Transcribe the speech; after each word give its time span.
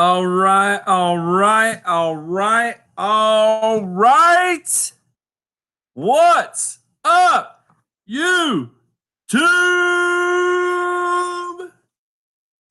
All 0.00 0.24
right, 0.26 0.80
all 0.86 1.18
right, 1.18 1.82
all 1.84 2.16
right, 2.16 2.76
all 2.96 3.84
right. 3.84 4.92
What's 5.92 6.78
up, 7.04 7.66
you 8.06 8.70
tube? 9.28 9.42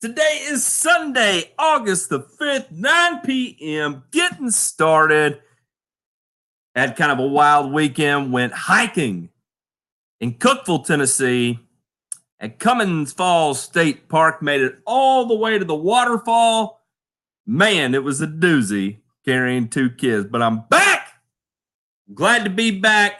Today 0.00 0.40
is 0.48 0.66
Sunday, 0.66 1.52
August 1.56 2.08
the 2.08 2.18
5th, 2.18 2.72
9 2.72 3.20
p.m. 3.20 4.02
Getting 4.10 4.50
started. 4.50 5.40
Had 6.74 6.96
kind 6.96 7.12
of 7.12 7.20
a 7.20 7.28
wild 7.28 7.72
weekend, 7.72 8.32
went 8.32 8.54
hiking 8.54 9.28
in 10.18 10.34
Cookeville, 10.34 10.84
Tennessee 10.84 11.60
at 12.40 12.58
Cummins 12.58 13.12
Falls 13.12 13.62
State 13.62 14.08
Park, 14.08 14.42
made 14.42 14.62
it 14.62 14.80
all 14.84 15.26
the 15.26 15.36
way 15.36 15.60
to 15.60 15.64
the 15.64 15.76
waterfall. 15.76 16.79
Man, 17.50 17.96
it 17.96 18.04
was 18.04 18.20
a 18.20 18.28
doozy 18.28 18.98
carrying 19.24 19.68
two 19.68 19.90
kids, 19.90 20.24
but 20.30 20.40
I'm 20.40 20.60
back. 20.68 21.14
Glad 22.14 22.44
to 22.44 22.50
be 22.50 22.70
back. 22.70 23.14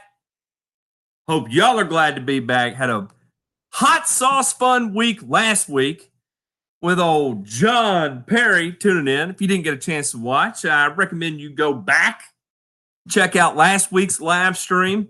Hope 1.27 1.51
y'all 1.51 1.81
are 1.81 1.85
glad 1.85 2.15
to 2.15 2.21
be 2.21 2.39
back. 2.39 2.77
Had 2.77 2.91
a 2.91 3.09
hot 3.73 4.07
sauce 4.07 4.53
fun 4.53 4.95
week 4.95 5.19
last 5.27 5.69
week 5.69 6.13
with 6.81 7.01
old 7.01 7.45
John 7.45 8.23
Perry 8.23 8.73
tuning 8.73 9.13
in. 9.13 9.31
If 9.31 9.41
you 9.41 9.49
didn't 9.49 9.65
get 9.65 9.75
a 9.75 9.79
chance 9.79 10.13
to 10.13 10.19
watch, 10.19 10.65
I 10.65 10.87
recommend 10.87 11.41
you 11.41 11.51
go 11.51 11.75
back, 11.75 12.23
check 13.09 13.35
out 13.35 13.57
last 13.57 13.91
week's 13.91 14.21
live 14.21 14.57
stream. 14.57 15.09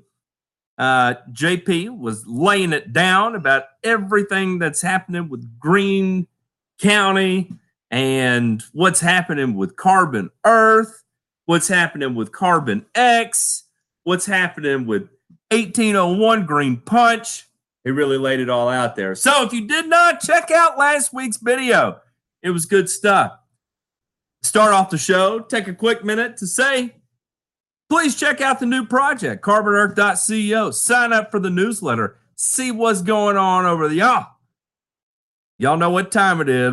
Uh, 0.78 1.16
JP 1.30 1.98
was 1.98 2.26
laying 2.26 2.72
it 2.72 2.94
down 2.94 3.34
about 3.34 3.64
everything 3.84 4.58
that's 4.58 4.80
happening 4.80 5.28
with 5.28 5.58
Greene 5.58 6.26
County 6.80 7.50
and 7.90 8.62
what's 8.72 9.00
happening 9.00 9.54
with 9.54 9.76
Carbon 9.76 10.30
Earth, 10.44 11.02
what's 11.46 11.68
happening 11.68 12.14
with 12.14 12.32
Carbon 12.32 12.86
X, 12.94 13.64
what's 14.04 14.26
happening 14.26 14.86
with 14.86 15.02
1801 15.50 16.46
Green 16.46 16.76
Punch. 16.78 17.46
He 17.84 17.90
really 17.90 18.18
laid 18.18 18.40
it 18.40 18.50
all 18.50 18.68
out 18.68 18.96
there. 18.96 19.14
So 19.14 19.44
if 19.44 19.52
you 19.52 19.66
did 19.66 19.88
not 19.88 20.20
check 20.20 20.50
out 20.50 20.78
last 20.78 21.12
week's 21.12 21.38
video, 21.38 22.00
it 22.42 22.50
was 22.50 22.66
good 22.66 22.88
stuff. 22.88 23.32
Start 24.42 24.72
off 24.72 24.90
the 24.90 24.98
show, 24.98 25.40
take 25.40 25.68
a 25.68 25.74
quick 25.74 26.04
minute 26.04 26.36
to 26.38 26.46
say 26.46 26.94
Please 27.90 28.14
check 28.14 28.40
out 28.40 28.60
the 28.60 28.66
new 28.66 28.86
project, 28.86 29.42
carbonearth.co. 29.44 30.70
Sign 30.70 31.12
up 31.12 31.32
for 31.32 31.40
the 31.40 31.50
newsletter. 31.50 32.18
See 32.36 32.70
what's 32.70 33.02
going 33.02 33.36
on 33.36 33.66
over 33.66 33.88
the 33.88 33.96
y'all. 33.96 34.28
Y'all 35.58 35.76
know 35.76 35.90
what 35.90 36.12
time 36.12 36.40
it 36.40 36.48
is. 36.48 36.72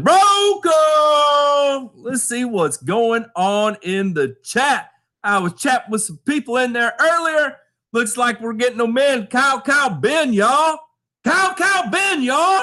Let's 1.96 2.24
see 2.24 2.46
what's 2.46 2.78
going 2.78 3.26
on 3.36 3.78
in 3.82 4.14
the 4.14 4.36
chat. 4.44 4.92
I 5.24 5.40
was 5.40 5.54
chatting 5.54 5.92
with 5.92 6.02
some 6.02 6.20
people 6.26 6.58
in 6.58 6.74
there 6.74 6.96
earlier. 7.00 7.58
Looks 7.94 8.18
like 8.18 8.42
we're 8.42 8.54
getting 8.54 8.78
them 8.78 8.98
in. 8.98 9.28
Kyle, 9.28 9.62
Kyle, 9.62 9.90
Ben, 9.90 10.34
y'all. 10.34 10.80
Kyle, 11.24 11.54
Kyle, 11.54 11.90
Ben, 11.90 12.22
y'all. 12.22 12.62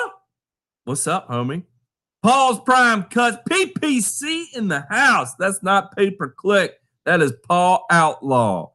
What's 0.84 1.06
up, 1.06 1.28
homie? 1.28 1.64
Paul's 2.22 2.60
Prime 2.60 3.04
Cuts. 3.04 3.38
PPC 3.48 4.54
in 4.54 4.68
the 4.68 4.86
house. 4.90 5.34
That's 5.34 5.62
not 5.62 5.96
pay 5.96 6.10
per 6.10 6.30
click. 6.30 6.74
That 7.04 7.20
is 7.20 7.32
Paul 7.46 7.84
Outlaw. 7.90 8.70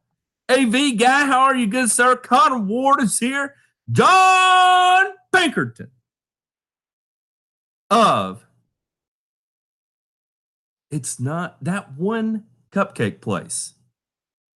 AV 0.50 0.98
guy, 0.98 1.26
how 1.26 1.42
are 1.42 1.56
you, 1.56 1.68
good 1.68 1.92
sir? 1.92 2.16
Connor 2.16 2.60
Ward 2.60 3.02
is 3.02 3.20
here. 3.20 3.56
John 3.92 5.08
Pinkerton 5.34 5.92
of 7.90 8.46
it's 10.92 11.20
not 11.20 11.64
that 11.64 11.98
one 11.98 12.46
cupcake 12.72 13.22
place. 13.22 13.74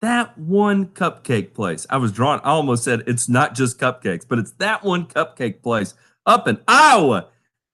That 0.02 0.38
one 0.38 0.86
cupcake 0.86 1.52
place. 1.52 1.86
I 1.90 1.98
was 1.98 2.12
drawn, 2.12 2.40
I 2.40 2.50
almost 2.50 2.84
said 2.84 3.04
it's 3.06 3.28
not 3.28 3.54
just 3.54 3.78
cupcakes, 3.78 4.26
but 4.26 4.38
it's 4.38 4.52
that 4.52 4.82
one 4.82 5.06
cupcake 5.06 5.62
place 5.62 5.94
up 6.26 6.48
in 6.48 6.58
Iowa, 6.66 7.28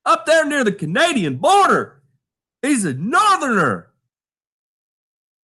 up 0.05 0.27
there 0.27 0.45
near 0.45 0.65
the 0.65 0.73
Canadian 0.73 1.37
border. 1.37 2.03
He's 2.63 2.85
a 2.85 2.95
northerner 2.95 3.91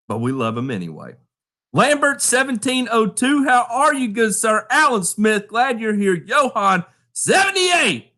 but 0.10 0.20
we 0.20 0.34
love 0.34 0.58
him 0.58 0.72
anyway. 0.72 1.14
Lambert 1.72 2.20
1702, 2.20 3.46
how 3.46 3.68
are 3.70 3.94
you, 3.94 4.08
good 4.10 4.34
sir? 4.34 4.66
Alan 4.72 5.04
Smith, 5.04 5.48
glad 5.48 5.80
you're 5.80 5.94
here. 5.94 6.16
Johan 6.16 6.84
78. 7.14 8.12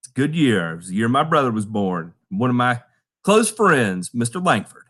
It's 0.00 0.08
a 0.08 0.12
good 0.12 0.34
year. 0.34 0.72
It 0.72 0.76
was 0.76 0.88
the 0.88 0.96
year 0.96 1.08
my 1.08 1.24
brother 1.24 1.50
was 1.50 1.64
born. 1.64 2.12
One 2.28 2.50
of 2.50 2.56
my 2.56 2.82
close 3.22 3.50
friends, 3.50 4.10
Mr. 4.10 4.44
Langford. 4.44 4.84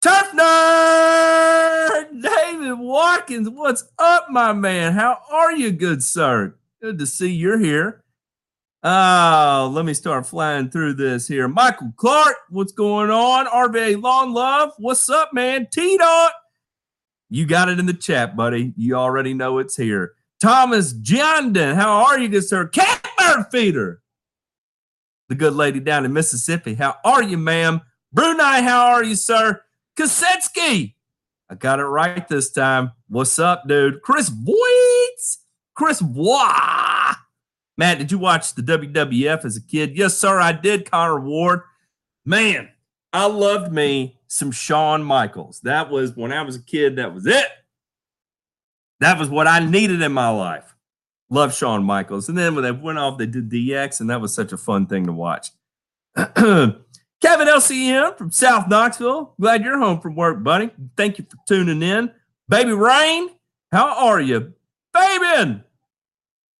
Turf 0.00 0.30
nerd 0.32 2.22
David 2.22 2.78
Watkins, 2.78 3.48
what's 3.48 3.84
up, 3.98 4.30
my 4.30 4.52
man? 4.52 4.92
How 4.92 5.18
are 5.30 5.52
you, 5.52 5.72
good 5.72 6.02
sir? 6.02 6.54
Good 6.80 6.98
to 6.98 7.06
see 7.06 7.32
you're 7.32 7.58
here. 7.58 8.04
Oh, 8.84 9.70
let 9.72 9.84
me 9.84 9.92
start 9.92 10.24
flying 10.26 10.70
through 10.70 10.94
this 10.94 11.26
here. 11.26 11.48
Michael 11.48 11.92
Clark, 11.96 12.36
what's 12.50 12.70
going 12.70 13.10
on? 13.10 13.46
RVA 13.46 14.00
Long 14.00 14.32
Love, 14.32 14.70
what's 14.78 15.08
up, 15.08 15.34
man? 15.34 15.66
T 15.72 15.98
Dot, 15.98 16.32
you 17.28 17.44
got 17.44 17.68
it 17.68 17.80
in 17.80 17.86
the 17.86 17.94
chat, 17.94 18.36
buddy. 18.36 18.72
You 18.76 18.94
already 18.94 19.34
know 19.34 19.58
it's 19.58 19.76
here. 19.76 20.12
Thomas 20.40 20.92
Jondon, 20.94 21.74
how 21.74 22.04
are 22.04 22.18
you, 22.20 22.28
good 22.28 22.44
sir? 22.44 22.68
Catbird 22.68 23.46
Feeder, 23.50 24.00
the 25.28 25.34
good 25.34 25.54
lady 25.54 25.80
down 25.80 26.04
in 26.04 26.12
Mississippi. 26.12 26.74
How 26.74 26.96
are 27.04 27.22
you, 27.22 27.38
ma'am? 27.38 27.82
Brunei, 28.12 28.62
how 28.62 28.86
are 28.86 29.04
you, 29.04 29.14
sir? 29.14 29.60
Kasetsky, 29.98 30.94
I 31.50 31.54
got 31.54 31.80
it 31.80 31.84
right 31.84 32.26
this 32.28 32.50
time. 32.50 32.92
What's 33.08 33.38
up, 33.38 33.68
dude? 33.68 34.02
Chris 34.02 34.28
Voights, 34.28 35.44
Chris 35.74 36.00
Wah. 36.02 37.14
Matt, 37.76 37.98
did 37.98 38.10
you 38.10 38.18
watch 38.18 38.54
the 38.54 38.62
WWF 38.62 39.44
as 39.44 39.56
a 39.56 39.62
kid? 39.62 39.96
Yes, 39.96 40.16
sir, 40.16 40.40
I 40.40 40.52
did, 40.52 40.90
Connor 40.90 41.20
Ward. 41.20 41.60
Man, 42.24 42.68
I 43.12 43.26
loved 43.26 43.72
me 43.72 44.18
some 44.26 44.50
Shawn 44.50 45.02
Michaels. 45.02 45.60
That 45.60 45.90
was 45.90 46.16
when 46.16 46.32
I 46.32 46.42
was 46.42 46.56
a 46.56 46.62
kid, 46.62 46.96
that 46.96 47.14
was 47.14 47.26
it. 47.26 47.46
That 49.00 49.18
was 49.18 49.28
what 49.28 49.46
I 49.46 49.60
needed 49.60 50.02
in 50.02 50.12
my 50.12 50.28
life. 50.28 50.67
Love 51.30 51.54
Shawn 51.54 51.84
Michaels. 51.84 52.28
And 52.28 52.38
then 52.38 52.54
when 52.54 52.64
they 52.64 52.72
went 52.72 52.98
off, 52.98 53.18
they 53.18 53.26
did 53.26 53.50
DX, 53.50 54.00
and 54.00 54.08
that 54.10 54.20
was 54.20 54.34
such 54.34 54.52
a 54.52 54.56
fun 54.56 54.86
thing 54.86 55.06
to 55.06 55.12
watch. 55.12 55.50
Kevin 56.16 56.78
LCM 57.22 58.16
from 58.16 58.30
South 58.30 58.68
Knoxville. 58.68 59.34
Glad 59.40 59.64
you're 59.64 59.78
home 59.78 60.00
from 60.00 60.14
work, 60.14 60.42
buddy. 60.42 60.70
Thank 60.96 61.18
you 61.18 61.26
for 61.28 61.36
tuning 61.46 61.82
in. 61.82 62.10
Baby 62.48 62.72
Rain, 62.72 63.30
how 63.72 64.06
are 64.06 64.20
you? 64.20 64.54
Fabian, 64.94 65.64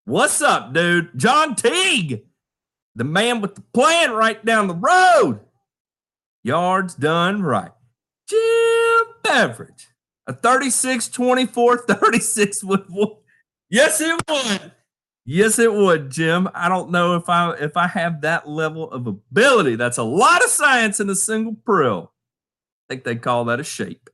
What's 0.09 0.41
up, 0.41 0.73
dude? 0.73 1.11
John 1.19 1.55
Teague, 1.55 2.23
the 2.95 3.05
man 3.05 3.43
with 3.43 3.57
the 3.57 3.61
plan 3.75 4.13
right 4.13 4.43
down 4.43 4.67
the 4.67 4.75
road. 4.75 5.41
Yards 6.43 6.95
done 6.95 7.43
right. 7.43 7.73
Jim 8.27 9.15
Beveridge, 9.23 9.89
a 10.27 10.33
36 10.33 11.09
24 11.09 11.77
36 11.77 12.65
would. 12.65 12.87
Yes, 13.71 14.01
it 14.01 14.21
would. 14.29 14.73
Yes, 15.25 15.59
it 15.59 15.73
would, 15.73 16.11
Jim. 16.11 16.49
I 16.55 16.69
don't 16.71 16.91
know 16.91 17.15
if 17.17 17.29
I 17.29 17.53
if 17.53 17.77
I 17.77 17.87
have 17.87 18.23
that 18.23 18.49
level 18.49 18.91
of 18.91 19.07
ability. 19.07 19.77
That's 19.77 19.99
a 19.99 20.03
lot 20.03 20.43
of 20.43 20.51
science 20.51 21.01
in 21.01 21.11
a 21.11 21.15
single 21.15 21.55
prill. 21.55 22.13
I 22.89 22.95
think 22.95 23.05
they 23.05 23.17
call 23.17 23.45
that 23.47 23.61
a 23.61 23.65
shape. 23.65 24.09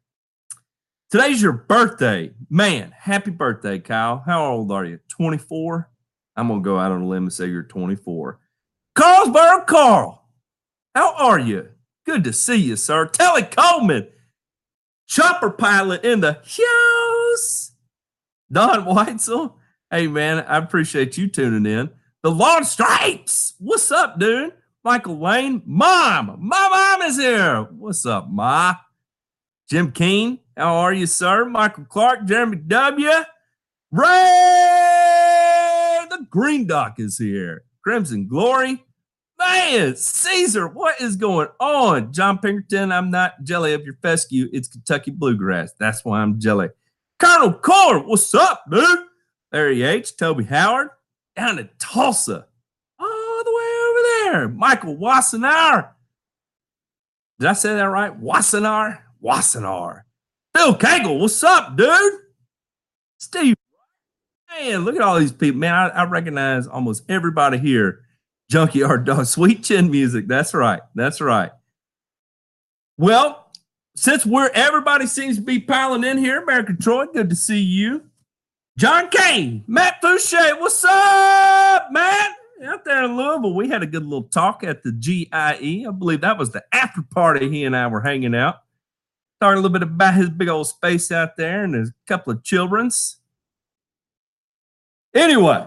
Today's 1.11 1.41
your 1.41 1.53
birthday. 1.53 2.33
Man, 2.51 2.93
happy 2.99 3.31
birthday, 3.31 3.79
Kyle. 3.79 4.25
How 4.27 4.45
old 4.53 4.73
are 4.73 4.85
you? 4.85 4.99
24? 5.09 5.89
I'm 6.35 6.49
to 6.49 6.61
go 6.61 6.79
out 6.79 6.91
on 6.91 7.03
a 7.03 7.07
limb 7.07 7.25
and 7.25 7.33
say 7.33 7.47
you're 7.47 7.63
24. 7.63 8.41
Carlsboro 8.97 9.65
Carl, 9.67 10.29
how 10.97 11.15
are 11.15 11.39
you? 11.39 11.69
Good 12.05 12.25
to 12.25 12.33
see 12.33 12.57
you, 12.57 12.75
sir. 12.75 13.07
Telly 13.07 13.45
Coleman, 13.45 14.09
chopper 15.07 15.51
pilot 15.51 16.05
in 16.05 16.21
the 16.21 16.41
house. 16.45 17.64
Don 18.53 18.85
Weitzel, 18.85 19.55
hey, 19.91 20.07
man, 20.07 20.41
I 20.41 20.59
appreciate 20.59 21.17
you 21.17 21.29
tuning 21.29 21.67
in. 21.71 21.91
The 22.23 22.31
Lord 22.31 22.65
Stripes, 22.65 23.55
what's 23.59 23.91
up, 23.91 24.19
dude? 24.19 24.53
Michael 24.85 25.17
Wayne, 25.17 25.63
mom, 25.65 26.37
my 26.41 26.69
mom 26.69 27.09
is 27.09 27.17
here. 27.17 27.63
What's 27.63 28.05
up, 28.05 28.29
ma? 28.31 28.75
Jim 29.69 29.93
Keene, 29.93 30.41
how 30.57 30.75
are 30.75 30.93
you, 30.93 31.07
sir? 31.07 31.47
Michael 31.47 31.87
Clark, 31.87 32.27
Jeremy 32.27 32.59
W. 32.59 33.11
Ray, 33.91 34.07
the 36.11 36.27
Green 36.29 36.67
Dock 36.67 37.01
is 37.01 37.17
here. 37.17 37.65
Crimson 37.83 38.27
Glory. 38.27 38.85
Man, 39.39 39.97
Caesar, 39.97 40.69
what 40.69 41.01
is 41.01 41.17
going 41.17 41.49
on? 41.61 42.13
John 42.13 42.39
Pinkerton, 42.39 42.93
I'm 42.93 43.11
not 43.11 43.43
jelly 43.43 43.73
of 43.75 43.85
your 43.85 43.95
fescue. 44.03 44.49
It's 44.53 44.69
Kentucky 44.69 45.11
Bluegrass. 45.11 45.73
That's 45.79 46.05
why 46.05 46.21
I'm 46.21 46.39
jelly. 46.39 46.69
Colonel 47.25 47.55
Core, 47.55 48.01
what's 48.01 48.35
up, 48.35 48.65
dude? 48.71 48.99
Larry 49.51 49.83
H., 49.83 50.15
Toby 50.17 50.45
Howard, 50.45 50.91
down 51.35 51.57
to 51.57 51.65
Tulsa, 51.79 52.47
all 53.01 53.45
the 53.45 53.51
way 53.51 53.73
over 53.89 54.33
there. 54.33 54.49
Michael 54.49 54.97
Wassenaar, 54.97 55.89
Did 57.39 57.49
I 57.49 57.55
say 57.55 57.75
that 57.75 57.85
right? 57.85 58.21
Wassenaar? 58.21 58.99
Wassenaar. 59.23 60.03
Phil 60.55 60.75
Cagle, 60.75 61.19
what's 61.19 61.43
up, 61.43 61.77
dude? 61.79 62.13
Steve, 63.19 63.55
man, 64.51 64.85
look 64.85 64.95
at 64.95 65.01
all 65.01 65.19
these 65.19 65.33
people. 65.33 65.61
Man, 65.61 65.73
I, 65.73 65.89
I 65.89 66.05
recognize 66.05 66.67
almost 66.67 67.05
everybody 67.09 67.57
here. 67.57 68.01
Junkyard 68.51 69.07
Dog, 69.07 69.25
Sweet 69.25 69.65
Chin 69.65 69.91
Music. 69.91 70.27
That's 70.29 70.53
right. 70.53 70.83
That's 70.95 71.23
right. 71.23 71.53
Well, 72.99 73.44
since 73.95 74.27
we're 74.27 74.51
everybody 74.55 75.07
seems 75.07 75.37
to 75.37 75.43
be 75.43 75.61
piling 75.61 76.05
in 76.05 76.19
here, 76.19 76.43
American 76.43 76.79
Troy, 76.79 77.07
good 77.07 77.31
to 77.31 77.37
see 77.37 77.61
you. 77.61 78.03
John 78.77 79.09
Kane, 79.09 79.63
Matt 79.69 80.03
Fouché, 80.03 80.59
what's 80.59 80.85
up, 80.85 81.93
Matt? 81.93 82.37
Out 82.65 82.85
there 82.85 83.05
in 83.05 83.17
Louisville, 83.17 83.55
we 83.55 83.69
had 83.69 83.83
a 83.83 83.87
good 83.87 84.05
little 84.05 84.25
talk 84.25 84.65
at 84.65 84.83
the 84.83 84.91
GIE. 84.91 85.29
I 85.33 85.91
believe 85.97 86.23
that 86.23 86.39
was 86.39 86.51
the 86.51 86.65
after 86.73 87.03
party 87.03 87.49
he 87.49 87.65
and 87.65 87.77
I 87.77 87.87
were 87.87 88.01
hanging 88.01 88.35
out. 88.35 88.57
Talking 89.41 89.59
a 89.59 89.61
little 89.61 89.71
bit 89.71 89.83
about 89.83 90.15
his 90.15 90.31
big 90.31 90.49
old 90.49 90.67
space 90.67 91.13
out 91.13 91.37
there 91.37 91.63
and 91.63 91.75
his 91.75 91.93
couple 92.07 92.33
of 92.33 92.43
children's. 92.43 93.19
Anyway, 95.15 95.67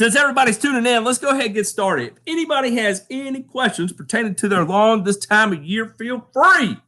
since 0.00 0.16
everybody's 0.16 0.56
tuning 0.56 0.86
in, 0.86 1.04
let's 1.04 1.18
go 1.18 1.28
ahead 1.28 1.44
and 1.44 1.54
get 1.54 1.66
started. 1.66 2.12
If 2.12 2.22
anybody 2.26 2.74
has 2.76 3.04
any 3.10 3.42
questions 3.42 3.92
pertaining 3.92 4.34
to 4.36 4.48
their 4.48 4.64
lawn 4.64 5.04
this 5.04 5.18
time 5.18 5.52
of 5.52 5.62
year, 5.62 5.94
feel 5.98 6.26
free. 6.32 6.78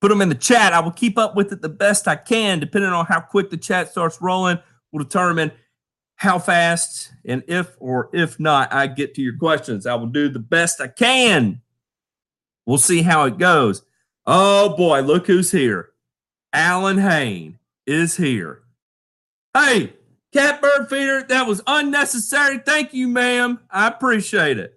Put 0.00 0.08
them 0.08 0.22
in 0.22 0.30
the 0.30 0.34
chat. 0.34 0.72
I 0.72 0.80
will 0.80 0.90
keep 0.90 1.18
up 1.18 1.36
with 1.36 1.52
it 1.52 1.60
the 1.60 1.68
best 1.68 2.08
I 2.08 2.16
can. 2.16 2.60
Depending 2.60 2.92
on 2.92 3.04
how 3.04 3.20
quick 3.20 3.50
the 3.50 3.58
chat 3.58 3.90
starts 3.90 4.22
rolling, 4.22 4.58
will 4.90 5.04
determine 5.04 5.52
how 6.16 6.38
fast 6.38 7.12
and 7.26 7.42
if 7.46 7.76
or 7.78 8.08
if 8.14 8.40
not 8.40 8.72
I 8.72 8.86
get 8.86 9.14
to 9.16 9.20
your 9.20 9.36
questions. 9.36 9.86
I 9.86 9.94
will 9.94 10.06
do 10.06 10.30
the 10.30 10.38
best 10.38 10.80
I 10.80 10.88
can. 10.88 11.60
We'll 12.64 12.78
see 12.78 13.02
how 13.02 13.24
it 13.24 13.36
goes. 13.36 13.82
Oh 14.24 14.74
boy, 14.78 15.02
look 15.02 15.26
who's 15.26 15.50
here. 15.50 15.90
Alan 16.54 16.96
Hain 16.96 17.58
is 17.86 18.16
here. 18.16 18.62
Hey, 19.52 19.92
catbird 20.32 20.88
feeder, 20.88 21.22
that 21.24 21.46
was 21.46 21.62
unnecessary. 21.66 22.58
Thank 22.58 22.94
you, 22.94 23.08
ma'am. 23.08 23.60
I 23.70 23.88
appreciate 23.88 24.58
it. 24.58 24.76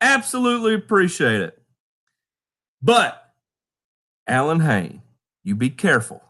Absolutely 0.00 0.74
appreciate 0.74 1.40
it. 1.40 1.60
But 2.82 3.32
Alan 4.26 4.60
Hain, 4.60 5.02
you 5.42 5.54
be 5.54 5.70
careful. 5.70 6.22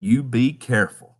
You 0.00 0.22
be 0.22 0.52
careful. 0.52 1.16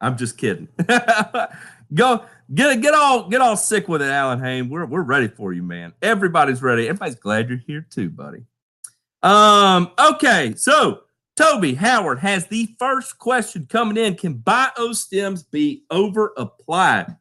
I'm 0.00 0.16
just 0.16 0.36
kidding. 0.36 0.68
Go 1.94 2.24
get 2.52 2.80
get 2.80 2.94
all 2.94 3.28
get 3.28 3.40
all 3.40 3.56
sick 3.56 3.86
with 3.88 4.02
it, 4.02 4.08
Alan 4.08 4.40
Hain. 4.40 4.68
We're 4.68 4.86
we're 4.86 5.02
ready 5.02 5.28
for 5.28 5.52
you, 5.52 5.62
man. 5.62 5.92
Everybody's 6.02 6.62
ready. 6.62 6.88
Everybody's 6.88 7.14
glad 7.14 7.48
you're 7.48 7.58
here 7.58 7.86
too, 7.88 8.10
buddy. 8.10 8.44
Um, 9.22 9.92
okay, 9.98 10.54
so 10.56 11.03
Toby 11.36 11.74
Howard 11.74 12.20
has 12.20 12.46
the 12.46 12.74
first 12.78 13.18
question 13.18 13.66
coming 13.68 13.96
in. 13.96 14.14
Can 14.14 14.38
biostims 14.38 15.44
be 15.50 15.84
over 15.90 16.32
applied? 16.36 17.16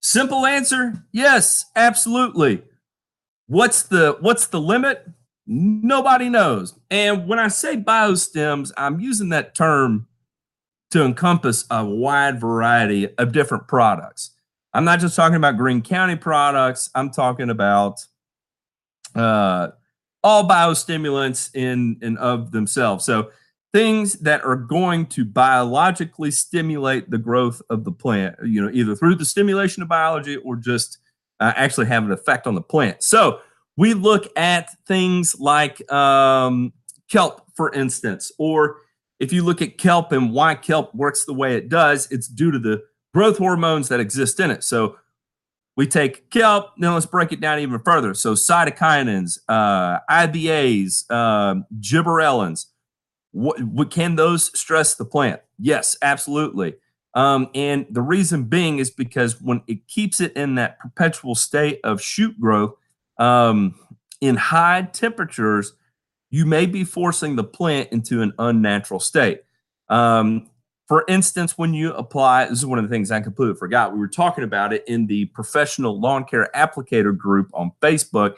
Simple 0.00 0.46
answer, 0.46 1.04
yes, 1.12 1.66
absolutely. 1.74 2.62
What's 3.46 3.82
the 3.84 4.16
what's 4.20 4.46
the 4.46 4.60
limit? 4.60 5.06
Nobody 5.46 6.28
knows. 6.28 6.78
And 6.90 7.26
when 7.26 7.38
I 7.38 7.48
say 7.48 7.76
biostims, 7.76 8.70
I'm 8.76 9.00
using 9.00 9.30
that 9.30 9.54
term 9.54 10.06
to 10.90 11.04
encompass 11.04 11.64
a 11.70 11.84
wide 11.84 12.40
variety 12.40 13.08
of 13.16 13.32
different 13.32 13.66
products. 13.66 14.30
I'm 14.74 14.84
not 14.84 15.00
just 15.00 15.16
talking 15.16 15.36
about 15.36 15.56
Greene 15.56 15.82
County 15.82 16.16
products. 16.16 16.90
I'm 16.94 17.10
talking 17.10 17.48
about 17.48 18.04
uh, 19.14 19.68
all 20.22 20.48
biostimulants 20.48 21.54
in 21.54 21.98
and 22.02 22.18
of 22.18 22.50
themselves. 22.50 23.04
So 23.04 23.30
things 23.72 24.14
that 24.14 24.44
are 24.44 24.56
going 24.56 25.06
to 25.06 25.24
biologically 25.24 26.30
stimulate 26.30 27.10
the 27.10 27.18
growth 27.18 27.60
of 27.70 27.84
the 27.84 27.92
plant, 27.92 28.36
you 28.44 28.62
know, 28.62 28.70
either 28.72 28.96
through 28.96 29.14
the 29.14 29.24
stimulation 29.24 29.82
of 29.82 29.88
biology 29.88 30.36
or 30.36 30.56
just 30.56 30.98
uh, 31.40 31.52
actually 31.54 31.86
have 31.86 32.04
an 32.04 32.12
effect 32.12 32.46
on 32.46 32.54
the 32.54 32.62
plant. 32.62 33.02
So 33.02 33.40
we 33.76 33.94
look 33.94 34.26
at 34.36 34.70
things 34.86 35.38
like 35.38 35.90
um, 35.92 36.72
kelp, 37.10 37.42
for 37.54 37.72
instance, 37.72 38.32
or 38.38 38.78
if 39.20 39.32
you 39.32 39.44
look 39.44 39.62
at 39.62 39.78
kelp 39.78 40.12
and 40.12 40.32
why 40.32 40.54
kelp 40.54 40.94
works 40.94 41.24
the 41.24 41.34
way 41.34 41.56
it 41.56 41.68
does, 41.68 42.10
it's 42.10 42.28
due 42.28 42.50
to 42.50 42.58
the 42.58 42.82
growth 43.14 43.38
hormones 43.38 43.88
that 43.88 44.00
exist 44.00 44.40
in 44.40 44.50
it. 44.50 44.64
So 44.64 44.96
we 45.78 45.86
take 45.86 46.28
kelp, 46.30 46.72
then 46.76 46.92
let's 46.92 47.06
break 47.06 47.30
it 47.30 47.40
down 47.40 47.60
even 47.60 47.78
further. 47.78 48.12
So 48.12 48.34
cytokinins, 48.34 49.38
uh, 49.48 50.00
IBAs, 50.10 51.08
um, 51.08 51.66
gibberellins, 51.78 52.66
what, 53.30 53.62
what, 53.62 53.88
can 53.88 54.16
those 54.16 54.50
stress 54.58 54.96
the 54.96 55.04
plant? 55.04 55.40
Yes, 55.56 55.96
absolutely. 56.02 56.74
Um, 57.14 57.48
and 57.54 57.86
the 57.90 58.02
reason 58.02 58.44
being 58.44 58.80
is 58.80 58.90
because 58.90 59.40
when 59.40 59.62
it 59.68 59.86
keeps 59.86 60.20
it 60.20 60.32
in 60.32 60.56
that 60.56 60.80
perpetual 60.80 61.36
state 61.36 61.78
of 61.84 62.02
shoot 62.02 62.38
growth 62.40 62.74
um, 63.20 63.76
in 64.20 64.34
high 64.34 64.82
temperatures, 64.92 65.74
you 66.28 66.44
may 66.44 66.66
be 66.66 66.82
forcing 66.82 67.36
the 67.36 67.44
plant 67.44 67.90
into 67.92 68.20
an 68.20 68.32
unnatural 68.40 68.98
state. 68.98 69.42
Um, 69.88 70.50
for 70.88 71.04
instance, 71.06 71.58
when 71.58 71.74
you 71.74 71.92
apply, 71.92 72.46
this 72.46 72.58
is 72.58 72.66
one 72.66 72.78
of 72.78 72.84
the 72.84 72.88
things 72.88 73.10
I 73.10 73.20
completely 73.20 73.54
forgot. 73.54 73.92
We 73.92 73.98
were 73.98 74.08
talking 74.08 74.42
about 74.42 74.72
it 74.72 74.84
in 74.88 75.06
the 75.06 75.26
professional 75.26 76.00
lawn 76.00 76.24
care 76.24 76.48
applicator 76.56 77.16
group 77.16 77.50
on 77.52 77.72
Facebook. 77.82 78.36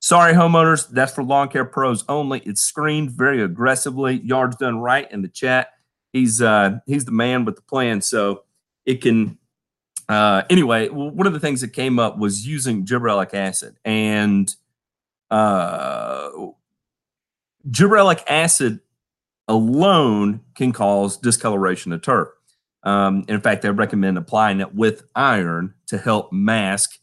Sorry, 0.00 0.32
homeowners, 0.32 0.88
that's 0.88 1.14
for 1.14 1.22
lawn 1.22 1.48
care 1.48 1.66
pros 1.66 2.02
only. 2.08 2.40
It's 2.40 2.62
screened 2.62 3.10
very 3.10 3.42
aggressively. 3.42 4.20
Yard's 4.24 4.56
done 4.56 4.78
right 4.78 5.10
in 5.12 5.20
the 5.20 5.28
chat. 5.28 5.68
He's 6.14 6.40
uh, 6.40 6.78
he's 6.86 7.04
the 7.04 7.12
man 7.12 7.44
with 7.44 7.56
the 7.56 7.62
plan, 7.62 8.00
so 8.00 8.44
it 8.86 9.02
can. 9.02 9.38
Uh, 10.08 10.42
anyway, 10.50 10.88
one 10.88 11.26
of 11.26 11.32
the 11.34 11.40
things 11.40 11.60
that 11.60 11.68
came 11.68 11.98
up 11.98 12.18
was 12.18 12.46
using 12.46 12.84
gibberellic 12.86 13.34
acid, 13.34 13.76
and 13.84 14.54
uh, 15.30 16.30
gibberellic 17.70 18.22
acid 18.26 18.80
alone 19.52 20.40
can 20.54 20.72
cause 20.72 21.18
discoloration 21.18 21.92
of 21.92 22.00
turf. 22.00 22.28
Um, 22.84 23.24
in 23.28 23.40
fact, 23.40 23.64
I 23.66 23.68
recommend 23.68 24.16
applying 24.16 24.60
it 24.60 24.74
with 24.74 25.04
iron 25.14 25.74
to 25.86 25.98
help 25.98 26.32
mask 26.32 26.98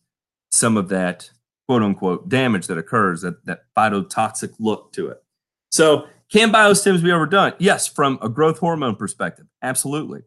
some 0.51 0.75
of 0.75 0.89
that 0.89 1.29
quote 1.67 1.83
unquote 1.83 2.27
damage 2.27 2.65
that 2.67 2.77
occurs, 2.79 3.21
that, 3.21 3.45
that 3.45 3.65
phytotoxic 3.77 4.55
look 4.59 4.91
to 4.93 5.09
it. 5.09 5.23
So, 5.69 6.07
can 6.31 6.51
biostims 6.51 7.03
be 7.03 7.11
overdone? 7.11 7.53
Yes, 7.59 7.87
from 7.87 8.17
a 8.21 8.29
growth 8.29 8.57
hormone 8.57 8.95
perspective, 8.95 9.45
absolutely. 9.61 10.23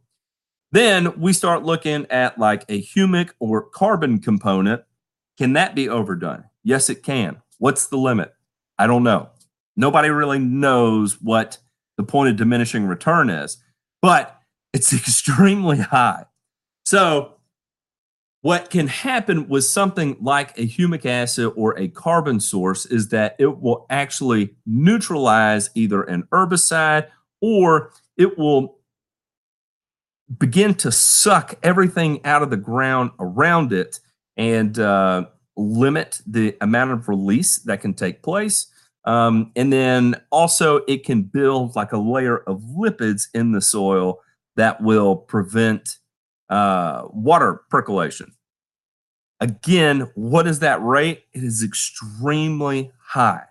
Then 0.70 1.20
we 1.20 1.32
start 1.32 1.64
looking 1.64 2.06
at 2.08 2.38
like 2.38 2.64
a 2.68 2.80
humic 2.80 3.30
or 3.40 3.62
carbon 3.62 4.20
component. 4.20 4.82
Can 5.38 5.52
that 5.54 5.74
be 5.74 5.88
overdone? 5.88 6.44
Yes, 6.62 6.88
it 6.88 7.02
can. 7.02 7.42
What's 7.58 7.86
the 7.86 7.98
limit? 7.98 8.32
I 8.78 8.86
don't 8.86 9.02
know. 9.02 9.30
Nobody 9.76 10.10
really 10.10 10.38
knows 10.38 11.20
what 11.20 11.58
the 11.96 12.04
point 12.04 12.30
of 12.30 12.36
diminishing 12.36 12.86
return 12.86 13.30
is, 13.30 13.58
but 14.00 14.40
it's 14.72 14.92
extremely 14.92 15.78
high. 15.78 16.24
So, 16.84 17.34
what 18.42 18.70
can 18.70 18.88
happen 18.88 19.48
with 19.48 19.64
something 19.64 20.16
like 20.20 20.58
a 20.58 20.66
humic 20.66 21.06
acid 21.06 21.52
or 21.54 21.78
a 21.78 21.86
carbon 21.86 22.40
source 22.40 22.84
is 22.86 23.08
that 23.10 23.36
it 23.38 23.60
will 23.60 23.86
actually 23.88 24.56
neutralize 24.66 25.70
either 25.76 26.02
an 26.02 26.24
herbicide 26.32 27.06
or 27.40 27.92
it 28.16 28.36
will 28.36 28.78
begin 30.38 30.74
to 30.74 30.90
suck 30.90 31.54
everything 31.62 32.24
out 32.24 32.42
of 32.42 32.50
the 32.50 32.56
ground 32.56 33.12
around 33.20 33.72
it 33.72 34.00
and 34.36 34.78
uh, 34.78 35.24
limit 35.56 36.20
the 36.26 36.56
amount 36.60 36.90
of 36.90 37.08
release 37.08 37.58
that 37.58 37.80
can 37.80 37.94
take 37.94 38.22
place. 38.22 38.66
Um, 39.04 39.52
and 39.56 39.72
then 39.72 40.20
also, 40.30 40.76
it 40.86 41.04
can 41.04 41.22
build 41.22 41.74
like 41.74 41.92
a 41.92 41.98
layer 41.98 42.38
of 42.38 42.62
lipids 42.62 43.24
in 43.34 43.52
the 43.52 43.60
soil 43.60 44.20
that 44.56 44.80
will 44.82 45.16
prevent 45.16 45.98
uh, 46.48 47.06
water 47.12 47.62
percolation. 47.70 48.32
Again, 49.40 50.10
what 50.14 50.46
is 50.46 50.60
that 50.60 50.82
rate? 50.82 51.24
It 51.32 51.42
is 51.42 51.64
extremely 51.64 52.92
high. 52.98 53.44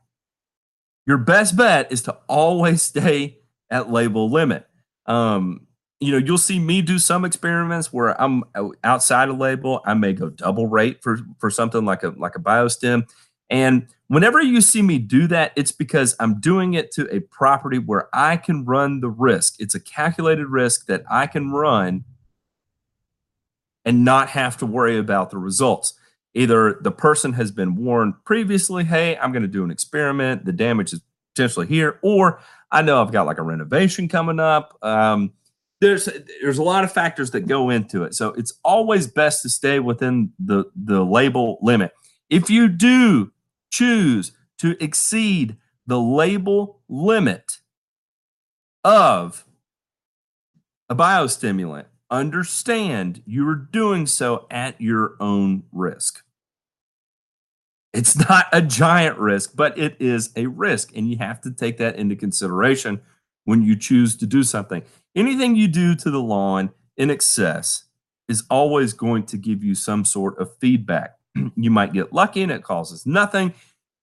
Your 1.06 1.18
best 1.18 1.58
bet 1.58 1.92
is 1.92 2.04
to 2.04 2.18
always 2.30 2.82
stay 2.82 3.40
at 3.70 3.92
label 3.92 4.32
limit. 4.32 4.68
Um, 5.06 5.68
you 6.00 6.12
know, 6.12 6.18
you'll 6.18 6.38
see 6.38 6.60
me 6.60 6.82
do 6.82 6.98
some 6.98 7.26
experiments 7.26 7.94
where 7.94 8.20
I'm 8.20 8.44
outside 8.84 9.30
of 9.30 9.38
label. 9.38 9.82
I 9.86 9.94
may 9.94 10.14
go 10.14 10.30
double 10.30 10.68
rate 10.68 11.04
for 11.04 11.20
for 11.40 11.52
something 11.52 11.86
like 11.86 12.04
a 12.04 12.10
like 12.18 12.36
a 12.36 12.40
biostim, 12.40 13.08
and 13.52 13.88
whenever 14.08 14.42
you 14.42 14.62
see 14.62 14.82
me 14.82 14.98
do 14.98 15.28
that, 15.28 15.52
it's 15.56 15.74
because 15.74 16.16
I'm 16.20 16.40
doing 16.40 16.74
it 16.74 16.92
to 16.94 17.14
a 17.14 17.20
property 17.20 17.78
where 17.78 18.08
I 18.14 18.38
can 18.38 18.66
run 18.66 19.02
the 19.02 19.10
risk. 19.10 19.56
It's 19.60 19.76
a 19.76 19.80
calculated 19.80 20.48
risk 20.48 20.88
that 20.88 21.04
I 21.12 21.28
can 21.28 21.52
run 21.52 22.06
and 23.84 24.06
not 24.06 24.30
have 24.30 24.58
to 24.58 24.66
worry 24.66 24.98
about 24.98 25.32
the 25.32 25.38
results. 25.38 25.94
Either 26.34 26.80
the 26.82 26.92
person 26.92 27.34
has 27.34 27.52
been 27.52 27.76
warned 27.76 28.14
previously, 28.24 28.86
hey, 28.86 29.18
I'm 29.18 29.34
going 29.34 29.42
to 29.42 29.50
do 29.50 29.66
an 29.66 29.72
experiment, 29.72 30.46
the 30.46 30.54
damage 30.54 30.94
is 30.94 31.02
potentially 31.36 31.68
here, 31.68 32.00
or 32.02 32.40
I 32.72 32.82
know 32.84 33.02
I've 33.02 33.12
got 33.12 33.26
like 33.26 33.38
a 33.38 33.44
renovation 33.44 34.08
coming 34.08 34.40
up. 34.40 34.78
Um, 34.82 35.34
there's 35.82 36.08
there's 36.42 36.60
a 36.60 36.64
lot 36.64 36.86
of 36.86 36.92
factors 36.92 37.32
that 37.32 37.48
go 37.48 37.70
into 37.70 38.04
it. 38.04 38.14
So 38.14 38.30
it's 38.30 38.54
always 38.64 39.08
best 39.08 39.42
to 39.42 39.50
stay 39.50 39.80
within 39.80 40.32
the 40.40 40.66
the 40.76 41.04
label 41.04 41.58
limit. 41.62 41.92
If 42.30 42.50
you 42.50 42.70
do 42.70 43.32
choose 43.72 44.34
to 44.60 44.82
exceed 44.84 45.58
the 45.88 46.00
label 46.00 46.82
limit 46.88 47.58
of 48.84 49.46
a 50.90 50.96
biostimulant, 50.96 51.86
understand 52.10 53.24
you're 53.26 53.56
doing 53.56 54.06
so 54.06 54.46
at 54.52 54.80
your 54.80 55.16
own 55.20 55.64
risk. 55.72 56.24
It's 57.94 58.18
not 58.18 58.48
a 58.54 58.62
giant 58.62 59.18
risk, 59.18 59.56
but 59.56 59.78
it 59.78 59.96
is 60.00 60.32
a 60.36 60.46
risk, 60.46 60.96
and 60.96 61.10
you 61.10 61.18
have 61.18 61.42
to 61.42 61.52
take 61.52 61.78
that 61.78 61.96
into 61.96 62.16
consideration 62.16 63.02
when 63.46 63.64
you 63.64 63.76
choose 63.76 64.16
to 64.18 64.26
do 64.26 64.44
something. 64.44 64.84
Anything 65.16 65.56
you 65.56 65.68
do 65.68 65.96
to 65.96 66.12
the 66.12 66.22
lawn 66.22 66.72
in 66.96 67.10
excess 67.10 67.86
is 68.30 68.44
always 68.50 68.94
going 68.94 69.24
to 69.24 69.38
give 69.38 69.64
you 69.64 69.76
some 69.76 70.06
sort 70.06 70.38
of 70.40 70.56
feedback. 70.58 71.18
You 71.56 71.72
might 71.72 71.94
get 71.94 72.14
lucky 72.14 72.44
and 72.44 72.52
it 72.52 72.64
causes 72.64 73.06
nothing. 73.06 73.54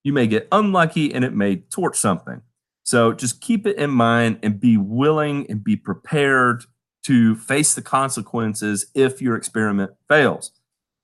You 0.04 0.12
may 0.12 0.26
get 0.26 0.49
unlucky 0.52 1.12
and 1.12 1.25
it 1.25 1.35
may 1.35 1.56
torch 1.56 1.99
something. 1.99 2.42
So 2.85 3.12
just 3.12 3.40
keep 3.40 3.66
it 3.66 3.76
in 3.76 3.90
mind 3.90 4.38
and 4.42 4.58
be 4.58 4.76
willing 4.78 5.47
and 5.50 5.62
be 5.62 5.76
prepared 5.76 6.64
to 7.04 7.37
face 7.37 7.75
the 7.75 7.82
consequences 7.82 8.87
if 8.94 9.20
your 9.20 9.37
experiment 9.37 9.92
fails. 10.08 10.52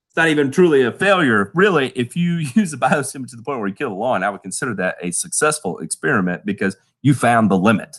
It's 0.09 0.17
not 0.17 0.29
even 0.29 0.49
truly 0.49 0.81
a 0.81 0.91
failure. 0.91 1.51
Really, 1.53 1.89
if 1.89 2.15
you 2.15 2.33
use 2.55 2.73
a 2.73 2.77
biostim 2.77 3.29
to 3.29 3.35
the 3.35 3.43
point 3.43 3.59
where 3.59 3.67
you 3.67 3.75
kill 3.75 3.89
the 3.89 3.95
lawn, 3.95 4.23
I 4.23 4.29
would 4.29 4.41
consider 4.41 4.73
that 4.75 4.95
a 5.01 5.11
successful 5.11 5.79
experiment 5.79 6.45
because 6.45 6.75
you 7.01 7.13
found 7.13 7.51
the 7.51 7.57
limit. 7.57 7.97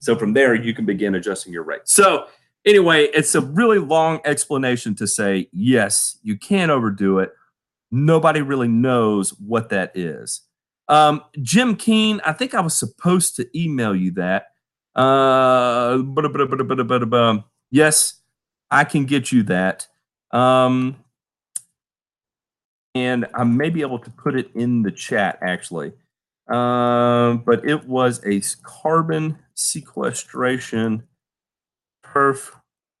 So 0.00 0.16
from 0.16 0.32
there, 0.32 0.54
you 0.54 0.74
can 0.74 0.84
begin 0.84 1.14
adjusting 1.14 1.52
your 1.52 1.62
rate. 1.62 1.82
So 1.84 2.26
anyway, 2.66 3.04
it's 3.14 3.34
a 3.34 3.40
really 3.40 3.78
long 3.78 4.20
explanation 4.24 4.94
to 4.96 5.06
say, 5.06 5.48
yes, 5.52 6.18
you 6.22 6.36
can 6.36 6.70
overdo 6.70 7.20
it. 7.20 7.32
Nobody 7.90 8.42
really 8.42 8.68
knows 8.68 9.30
what 9.38 9.70
that 9.70 9.92
is. 9.96 10.42
Um, 10.88 11.22
Jim 11.42 11.76
Keen, 11.76 12.20
I 12.24 12.32
think 12.32 12.54
I 12.54 12.60
was 12.60 12.78
supposed 12.78 13.36
to 13.36 13.48
email 13.58 13.94
you 13.94 14.10
that. 14.12 14.48
Uh, 14.94 16.02
yes, 17.70 18.14
I 18.70 18.84
can 18.84 19.04
get 19.04 19.32
you 19.32 19.42
that. 19.44 19.86
Um, 20.32 20.96
and 22.94 23.26
I 23.34 23.44
may 23.44 23.70
be 23.70 23.82
able 23.82 23.98
to 24.00 24.10
put 24.10 24.34
it 24.34 24.50
in 24.54 24.82
the 24.82 24.90
chat 24.90 25.38
actually. 25.42 25.92
Um, 26.48 27.42
but 27.44 27.68
it 27.68 27.86
was 27.86 28.24
a 28.24 28.40
carbon 28.62 29.38
sequestration 29.54 31.04
perf 32.04 32.52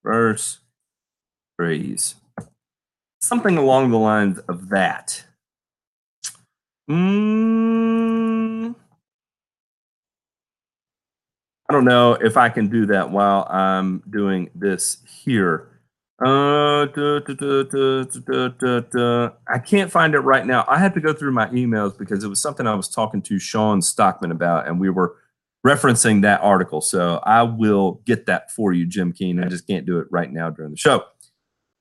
verse 0.04 0.60
trees. 1.58 2.16
Something 3.28 3.58
along 3.58 3.90
the 3.90 3.98
lines 3.98 4.38
of 4.48 4.70
that. 4.70 5.22
Mm, 6.90 8.74
I 11.68 11.72
don't 11.74 11.84
know 11.84 12.14
if 12.14 12.38
I 12.38 12.48
can 12.48 12.68
do 12.68 12.86
that 12.86 13.10
while 13.10 13.46
I'm 13.50 14.02
doing 14.08 14.48
this 14.54 15.02
here. 15.06 15.68
Uh, 16.24 16.86
I 19.46 19.58
can't 19.58 19.92
find 19.92 20.14
it 20.14 20.20
right 20.20 20.46
now. 20.46 20.64
I 20.66 20.78
had 20.78 20.94
to 20.94 21.00
go 21.02 21.12
through 21.12 21.32
my 21.32 21.48
emails 21.48 21.98
because 21.98 22.24
it 22.24 22.28
was 22.28 22.40
something 22.40 22.66
I 22.66 22.74
was 22.74 22.88
talking 22.88 23.20
to 23.20 23.38
Sean 23.38 23.82
Stockman 23.82 24.32
about, 24.32 24.66
and 24.66 24.80
we 24.80 24.88
were 24.88 25.16
referencing 25.66 26.22
that 26.22 26.40
article. 26.40 26.80
So 26.80 27.20
I 27.24 27.42
will 27.42 28.00
get 28.06 28.24
that 28.24 28.50
for 28.52 28.72
you, 28.72 28.86
Jim 28.86 29.12
Keen. 29.12 29.38
I 29.44 29.48
just 29.48 29.66
can't 29.66 29.84
do 29.84 29.98
it 29.98 30.06
right 30.10 30.32
now 30.32 30.48
during 30.48 30.70
the 30.70 30.78
show. 30.78 31.04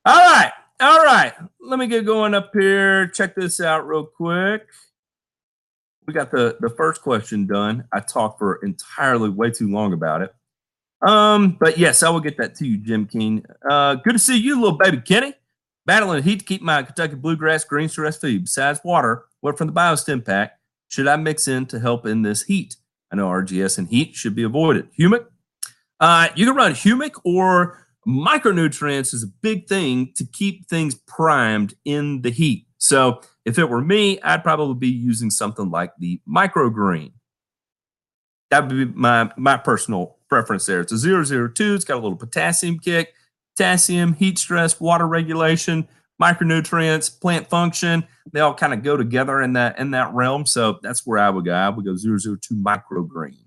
All 0.03 0.33
right. 0.33 0.51
All 0.79 1.03
right. 1.03 1.33
Let 1.59 1.79
me 1.79 1.87
get 1.87 2.05
going 2.05 2.35
up 2.35 2.51
here. 2.53 3.07
Check 3.07 3.35
this 3.35 3.59
out 3.59 3.87
real 3.87 4.05
quick. 4.05 4.67
We 6.05 6.13
got 6.13 6.29
the, 6.29 6.55
the 6.59 6.69
first 6.69 7.01
question 7.01 7.47
done. 7.47 7.85
I 7.91 7.99
talked 7.99 8.37
for 8.37 8.57
entirely 8.63 9.29
way 9.29 9.49
too 9.49 9.69
long 9.69 9.91
about 9.93 10.21
it. 10.21 10.33
Um, 11.01 11.57
but 11.59 11.79
yes, 11.79 12.03
I 12.03 12.09
will 12.09 12.19
get 12.19 12.37
that 12.37 12.55
to 12.55 12.67
you, 12.67 12.77
Jim 12.77 13.07
King. 13.07 13.43
Uh, 13.67 13.95
good 13.95 14.13
to 14.13 14.19
see 14.19 14.37
you, 14.37 14.61
little 14.61 14.77
baby 14.77 15.01
Kenny. 15.01 15.33
Battling 15.85 16.21
heat 16.21 16.39
to 16.39 16.45
keep 16.45 16.61
my 16.61 16.83
Kentucky 16.83 17.15
bluegrass 17.15 17.63
green 17.63 17.89
stress 17.89 18.17
feed. 18.17 18.43
Besides 18.43 18.79
water, 18.83 19.25
what 19.41 19.57
from 19.57 19.67
the 19.67 19.73
biostim 19.73 20.23
pack 20.23 20.59
should 20.89 21.07
I 21.07 21.15
mix 21.15 21.47
in 21.47 21.65
to 21.67 21.79
help 21.79 22.05
in 22.05 22.21
this 22.21 22.43
heat? 22.43 22.75
I 23.11 23.15
know 23.15 23.27
RGS 23.27 23.77
and 23.79 23.87
heat 23.87 24.15
should 24.15 24.35
be 24.35 24.43
avoided. 24.43 24.89
Humic. 24.99 25.25
Uh, 25.99 26.27
you 26.35 26.45
can 26.45 26.55
run 26.55 26.73
humic 26.73 27.19
or 27.23 27.86
micronutrients 28.07 29.13
is 29.13 29.23
a 29.23 29.27
big 29.41 29.67
thing 29.67 30.13
to 30.15 30.25
keep 30.25 30.67
things 30.67 30.95
primed 30.95 31.73
in 31.83 32.21
the 32.21 32.29
heat. 32.29 32.65
So 32.77 33.21
if 33.45 33.59
it 33.59 33.69
were 33.69 33.81
me, 33.81 34.21
I'd 34.21 34.43
probably 34.43 34.75
be 34.75 34.87
using 34.87 35.29
something 35.29 35.69
like 35.69 35.91
the 35.99 36.21
microgreen. 36.27 37.11
That 38.49 38.67
would 38.67 38.69
be 38.69 38.85
my 38.85 39.29
my 39.35 39.57
personal 39.57 40.17
preference 40.29 40.65
there. 40.65 40.81
It's 40.81 40.93
a 40.93 40.97
002. 40.97 41.75
It's 41.75 41.83
got 41.83 41.95
a 41.95 42.01
little 42.01 42.15
potassium 42.15 42.79
kick, 42.79 43.13
potassium, 43.55 44.13
heat 44.13 44.39
stress, 44.39 44.79
water 44.79 45.05
regulation, 45.05 45.87
micronutrients, 46.21 47.19
plant 47.19 47.49
function. 47.49 48.07
They 48.31 48.39
all 48.39 48.53
kind 48.53 48.73
of 48.73 48.83
go 48.83 48.95
together 48.95 49.41
in 49.41 49.53
that 49.53 49.79
in 49.79 49.91
that 49.91 50.13
realm. 50.13 50.45
So 50.45 50.79
that's 50.81 51.05
where 51.05 51.19
I 51.19 51.29
would 51.29 51.43
go. 51.43 51.53
I 51.53 51.67
would 51.67 51.83
go 51.83 51.95
002 51.97 52.37
microgreen. 52.55 53.46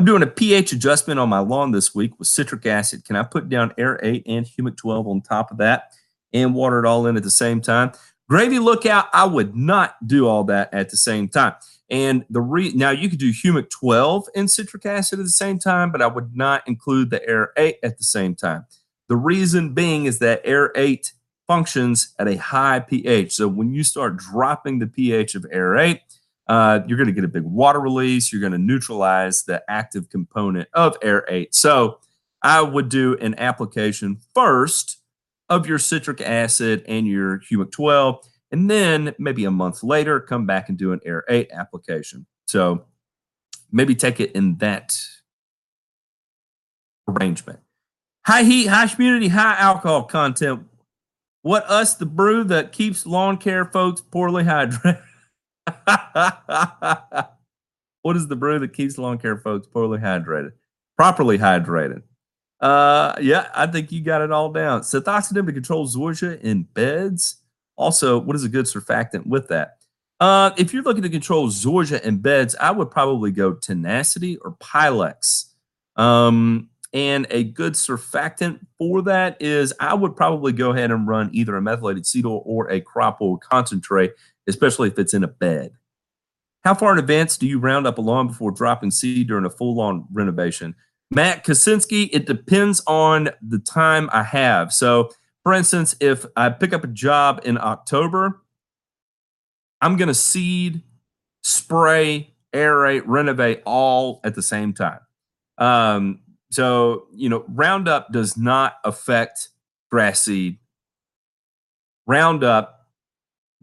I'm 0.00 0.06
doing 0.06 0.22
a 0.22 0.26
pH 0.26 0.72
adjustment 0.72 1.20
on 1.20 1.28
my 1.28 1.40
lawn 1.40 1.72
this 1.72 1.94
week 1.94 2.18
with 2.18 2.26
citric 2.26 2.64
acid. 2.64 3.04
Can 3.04 3.16
I 3.16 3.22
put 3.22 3.50
down 3.50 3.74
Air8 3.76 4.22
and 4.24 4.46
Humic 4.46 4.78
12 4.78 5.06
on 5.06 5.20
top 5.20 5.50
of 5.50 5.58
that 5.58 5.92
and 6.32 6.54
water 6.54 6.78
it 6.78 6.86
all 6.86 7.06
in 7.06 7.18
at 7.18 7.22
the 7.22 7.30
same 7.30 7.60
time? 7.60 7.92
Gravy 8.26 8.58
lookout, 8.58 9.08
I 9.12 9.26
would 9.26 9.54
not 9.54 9.96
do 10.06 10.26
all 10.26 10.42
that 10.44 10.72
at 10.72 10.88
the 10.88 10.96
same 10.96 11.28
time. 11.28 11.52
And 11.90 12.24
the 12.30 12.40
re 12.40 12.72
now 12.72 12.88
you 12.88 13.10
could 13.10 13.18
do 13.18 13.30
humic 13.30 13.68
12 13.68 14.28
and 14.34 14.50
citric 14.50 14.86
acid 14.86 15.18
at 15.18 15.24
the 15.24 15.28
same 15.28 15.58
time, 15.58 15.92
but 15.92 16.00
I 16.00 16.06
would 16.06 16.34
not 16.34 16.66
include 16.66 17.10
the 17.10 17.22
air 17.28 17.52
8 17.58 17.76
at 17.82 17.98
the 17.98 18.04
same 18.04 18.34
time. 18.34 18.64
The 19.10 19.16
reason 19.16 19.74
being 19.74 20.06
is 20.06 20.18
that 20.20 20.40
air 20.44 20.72
8 20.76 21.12
functions 21.46 22.14
at 22.18 22.26
a 22.26 22.38
high 22.38 22.80
pH. 22.80 23.34
So 23.34 23.48
when 23.48 23.74
you 23.74 23.84
start 23.84 24.16
dropping 24.16 24.78
the 24.78 24.86
pH 24.86 25.34
of 25.34 25.44
air 25.52 25.76
8, 25.76 26.00
uh, 26.50 26.80
you're 26.88 26.98
going 26.98 27.06
to 27.06 27.12
get 27.12 27.22
a 27.22 27.28
big 27.28 27.44
water 27.44 27.78
release. 27.78 28.32
You're 28.32 28.40
going 28.40 28.50
to 28.52 28.58
neutralize 28.58 29.44
the 29.44 29.62
active 29.68 30.08
component 30.10 30.68
of 30.74 30.96
air 31.00 31.24
8. 31.28 31.54
So 31.54 32.00
I 32.42 32.60
would 32.60 32.88
do 32.88 33.16
an 33.18 33.38
application 33.38 34.18
first 34.34 34.98
of 35.48 35.68
your 35.68 35.78
citric 35.78 36.20
acid 36.20 36.84
and 36.88 37.06
your 37.06 37.38
humic 37.38 37.70
12 37.70 38.26
and 38.50 38.68
then 38.68 39.14
maybe 39.16 39.44
a 39.44 39.50
month 39.50 39.84
later 39.84 40.18
come 40.18 40.44
back 40.44 40.68
and 40.68 40.76
do 40.76 40.92
an 40.92 41.00
air 41.04 41.24
8 41.28 41.50
application 41.52 42.24
so 42.46 42.84
maybe 43.72 43.96
take 43.96 44.20
it 44.20 44.30
in 44.32 44.56
that 44.58 44.96
arrangement 47.08 47.58
high 48.24 48.44
heat 48.44 48.66
high 48.66 48.86
humidity 48.86 49.26
high 49.26 49.56
alcohol 49.58 50.04
content 50.04 50.62
what 51.42 51.64
us 51.68 51.96
the 51.96 52.06
brew 52.06 52.44
that 52.44 52.70
keeps 52.70 53.04
lawn 53.04 53.36
care 53.36 53.64
folks 53.64 54.00
poorly 54.00 54.44
hydrated 54.44 55.02
what 58.02 58.16
is 58.16 58.28
the 58.28 58.36
brew 58.36 58.58
that 58.58 58.72
keeps 58.72 58.98
lawn 58.98 59.18
care 59.18 59.38
folks 59.38 59.66
poorly 59.66 59.98
hydrated 59.98 60.52
properly 60.96 61.38
hydrated 61.38 62.02
uh 62.60 63.14
yeah 63.20 63.48
i 63.54 63.66
think 63.66 63.90
you 63.90 64.00
got 64.00 64.20
it 64.20 64.30
all 64.30 64.50
down 64.50 64.80
Sethoxydim 64.80 65.46
to 65.46 65.52
control 65.52 65.86
zoysia 65.86 66.40
in 66.40 66.62
beds 66.62 67.40
also, 67.80 68.18
what 68.18 68.36
is 68.36 68.44
a 68.44 68.48
good 68.50 68.66
surfactant 68.66 69.26
with 69.26 69.48
that? 69.48 69.78
Uh, 70.20 70.50
if 70.58 70.74
you're 70.74 70.82
looking 70.82 71.02
to 71.02 71.08
control 71.08 71.48
Zoysia 71.48 72.02
in 72.02 72.18
beds, 72.18 72.54
I 72.60 72.70
would 72.70 72.90
probably 72.90 73.30
go 73.30 73.54
Tenacity 73.54 74.36
or 74.36 74.52
Pylex. 74.56 75.46
Um, 75.96 76.68
and 76.92 77.26
a 77.30 77.44
good 77.44 77.74
surfactant 77.74 78.60
for 78.78 79.02
that 79.02 79.40
is 79.40 79.72
I 79.78 79.94
would 79.94 80.16
probably 80.16 80.52
go 80.52 80.72
ahead 80.72 80.90
and 80.90 81.06
run 81.06 81.30
either 81.32 81.56
a 81.56 81.62
methylated 81.62 82.06
seed 82.06 82.26
oil 82.26 82.42
or 82.44 82.68
a 82.70 82.80
crop 82.80 83.20
oil 83.20 83.38
concentrate, 83.38 84.12
especially 84.48 84.88
if 84.88 84.98
it's 84.98 85.14
in 85.14 85.22
a 85.22 85.28
bed. 85.28 85.72
How 86.62 86.74
far 86.74 86.92
in 86.92 86.98
advance 86.98 87.38
do 87.38 87.46
you 87.46 87.58
round 87.58 87.86
up 87.86 87.98
a 87.98 88.00
lawn 88.00 88.28
before 88.28 88.50
dropping 88.50 88.90
seed 88.90 89.28
during 89.28 89.44
a 89.46 89.50
full 89.50 89.76
lawn 89.76 90.06
renovation? 90.12 90.74
Matt 91.12 91.44
Kaczynski, 91.44 92.08
it 92.12 92.26
depends 92.26 92.82
on 92.86 93.30
the 93.40 93.58
time 93.58 94.10
I 94.12 94.22
have. 94.24 94.72
So 94.72 95.10
for 95.42 95.54
instance, 95.54 95.96
if 96.00 96.26
I 96.36 96.50
pick 96.50 96.72
up 96.72 96.84
a 96.84 96.88
job 96.88 97.40
in 97.44 97.56
October, 97.56 98.42
I'm 99.80 99.96
going 99.96 100.08
to 100.08 100.14
seed, 100.14 100.82
spray, 101.42 102.34
aerate, 102.52 103.02
renovate 103.06 103.62
all 103.64 104.20
at 104.24 104.34
the 104.34 104.42
same 104.42 104.74
time. 104.74 105.00
Um, 105.56 106.20
so, 106.50 107.06
you 107.12 107.28
know, 107.28 107.44
Roundup 107.48 108.12
does 108.12 108.36
not 108.36 108.74
affect 108.84 109.48
grass 109.90 110.22
seed. 110.22 110.58
Roundup 112.06 112.88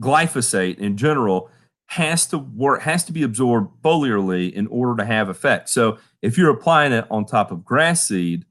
glyphosate 0.02 0.78
in 0.78 0.96
general 0.96 1.50
has 1.88 2.28
to 2.28 2.38
work 2.38 2.82
has 2.82 3.04
to 3.06 3.12
be 3.12 3.24
absorbed 3.24 3.82
foliarly 3.82 4.52
in 4.52 4.68
order 4.68 4.96
to 5.02 5.06
have 5.06 5.30
effect. 5.30 5.70
So 5.70 5.98
if 6.22 6.38
you're 6.38 6.50
applying 6.50 6.94
it 6.94 7.06
on 7.10 7.26
top 7.26 7.52
of 7.52 7.66
grass 7.66 8.08
seed, 8.08 8.46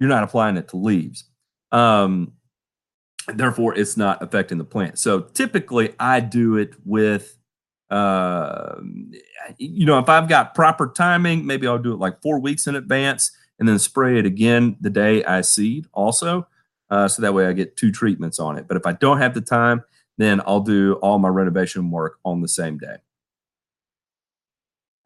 you're 0.00 0.08
not 0.08 0.22
applying 0.22 0.56
it 0.56 0.68
to 0.68 0.76
leaves. 0.76 1.24
Um, 1.72 2.32
therefore, 3.26 3.76
it's 3.76 3.96
not 3.96 4.22
affecting 4.22 4.58
the 4.58 4.64
plant. 4.64 4.98
So 4.98 5.20
typically, 5.20 5.94
I 5.98 6.20
do 6.20 6.56
it 6.56 6.74
with, 6.84 7.36
uh, 7.90 8.76
you 9.58 9.84
know, 9.84 9.98
if 9.98 10.08
I've 10.08 10.28
got 10.28 10.54
proper 10.54 10.92
timing, 10.94 11.46
maybe 11.46 11.66
I'll 11.66 11.78
do 11.78 11.92
it 11.92 11.98
like 11.98 12.22
four 12.22 12.38
weeks 12.38 12.66
in 12.66 12.76
advance 12.76 13.30
and 13.58 13.68
then 13.68 13.78
spray 13.78 14.18
it 14.18 14.26
again 14.26 14.76
the 14.80 14.90
day 14.90 15.24
I 15.24 15.40
seed 15.40 15.86
also. 15.92 16.46
Uh, 16.90 17.08
so 17.08 17.22
that 17.22 17.34
way 17.34 17.46
I 17.46 17.52
get 17.52 17.76
two 17.76 17.92
treatments 17.92 18.38
on 18.38 18.56
it. 18.56 18.66
But 18.66 18.76
if 18.76 18.86
I 18.86 18.92
don't 18.92 19.18
have 19.18 19.34
the 19.34 19.40
time, 19.40 19.84
then 20.16 20.40
I'll 20.46 20.60
do 20.60 20.94
all 20.94 21.18
my 21.18 21.28
renovation 21.28 21.90
work 21.90 22.18
on 22.24 22.40
the 22.40 22.48
same 22.48 22.78
day. 22.78 22.96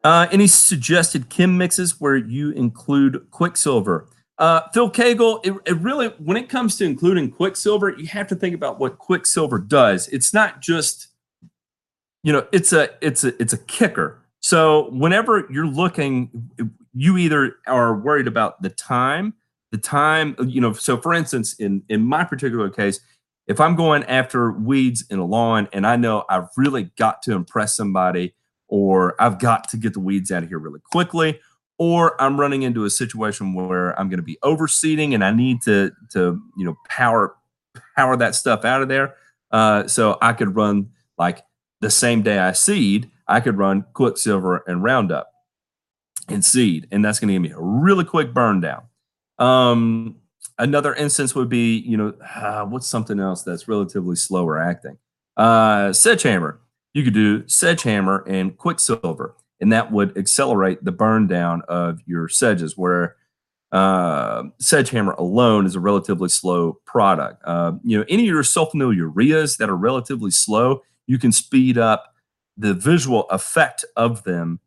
Uh, 0.03 0.27
any 0.31 0.47
suggested 0.47 1.29
chem 1.29 1.57
mixes 1.57 1.99
where 1.99 2.17
you 2.17 2.51
include 2.51 3.25
Quicksilver? 3.31 4.07
Uh, 4.37 4.61
Phil 4.73 4.89
Cagle, 4.89 5.39
it, 5.45 5.53
it, 5.65 5.77
really, 5.77 6.07
when 6.17 6.35
it 6.35 6.49
comes 6.49 6.75
to 6.77 6.85
including 6.85 7.31
Quicksilver, 7.31 7.91
you 7.91 8.07
have 8.07 8.27
to 8.27 8.35
think 8.35 8.55
about 8.55 8.79
what 8.79 8.97
Quicksilver 8.97 9.59
does. 9.59 10.07
It's 10.09 10.33
not 10.33 10.59
just, 10.59 11.07
you 12.23 12.33
know, 12.33 12.47
it's 12.51 12.73
a, 12.73 12.89
it's 12.99 13.23
a, 13.23 13.39
it's 13.41 13.53
a 13.53 13.57
kicker. 13.57 14.19
So 14.39 14.89
whenever 14.89 15.47
you're 15.49 15.67
looking, 15.67 16.49
you 16.93 17.17
either 17.17 17.55
are 17.67 17.95
worried 17.95 18.27
about 18.27 18.61
the 18.61 18.69
time, 18.69 19.33
the 19.71 19.77
time, 19.77 20.35
you 20.47 20.61
know. 20.61 20.73
So 20.73 20.97
for 20.97 21.13
instance, 21.13 21.53
in 21.53 21.83
in 21.89 22.01
my 22.01 22.23
particular 22.23 22.69
case, 22.69 22.99
if 23.47 23.59
I'm 23.59 23.75
going 23.75 24.03
after 24.05 24.51
weeds 24.51 25.03
in 25.09 25.19
a 25.19 25.25
lawn 25.25 25.67
and 25.73 25.85
I 25.85 25.95
know 25.95 26.23
I've 26.29 26.47
really 26.55 26.91
got 26.97 27.21
to 27.23 27.33
impress 27.33 27.75
somebody, 27.75 28.35
or 28.67 29.15
I've 29.19 29.39
got 29.39 29.69
to 29.69 29.77
get 29.77 29.93
the 29.93 29.99
weeds 29.99 30.31
out 30.31 30.43
of 30.43 30.49
here 30.49 30.59
really 30.59 30.81
quickly, 30.91 31.39
or 31.77 32.21
I'm 32.21 32.39
running 32.39 32.61
into 32.61 32.85
a 32.85 32.89
situation 32.89 33.53
where 33.53 33.99
I'm 33.99 34.07
going 34.09 34.19
to 34.19 34.23
be 34.23 34.37
overseeding 34.43 35.13
and 35.13 35.23
I 35.23 35.31
need 35.31 35.61
to 35.63 35.91
to 36.11 36.41
you 36.57 36.65
know 36.65 36.77
power 36.87 37.35
power 37.95 38.15
that 38.17 38.35
stuff 38.35 38.65
out 38.65 38.81
of 38.81 38.87
there. 38.87 39.15
Uh, 39.51 39.87
so 39.87 40.17
I 40.21 40.33
could 40.33 40.55
run 40.55 40.91
like 41.17 41.43
the 41.81 41.91
same 41.91 42.21
day 42.21 42.39
I 42.39 42.53
seed, 42.53 43.11
I 43.27 43.39
could 43.39 43.57
run 43.57 43.85
Quicksilver 43.93 44.63
and 44.67 44.83
Roundup 44.83 45.32
and 46.29 46.43
seed, 46.43 46.87
and 46.91 47.03
that's 47.03 47.19
going 47.19 47.27
to 47.27 47.33
give 47.33 47.41
me 47.41 47.51
a 47.51 47.59
really 47.59 48.05
quick 48.05 48.33
burn 48.33 48.61
down. 48.61 48.83
Um, 49.39 50.17
another 50.57 50.93
instance 50.93 51.35
would 51.35 51.49
be, 51.49 51.77
you 51.79 51.97
know, 51.97 52.13
uh, 52.35 52.65
what's 52.65 52.87
something 52.87 53.19
else 53.19 53.43
that's 53.43 53.67
relatively 53.67 54.15
slower 54.15 54.59
acting? 54.59 54.97
Uh, 55.37 55.89
Sedgehammer. 55.89 56.57
You 56.93 57.03
could 57.03 57.15
do 57.15 57.41
Sedgehammer 57.43 58.23
and 58.27 58.55
Quicksilver 58.55 59.35
and 59.63 59.71
that 59.71 59.93
would 59.93 60.17
accelerate 60.17 60.83
the 60.83 60.91
burn 60.91 61.25
down 61.25 61.61
of 61.69 62.01
your 62.05 62.27
sedges 62.27 62.77
where 62.77 63.15
uh, 63.71 64.43
Sedgehammer 64.61 65.17
alone 65.17 65.65
is 65.65 65.75
a 65.75 65.79
relatively 65.79 66.27
slow 66.27 66.73
product. 66.85 67.41
Uh, 67.45 67.71
you 67.81 67.97
know, 67.97 68.03
any 68.09 68.23
of 68.23 68.27
your 68.27 68.43
sulfonylureas 68.43 69.55
that 69.57 69.69
are 69.69 69.77
relatively 69.77 70.31
slow, 70.31 70.81
you 71.07 71.17
can 71.17 71.31
speed 71.31 71.77
up 71.77 72.13
the 72.57 72.73
visual 72.73 73.23
effect 73.29 73.85
of 73.95 74.25
them 74.25 74.59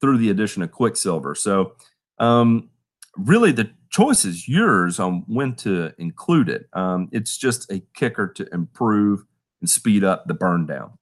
through 0.00 0.18
the 0.18 0.30
addition 0.30 0.62
of 0.62 0.72
Quicksilver. 0.72 1.34
So, 1.34 1.74
um, 2.18 2.70
really, 3.16 3.52
the 3.52 3.70
choice 3.90 4.24
is 4.24 4.48
yours 4.48 4.98
on 4.98 5.24
when 5.26 5.54
to 5.54 5.92
include 5.98 6.48
it. 6.48 6.68
Um, 6.72 7.08
it's 7.12 7.36
just 7.36 7.70
a 7.70 7.80
kicker 7.94 8.28
to 8.28 8.48
improve 8.52 9.24
and 9.60 9.68
speed 9.70 10.04
up 10.04 10.26
the 10.26 10.34
burn 10.34 10.66
down. 10.66 10.98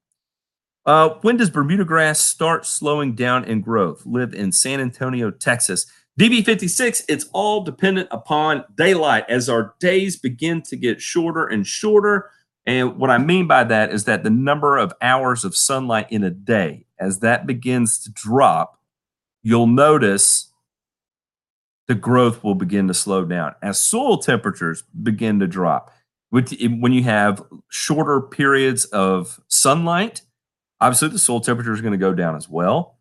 Uh, 0.85 1.11
when 1.23 1.37
does 1.37 1.51
Bermuda 1.51 1.85
grass 1.85 2.19
start 2.19 2.67
slowing 2.67 3.14
down 3.14 3.45
in 3.45 3.61
growth? 3.61 4.05
Live 4.05 4.35
in 4.35 4.51
San 4.51 4.81
Antonio, 4.81 5.31
Texas. 5.31 5.87
DB56, 6.18 7.05
it's 7.09 7.27
all 7.33 7.62
dependent 7.62 8.09
upon 8.11 8.64
daylight 8.77 9.25
as 9.29 9.49
our 9.49 9.75
days 9.81 10.18
begin 10.18 10.61
to 10.62 10.77
get 10.77 11.01
shorter 11.01 11.47
and 11.47 11.66
shorter. 11.66 12.31
And 12.64 12.96
what 12.96 13.11
I 13.11 13.18
mean 13.18 13.46
by 13.46 13.64
that 13.64 13.92
is 13.92 14.05
that 14.05 14.22
the 14.22 14.31
number 14.31 14.79
of 14.79 14.92
hours 15.03 15.44
of 15.44 15.57
sunlight 15.57 16.07
in 16.11 16.22
a 16.22 16.31
day, 16.31 16.87
as 16.98 17.18
that 17.20 17.46
begins 17.46 17.98
to 18.05 18.11
drop, 18.11 18.79
you'll 19.42 19.66
notice 19.66 20.53
the 21.88 21.94
growth 21.96 22.44
will 22.44 22.55
begin 22.55 22.87
to 22.88 22.94
slow 22.94 23.25
down. 23.25 23.55
As 23.61 23.81
soil 23.81 24.18
temperatures 24.18 24.85
begin 25.03 25.40
to 25.40 25.48
drop, 25.48 25.92
when 26.31 26.92
you 26.92 27.03
have 27.03 27.42
shorter 27.68 28.20
periods 28.20 28.85
of 28.87 29.40
sunlight, 29.48 30.22
Obviously, 30.83 31.09
the 31.11 31.18
soil 31.20 31.40
temperature 31.40 31.72
is 31.72 31.81
going 31.81 31.92
to 31.92 31.96
go 31.98 32.12
down 32.12 32.35
as 32.35 32.48
well. 32.48 32.98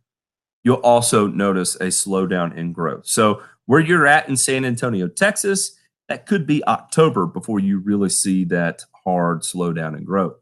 You'll 0.63 0.75
also 0.75 1.25
notice 1.25 1.73
a 1.77 1.85
slowdown 1.85 2.55
in 2.55 2.73
growth. 2.73 3.07
So, 3.07 3.41
where 3.65 3.79
you're 3.79 4.05
at 4.05 4.29
in 4.29 4.37
San 4.37 4.65
Antonio, 4.65 5.07
Texas, 5.07 5.75
that 6.07 6.27
could 6.27 6.45
be 6.45 6.63
October 6.67 7.25
before 7.25 7.59
you 7.59 7.79
really 7.79 8.09
see 8.09 8.43
that 8.45 8.83
hard 9.03 9.41
slowdown 9.41 9.97
in 9.97 10.03
growth. 10.03 10.35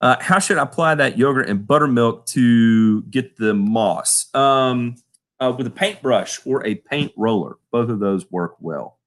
Uh, 0.00 0.16
how 0.20 0.38
should 0.38 0.58
I 0.58 0.62
apply 0.62 0.96
that 0.96 1.16
yogurt 1.16 1.48
and 1.48 1.66
buttermilk 1.66 2.26
to 2.26 3.02
get 3.02 3.36
the 3.36 3.54
moss? 3.54 4.34
Um, 4.34 4.96
uh, 5.40 5.52
with 5.56 5.66
a 5.66 5.70
paintbrush 5.70 6.40
or 6.44 6.64
a 6.64 6.76
paint 6.76 7.12
roller. 7.16 7.56
Both 7.72 7.90
of 7.90 7.98
those 7.98 8.30
work 8.30 8.54
well. 8.60 8.98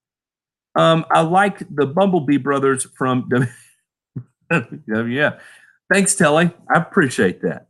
Um, 0.76 1.06
I 1.10 1.21
like 1.21 1.60
the 1.74 1.86
Bumblebee 1.86 2.38
Brothers 2.38 2.86
from. 2.98 3.30
yeah, 4.88 5.39
Thanks, 5.91 6.15
Telly. 6.15 6.52
I 6.74 6.80
appreciate 6.80 7.41
that. 7.43 7.67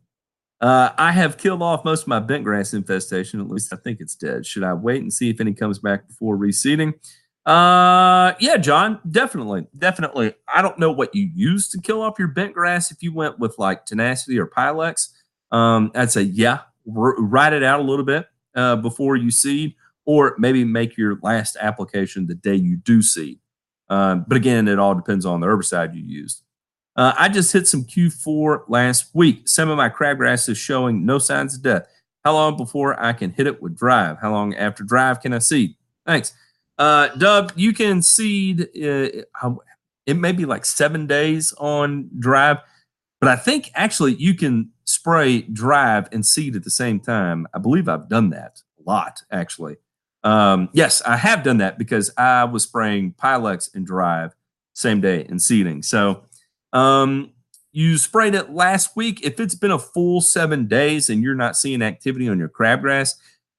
Uh, 0.62 0.90
I 0.98 1.12
have 1.12 1.38
killed 1.38 1.62
off 1.62 1.84
most 1.84 2.04
of 2.04 2.08
my 2.08 2.20
bentgrass 2.20 2.74
infestation. 2.74 3.42
At 3.42 3.50
least 3.50 3.74
I 3.74 3.76
think 3.76 4.00
it's 4.00 4.16
dead. 4.16 4.46
Should 4.46 4.64
I 4.64 4.74
wait 4.74 5.02
and 5.02 5.14
see 5.14 5.30
if 5.30 5.42
any 5.42 5.54
comes 5.54 5.80
back 5.80 6.08
before 6.08 6.38
reseeding? 6.38 6.94
Uh, 7.46 8.34
yeah, 8.40 8.58
John, 8.58 9.00
definitely, 9.10 9.68
definitely. 9.78 10.34
I 10.52 10.62
don't 10.64 10.80
know 10.80 10.92
what 10.92 11.14
you 11.14 11.30
use 11.34 11.70
to 11.70 11.80
kill 11.80 12.02
off 12.02 12.18
your 12.18 12.28
bent 12.28 12.54
grass. 12.54 12.92
If 12.92 13.04
you 13.04 13.14
went 13.14 13.38
with 13.38 13.58
like 13.60 13.86
tenacity 13.86 14.40
or 14.40 14.48
Pylex, 14.48 15.10
um, 15.52 15.92
I'd 15.94 16.12
say 16.12 16.24
yeah, 16.24 16.62
r- 16.88 17.16
ride 17.20 17.54
it 17.54 17.64
out 17.64 17.80
a 17.80 17.84
little 17.84 18.06
bit 18.06 18.28
uh, 18.56 18.78
before 18.78 19.16
you 19.16 19.30
seed, 19.30 19.76
or 20.06 20.36
maybe 20.40 20.64
make 20.64 20.98
your 20.98 21.20
last 21.22 21.56
application 21.60 22.26
the 22.26 22.34
day 22.36 22.56
you 22.56 22.78
do 22.78 23.04
seed. 23.04 23.40
Um, 23.90 24.26
but 24.28 24.38
again, 24.38 24.68
it 24.68 24.80
all 24.80 24.96
depends 24.96 25.26
on 25.26 25.40
the 25.40 25.48
herbicide 25.48 25.94
you 25.94 26.02
used. 26.02 26.42
Uh, 26.96 27.14
I 27.18 27.30
just 27.30 27.52
hit 27.52 27.68
some 27.68 27.84
Q4 27.84 28.64
last 28.68 29.14
week. 29.14 29.48
Some 29.48 29.70
of 29.70 29.78
my 29.78 29.90
crabgrass 29.90 30.50
is 30.50 30.58
showing 30.58 31.06
no 31.06 31.20
signs 31.20 31.56
of 31.56 31.62
death. 31.62 31.88
How 32.24 32.34
long 32.34 32.58
before 32.58 33.00
I 33.00 33.14
can 33.14 33.32
hit 33.32 33.46
it 33.46 33.62
with 33.62 33.78
drive? 33.78 34.18
How 34.20 34.32
long 34.32 34.56
after 34.56 34.84
drive 34.84 35.22
can 35.22 35.34
I 35.34 35.40
seed? 35.40 35.76
Thanks. 36.08 36.34
Uh, 36.78 37.10
Dub, 37.16 37.54
you 37.56 37.74
can 37.74 38.02
seed, 38.02 38.62
uh, 38.62 39.56
it 40.06 40.14
may 40.16 40.32
be 40.32 40.46
like 40.46 40.66
seven 40.66 41.08
days 41.08 41.54
on 41.58 42.10
drive, 42.20 42.58
but 43.22 43.30
I 43.30 43.36
think 43.36 43.72
actually 43.76 44.16
you 44.16 44.34
can 44.34 44.72
spray 44.84 45.42
drive 45.42 46.10
and 46.12 46.26
seed 46.26 46.56
at 46.56 46.64
the 46.64 46.70
same 46.70 47.00
time. 47.00 47.48
I 47.54 47.60
believe 47.60 47.88
I've 47.88 48.10
done 48.10 48.30
that 48.32 48.62
a 48.80 48.90
lot, 48.90 49.22
actually. 49.32 49.78
Um, 50.24 50.70
yes, 50.74 51.02
I 51.04 51.18
have 51.18 51.44
done 51.44 51.60
that 51.60 51.78
because 51.78 52.12
I 52.18 52.44
was 52.46 52.64
spraying 52.64 53.14
Pylex 53.14 53.74
and 53.74 53.86
drive 53.86 54.36
same 54.74 55.00
day 55.00 55.26
and 55.30 55.42
seeding. 55.42 55.82
So, 55.82 56.24
um, 56.74 57.32
you 57.72 57.98
sprayed 57.98 58.36
it 58.36 58.52
last 58.52 58.96
week. 58.96 59.24
If 59.24 59.40
it's 59.40 59.56
been 59.56 59.72
a 59.72 59.80
full 59.80 60.22
seven 60.22 60.66
days 60.66 61.10
and 61.10 61.22
you're 61.22 61.36
not 61.36 61.58
seeing 61.58 61.82
activity 61.82 62.28
on 62.30 62.40
your 62.40 62.50
crabgrass, 62.50 63.16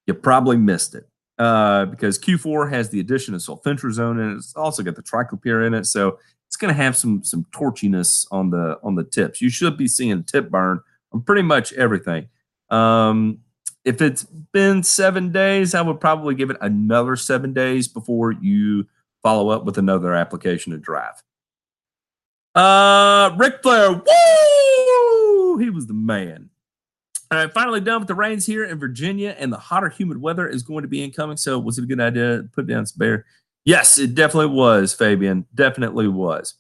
you 0.07 0.14
probably 0.14 0.57
missed 0.57 0.94
it 0.94 1.07
uh, 1.38 1.87
because 1.87 2.18
Q4 2.18 2.70
has 2.70 2.88
the 2.88 3.01
addition 3.01 3.35
of 3.35 3.40
sulfentrazone 3.40 4.20
and 4.20 4.37
it's 4.38 4.55
also 4.55 4.83
got 4.83 4.96
the 4.96 5.03
triclopyr 5.03 5.66
in 5.66 5.75
it, 5.75 5.87
so 5.87 6.18
it's 6.46 6.57
going 6.57 6.72
to 6.72 6.81
have 6.83 6.96
some 6.96 7.22
some 7.25 7.44
torchiness 7.53 8.27
on 8.31 8.51
the 8.51 8.79
on 8.83 8.94
the 8.94 9.05
tips. 9.05 9.40
You 9.40 9.51
should 9.51 9.77
be 9.77 9.88
seeing 9.88 10.22
tip 10.25 10.51
burn 10.51 10.81
on 11.12 11.22
pretty 11.22 11.42
much 11.42 11.72
everything. 11.75 12.29
Um, 12.70 13.40
if 13.85 14.03
it's 14.03 14.25
been 14.25 14.83
seven 14.83 15.31
days, 15.31 15.75
I 15.75 15.83
would 15.83 16.01
probably 16.01 16.35
give 16.35 16.51
it 16.51 16.57
another 16.61 17.14
seven 17.16 17.53
days 17.53 17.87
before 17.87 18.33
you 18.33 18.87
follow 19.22 19.49
up 19.49 19.64
with 19.64 19.79
another 19.79 20.14
application 20.14 20.72
of 20.72 20.83
drive. 20.83 21.22
Uh, 22.55 23.37
Ric 23.37 23.62
Flair, 23.62 23.92
woo! 23.92 25.59
He 25.59 25.70
was 25.70 25.87
the 25.87 25.94
man. 25.94 26.45
All 27.30 27.38
right, 27.38 27.52
finally 27.52 27.80
done 27.80 28.00
with 28.00 28.08
the 28.08 28.14
rains 28.14 28.46
here 28.46 28.64
in 28.64 28.78
Virginia, 28.78 29.34
and 29.38 29.52
the 29.52 29.56
hotter, 29.56 29.88
humid 29.88 30.20
weather 30.20 30.48
is 30.48 30.62
going 30.62 30.82
to 30.82 30.88
be 30.88 31.02
incoming. 31.02 31.36
So, 31.36 31.58
was 31.58 31.78
it 31.78 31.84
a 31.84 31.86
good 31.86 32.00
idea 32.00 32.42
to 32.42 32.48
put 32.54 32.66
down 32.66 32.86
some 32.86 32.98
bear? 32.98 33.26
Yes, 33.64 33.98
it 33.98 34.14
definitely 34.14 34.54
was, 34.54 34.94
Fabian. 34.94 35.44
Definitely 35.54 36.06
was. 36.06 36.54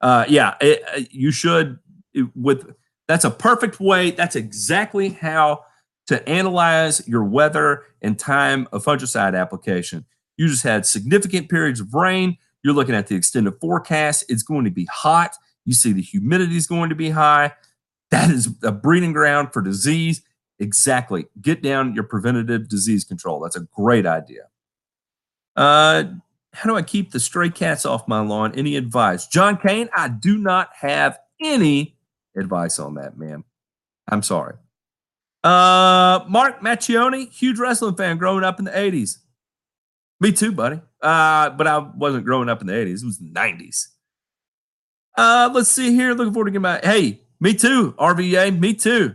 Uh, 0.00 0.24
yeah, 0.28 0.54
it, 0.60 0.82
uh, 0.94 1.00
you 1.10 1.30
should. 1.30 1.78
It, 2.14 2.26
with 2.34 2.66
that's 3.08 3.24
a 3.24 3.30
perfect 3.30 3.78
way. 3.78 4.10
That's 4.10 4.36
exactly 4.36 5.10
how 5.10 5.64
to 6.06 6.26
analyze 6.28 7.06
your 7.06 7.24
weather 7.24 7.84
and 8.00 8.18
time 8.18 8.68
of 8.72 8.84
fungicide 8.84 9.38
application. 9.38 10.06
You 10.36 10.48
just 10.48 10.62
had 10.62 10.86
significant 10.86 11.48
periods 11.48 11.80
of 11.80 11.92
rain. 11.94 12.38
You're 12.62 12.74
looking 12.74 12.94
at 12.94 13.06
the 13.06 13.16
extended 13.16 13.52
forecast. 13.60 14.24
It's 14.28 14.42
going 14.42 14.64
to 14.64 14.70
be 14.70 14.86
hot. 14.86 15.36
You 15.64 15.74
see 15.74 15.92
the 15.92 16.02
humidity 16.02 16.56
is 16.56 16.66
going 16.66 16.88
to 16.88 16.94
be 16.94 17.10
high. 17.10 17.52
That 18.10 18.30
is 18.30 18.48
a 18.62 18.70
breeding 18.70 19.12
ground 19.12 19.52
for 19.52 19.60
disease. 19.60 20.22
Exactly. 20.58 21.26
Get 21.40 21.62
down 21.62 21.94
your 21.94 22.04
preventative 22.04 22.68
disease 22.68 23.04
control. 23.04 23.40
That's 23.40 23.56
a 23.56 23.66
great 23.74 24.06
idea. 24.06 24.42
Uh, 25.56 26.04
how 26.52 26.70
do 26.70 26.76
I 26.76 26.82
keep 26.82 27.10
the 27.10 27.20
stray 27.20 27.50
cats 27.50 27.84
off 27.84 28.08
my 28.08 28.20
lawn? 28.20 28.54
Any 28.54 28.76
advice? 28.76 29.26
John 29.26 29.58
Kane, 29.58 29.88
I 29.94 30.08
do 30.08 30.38
not 30.38 30.70
have 30.80 31.18
any 31.40 31.96
advice 32.36 32.78
on 32.78 32.94
that, 32.94 33.18
man. 33.18 33.44
I'm 34.08 34.22
sorry. 34.22 34.54
Uh, 35.44 36.24
Mark 36.28 36.60
Macchione, 36.60 37.30
huge 37.30 37.58
wrestling 37.58 37.96
fan 37.96 38.16
growing 38.16 38.44
up 38.44 38.58
in 38.58 38.64
the 38.64 38.70
80s. 38.70 39.18
Me 40.20 40.32
too, 40.32 40.52
buddy. 40.52 40.80
Uh, 41.02 41.50
but 41.50 41.66
I 41.66 41.78
wasn't 41.78 42.24
growing 42.24 42.48
up 42.48 42.60
in 42.60 42.66
the 42.66 42.72
80s. 42.72 43.02
It 43.02 43.06
was 43.06 43.18
the 43.18 43.30
90s. 43.30 43.88
Uh, 45.16 45.50
let's 45.52 45.70
see 45.70 45.94
here. 45.94 46.14
Looking 46.14 46.32
forward 46.32 46.46
to 46.46 46.50
getting 46.52 46.62
back. 46.62 46.84
Hey, 46.84 47.20
me 47.40 47.54
too, 47.54 47.92
RVA. 47.92 48.58
Me 48.58 48.74
too. 48.74 49.14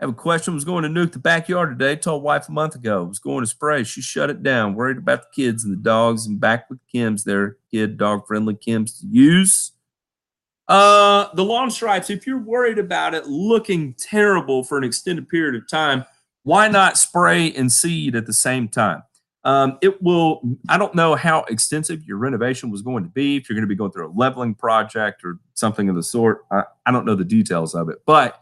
I 0.00 0.04
have 0.04 0.10
a 0.10 0.14
question. 0.14 0.52
I 0.52 0.54
Was 0.54 0.64
going 0.64 0.84
to 0.84 0.88
nuke 0.88 1.12
the 1.12 1.18
backyard 1.18 1.76
today. 1.76 1.96
Told 1.96 2.22
wife 2.22 2.48
a 2.48 2.52
month 2.52 2.74
ago. 2.74 3.04
Was 3.04 3.18
going 3.18 3.42
to 3.42 3.50
spray. 3.50 3.82
She 3.84 4.00
shut 4.00 4.30
it 4.30 4.42
down. 4.42 4.74
Worried 4.74 4.98
about 4.98 5.22
the 5.22 5.42
kids 5.42 5.64
and 5.64 5.72
the 5.72 5.82
dogs. 5.82 6.26
And 6.26 6.40
back 6.40 6.70
with 6.70 6.78
chems. 6.94 7.24
Their 7.24 7.56
kid 7.70 7.96
dog 7.96 8.26
friendly 8.26 8.54
chems 8.54 9.00
to 9.00 9.06
use. 9.06 9.72
Uh, 10.68 11.28
the 11.34 11.44
lawn 11.44 11.70
stripes. 11.70 12.10
If 12.10 12.26
you're 12.26 12.38
worried 12.38 12.78
about 12.78 13.14
it 13.14 13.26
looking 13.26 13.94
terrible 13.94 14.62
for 14.62 14.78
an 14.78 14.84
extended 14.84 15.28
period 15.28 15.60
of 15.60 15.68
time, 15.68 16.04
why 16.44 16.68
not 16.68 16.96
spray 16.96 17.52
and 17.52 17.72
seed 17.72 18.14
at 18.14 18.26
the 18.26 18.32
same 18.32 18.68
time? 18.68 19.02
Um, 19.44 19.78
it 19.80 20.02
will, 20.02 20.42
I 20.68 20.76
don't 20.76 20.94
know 20.94 21.14
how 21.14 21.44
extensive 21.48 22.04
your 22.04 22.18
renovation 22.18 22.70
was 22.70 22.82
going 22.82 23.04
to 23.04 23.10
be, 23.10 23.36
if 23.36 23.48
you're 23.48 23.54
going 23.54 23.62
to 23.62 23.68
be 23.68 23.74
going 23.74 23.92
through 23.92 24.10
a 24.10 24.14
leveling 24.14 24.54
project 24.54 25.24
or 25.24 25.38
something 25.58 25.88
of 25.88 25.96
the 25.96 26.02
sort. 26.02 26.44
I, 26.50 26.64
I 26.86 26.92
don't 26.92 27.04
know 27.04 27.14
the 27.14 27.24
details 27.24 27.74
of 27.74 27.88
it, 27.88 27.98
but, 28.06 28.40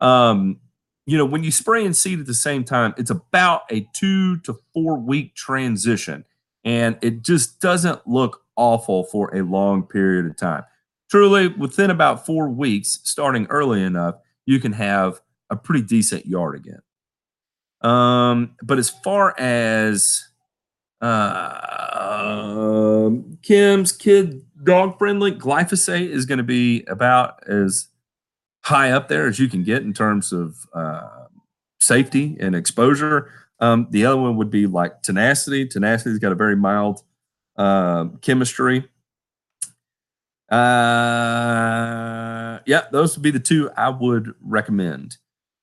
um, 0.00 0.58
you 1.06 1.16
know, 1.16 1.24
when 1.24 1.44
you 1.44 1.52
spray 1.52 1.84
and 1.84 1.96
seed 1.96 2.18
at 2.18 2.26
the 2.26 2.34
same 2.34 2.64
time, 2.64 2.94
it's 2.96 3.10
about 3.10 3.62
a 3.70 3.86
two 3.94 4.38
to 4.40 4.58
four 4.74 4.98
week 4.98 5.34
transition, 5.34 6.24
and 6.64 6.98
it 7.02 7.22
just 7.22 7.60
doesn't 7.60 8.06
look 8.06 8.42
awful 8.56 9.04
for 9.04 9.34
a 9.36 9.42
long 9.42 9.84
period 9.84 10.26
of 10.26 10.36
time. 10.36 10.64
Truly, 11.08 11.48
within 11.48 11.90
about 11.90 12.26
four 12.26 12.48
weeks, 12.48 12.98
starting 13.04 13.46
early 13.46 13.82
enough, 13.82 14.16
you 14.46 14.58
can 14.58 14.72
have 14.72 15.20
a 15.50 15.56
pretty 15.56 15.82
decent 15.82 16.26
yard 16.26 16.56
again. 16.56 16.80
Um, 17.82 18.56
but 18.62 18.78
as 18.78 18.90
far 18.90 19.38
as 19.38 20.26
uh, 21.00 22.56
chems 23.42 23.96
kid 23.98 24.42
dog 24.64 24.98
friendly 24.98 25.32
glyphosate 25.32 26.08
is 26.08 26.26
going 26.26 26.38
to 26.38 26.44
be 26.44 26.84
about 26.84 27.46
as 27.48 27.88
high 28.64 28.90
up 28.90 29.08
there 29.08 29.26
as 29.26 29.38
you 29.38 29.48
can 29.48 29.62
get 29.62 29.82
in 29.82 29.92
terms 29.92 30.32
of 30.32 30.56
uh, 30.74 31.26
safety 31.80 32.36
and 32.40 32.54
exposure. 32.56 33.30
Um, 33.60 33.86
the 33.90 34.04
other 34.04 34.20
one 34.20 34.36
would 34.36 34.50
be 34.50 34.66
like 34.66 35.02
tenacity. 35.02 35.66
Tenacity's 35.66 36.18
got 36.18 36.32
a 36.32 36.36
very 36.36 36.56
mild 36.56 37.02
uh, 37.56 38.06
chemistry. 38.20 38.88
Uh, 40.50 40.58
yeah, 42.66 42.82
those 42.92 43.16
would 43.16 43.22
be 43.22 43.30
the 43.30 43.40
two 43.40 43.70
I 43.76 43.88
would 43.88 44.34
recommend. 44.40 45.16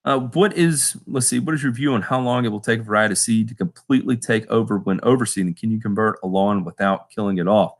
Uh, 0.04 0.18
what 0.18 0.56
is, 0.56 0.96
let's 1.06 1.26
see, 1.26 1.38
what 1.38 1.54
is 1.54 1.62
your 1.62 1.72
view 1.72 1.94
on 1.94 2.02
how 2.02 2.20
long 2.20 2.44
it 2.44 2.48
will 2.48 2.60
take 2.60 2.80
a 2.80 2.82
variety 2.82 3.14
seed 3.14 3.48
to 3.48 3.54
completely 3.54 4.16
take 4.16 4.46
over 4.50 4.78
when 4.78 5.00
overseeding? 5.00 5.58
Can 5.58 5.70
you 5.70 5.80
convert 5.80 6.18
a 6.22 6.26
lawn 6.26 6.62
without 6.62 7.08
killing 7.10 7.38
it 7.38 7.48
off? 7.48 7.74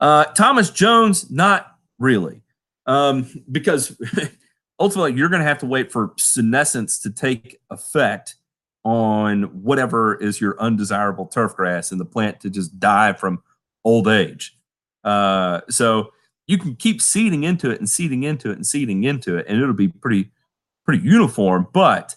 Uh, 0.00 0.24
Thomas 0.24 0.70
Jones, 0.70 1.30
not 1.30 1.76
really, 1.98 2.40
um, 2.86 3.28
because 3.52 4.00
ultimately 4.80 5.12
you're 5.14 5.28
going 5.28 5.42
to 5.42 5.48
have 5.48 5.58
to 5.58 5.66
wait 5.66 5.92
for 5.92 6.12
senescence 6.16 6.98
to 7.00 7.10
take 7.10 7.60
effect 7.70 8.36
on 8.84 9.42
whatever 9.62 10.14
is 10.14 10.40
your 10.40 10.58
undesirable 10.60 11.26
turf 11.26 11.56
grass 11.56 11.90
and 11.90 12.00
the 12.00 12.04
plant 12.04 12.40
to 12.40 12.48
just 12.48 12.78
die 12.78 13.12
from 13.12 13.42
old 13.84 14.08
age. 14.08 14.56
Uh, 15.04 15.60
so 15.68 16.12
you 16.46 16.56
can 16.56 16.74
keep 16.76 17.02
seeding 17.02 17.44
into 17.44 17.70
it 17.70 17.80
and 17.80 17.88
seeding 17.88 18.22
into 18.22 18.50
it 18.50 18.56
and 18.56 18.66
seeding 18.66 19.04
into 19.04 19.36
it, 19.36 19.46
and 19.48 19.60
it'll 19.60 19.74
be 19.74 19.88
pretty 19.88 20.30
pretty 20.86 21.04
uniform, 21.04 21.66
but 21.72 22.14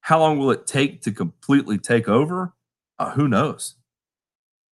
how 0.00 0.18
long 0.18 0.38
will 0.38 0.50
it 0.50 0.66
take 0.66 1.02
to 1.02 1.12
completely 1.12 1.78
take 1.78 2.08
over? 2.08 2.54
Uh, 2.98 3.10
who 3.10 3.28
knows? 3.28 3.74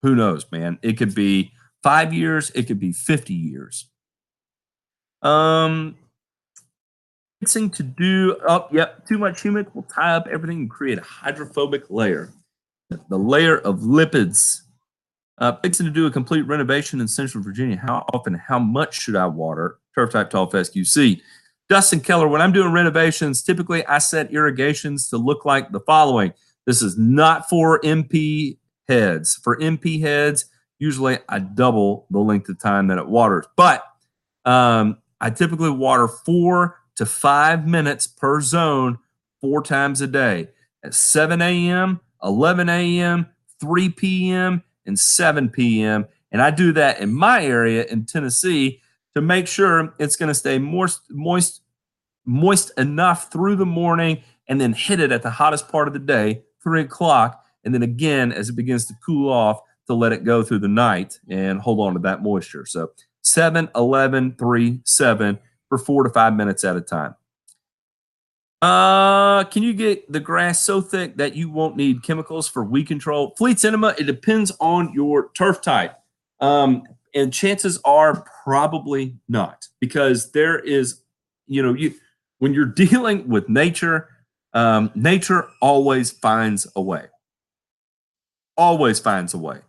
Who 0.02 0.16
knows, 0.16 0.46
man? 0.52 0.80
It 0.82 0.98
could 0.98 1.14
be 1.14 1.52
five 1.84 2.14
years, 2.14 2.52
it 2.56 2.64
could 2.64 2.80
be 2.80 2.94
50 2.94 3.34
years. 3.34 3.90
Um, 5.22 5.96
fixing 7.40 7.70
to 7.72 7.84
do 7.84 8.38
oh, 8.48 8.68
yep, 8.72 9.08
too 9.08 9.18
much 9.18 9.44
humic 9.44 9.74
will 9.74 9.84
tie 9.84 10.16
up 10.16 10.28
everything 10.28 10.60
and 10.60 10.70
create 10.70 10.98
a 10.98 11.04
hydrophobic 11.04 11.90
layer. 11.90 12.32
The 13.10 13.18
layer 13.18 13.58
of 13.58 13.80
lipids. 13.80 14.62
Uh, 15.40 15.54
fixing 15.64 15.86
to 15.86 15.92
do 15.92 16.06
a 16.06 16.12
complete 16.12 16.44
renovation 16.44 17.02
in 17.02 17.08
Central 17.08 17.44
Virginia. 17.44 17.76
How 17.76 18.06
often, 18.14 18.36
how 18.36 18.60
much 18.60 19.02
should 19.02 19.16
I 19.16 19.26
water? 19.26 19.80
Turf 19.96 20.12
Type 20.12 20.30
Tall 20.30 20.48
Fescue 20.48 20.84
QC. 20.84 21.22
Dustin 21.74 22.02
Keller, 22.02 22.28
when 22.28 22.40
I'm 22.40 22.52
doing 22.52 22.72
renovations, 22.72 23.42
typically 23.42 23.84
I 23.88 23.98
set 23.98 24.32
irrigations 24.32 25.10
to 25.10 25.18
look 25.18 25.44
like 25.44 25.72
the 25.72 25.80
following. 25.80 26.32
This 26.68 26.84
is 26.84 27.00
not 27.00 27.50
for 27.50 27.82
MP 27.82 28.60
heads. 28.88 29.34
For 29.44 29.58
MP 29.58 30.00
heads, 30.00 30.46
usually 30.78 31.18
I 31.28 31.40
double 31.40 32.06
the 32.12 32.20
length 32.20 32.48
of 32.50 32.60
time 32.60 32.90
that 32.90 33.00
it 33.00 33.08
waters. 33.08 33.48
But 33.56 33.84
um, 34.46 35.00
I 35.20 35.32
typically 35.32 35.72
water 35.72 36.08
four 36.08 36.78
to 36.98 37.08
five 37.08 37.68
minutes 37.68 38.06
per 38.06 38.40
zone 38.40 39.00
four 39.42 39.64
times 39.64 40.00
a 40.00 40.06
day 40.06 40.50
at 40.84 40.94
7 40.94 41.42
a.m., 41.42 42.02
11 42.24 42.70
a.m., 42.70 43.26
3 43.60 43.90
p.m., 43.90 44.62
and 44.86 45.00
7 45.00 45.50
p.m. 45.50 46.06
And 46.32 46.40
I 46.40 46.52
do 46.52 46.72
that 46.74 47.00
in 47.00 47.12
my 47.12 47.44
area 47.44 47.84
in 47.86 48.06
Tennessee 48.06 48.80
to 49.16 49.22
make 49.22 49.48
sure 49.48 49.96
it's 49.98 50.16
going 50.16 50.28
to 50.28 50.36
stay 50.36 50.60
moist, 50.60 51.02
moist, 51.10 51.62
moist 52.26 52.72
enough 52.78 53.32
through 53.32 53.56
the 53.56 53.66
morning, 53.66 54.22
and 54.48 54.60
then 54.60 54.74
hit 54.74 55.00
it 55.00 55.12
at 55.12 55.24
the 55.24 55.30
hottest 55.30 55.70
part 55.70 55.88
of 55.88 55.94
the 55.94 56.00
day, 56.00 56.44
three 56.64 56.82
o'clock, 56.82 57.44
and 57.64 57.74
then 57.74 57.84
again 57.84 58.32
as 58.32 58.50
it 58.50 58.56
begins 58.56 58.86
to 58.86 58.94
cool 59.06 59.32
off 59.32 59.62
to 59.88 59.94
let 59.94 60.14
it 60.14 60.24
go 60.24 60.44
through 60.44 60.60
the 60.60 60.68
night 60.68 61.20
and 61.30 61.60
hold 61.60 61.80
on 61.80 61.94
to 61.94 62.00
that 62.00 62.22
moisture. 62.22 62.66
So 62.66 62.92
7, 63.22 63.70
11, 63.76 64.36
3, 64.38 64.82
7 64.86 65.40
for 65.70 65.78
four 65.78 66.04
to 66.04 66.10
five 66.10 66.36
minutes 66.36 66.64
at 66.64 66.76
a 66.76 66.82
time. 66.82 67.16
Uh, 68.62 69.44
can 69.46 69.62
you 69.62 69.74
get 69.74 70.10
the 70.10 70.22
grass 70.22 70.62
so 70.62 70.80
thick 70.80 71.18
that 71.18 71.36
you 71.36 71.50
won't 71.50 71.76
need 71.76 72.02
chemicals 72.02 72.48
for 72.48 72.64
weed 72.64 72.88
control? 72.88 73.34
Fleet 73.38 73.60
Cinema, 73.60 73.94
it 73.98 74.06
depends 74.06 74.54
on 74.62 74.94
your 74.94 75.32
turf 75.36 75.62
type. 75.62 75.96
Um, 76.40 76.84
and 77.14 77.34
chances 77.34 77.80
are 77.84 78.26
probably 78.44 79.18
not 79.28 79.68
because 79.80 80.32
there 80.32 80.60
is 80.60 81.02
you 81.48 81.62
know 81.62 81.74
you 81.74 81.94
when 82.44 82.54
you're 82.54 82.66
dealing 82.86 83.30
with 83.30 83.48
nature 83.48 84.10
um, 84.54 84.92
nature 84.94 85.48
always 85.62 86.12
finds 86.12 86.68
a 86.76 86.82
way. 86.82 87.06
Always 88.56 89.00
finds 89.00 89.34
a 89.34 89.38
way. 89.38 89.62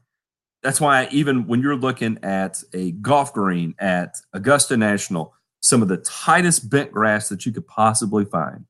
That's 0.62 0.80
why 0.80 1.08
even 1.10 1.46
when 1.46 1.62
you're 1.62 1.76
looking 1.76 2.18
at 2.22 2.62
a 2.72 2.90
golf 2.90 3.32
green 3.32 3.74
at 3.78 4.16
augusta 4.32 4.76
national 4.76 5.34
some 5.60 5.82
of 5.82 5.88
the 5.88 5.98
tightest 5.98 6.68
bent 6.68 6.92
grass 6.92 7.30
that 7.30 7.46
you 7.46 7.52
could 7.52 7.66
possibly 7.66 8.24
find 8.24 8.66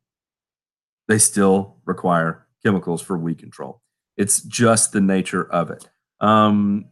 they 1.08 1.18
still 1.18 1.78
require 1.84 2.46
chemicals 2.64 3.02
for 3.02 3.18
weed 3.18 3.38
control. 3.38 3.80
It's 4.16 4.40
just 4.42 4.92
the 4.92 5.00
nature 5.00 5.44
of 5.50 5.70
it. 5.70 5.88
Um, 6.20 6.86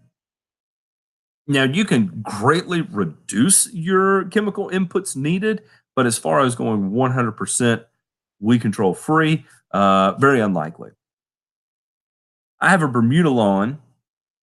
now, 1.46 1.64
you 1.64 1.84
can 1.84 2.22
greatly 2.22 2.82
reduce 2.82 3.72
your 3.72 4.24
chemical 4.26 4.70
inputs 4.70 5.16
needed, 5.16 5.62
but 5.94 6.06
as 6.06 6.18
far 6.18 6.40
as 6.40 6.54
going 6.54 6.90
100% 6.90 7.84
weed 8.40 8.60
control 8.60 8.94
free, 8.94 9.44
uh, 9.72 10.12
very 10.12 10.40
unlikely. 10.40 10.90
I 12.60 12.68
have 12.68 12.82
a 12.82 12.88
Bermuda 12.88 13.30
lawn. 13.30 13.80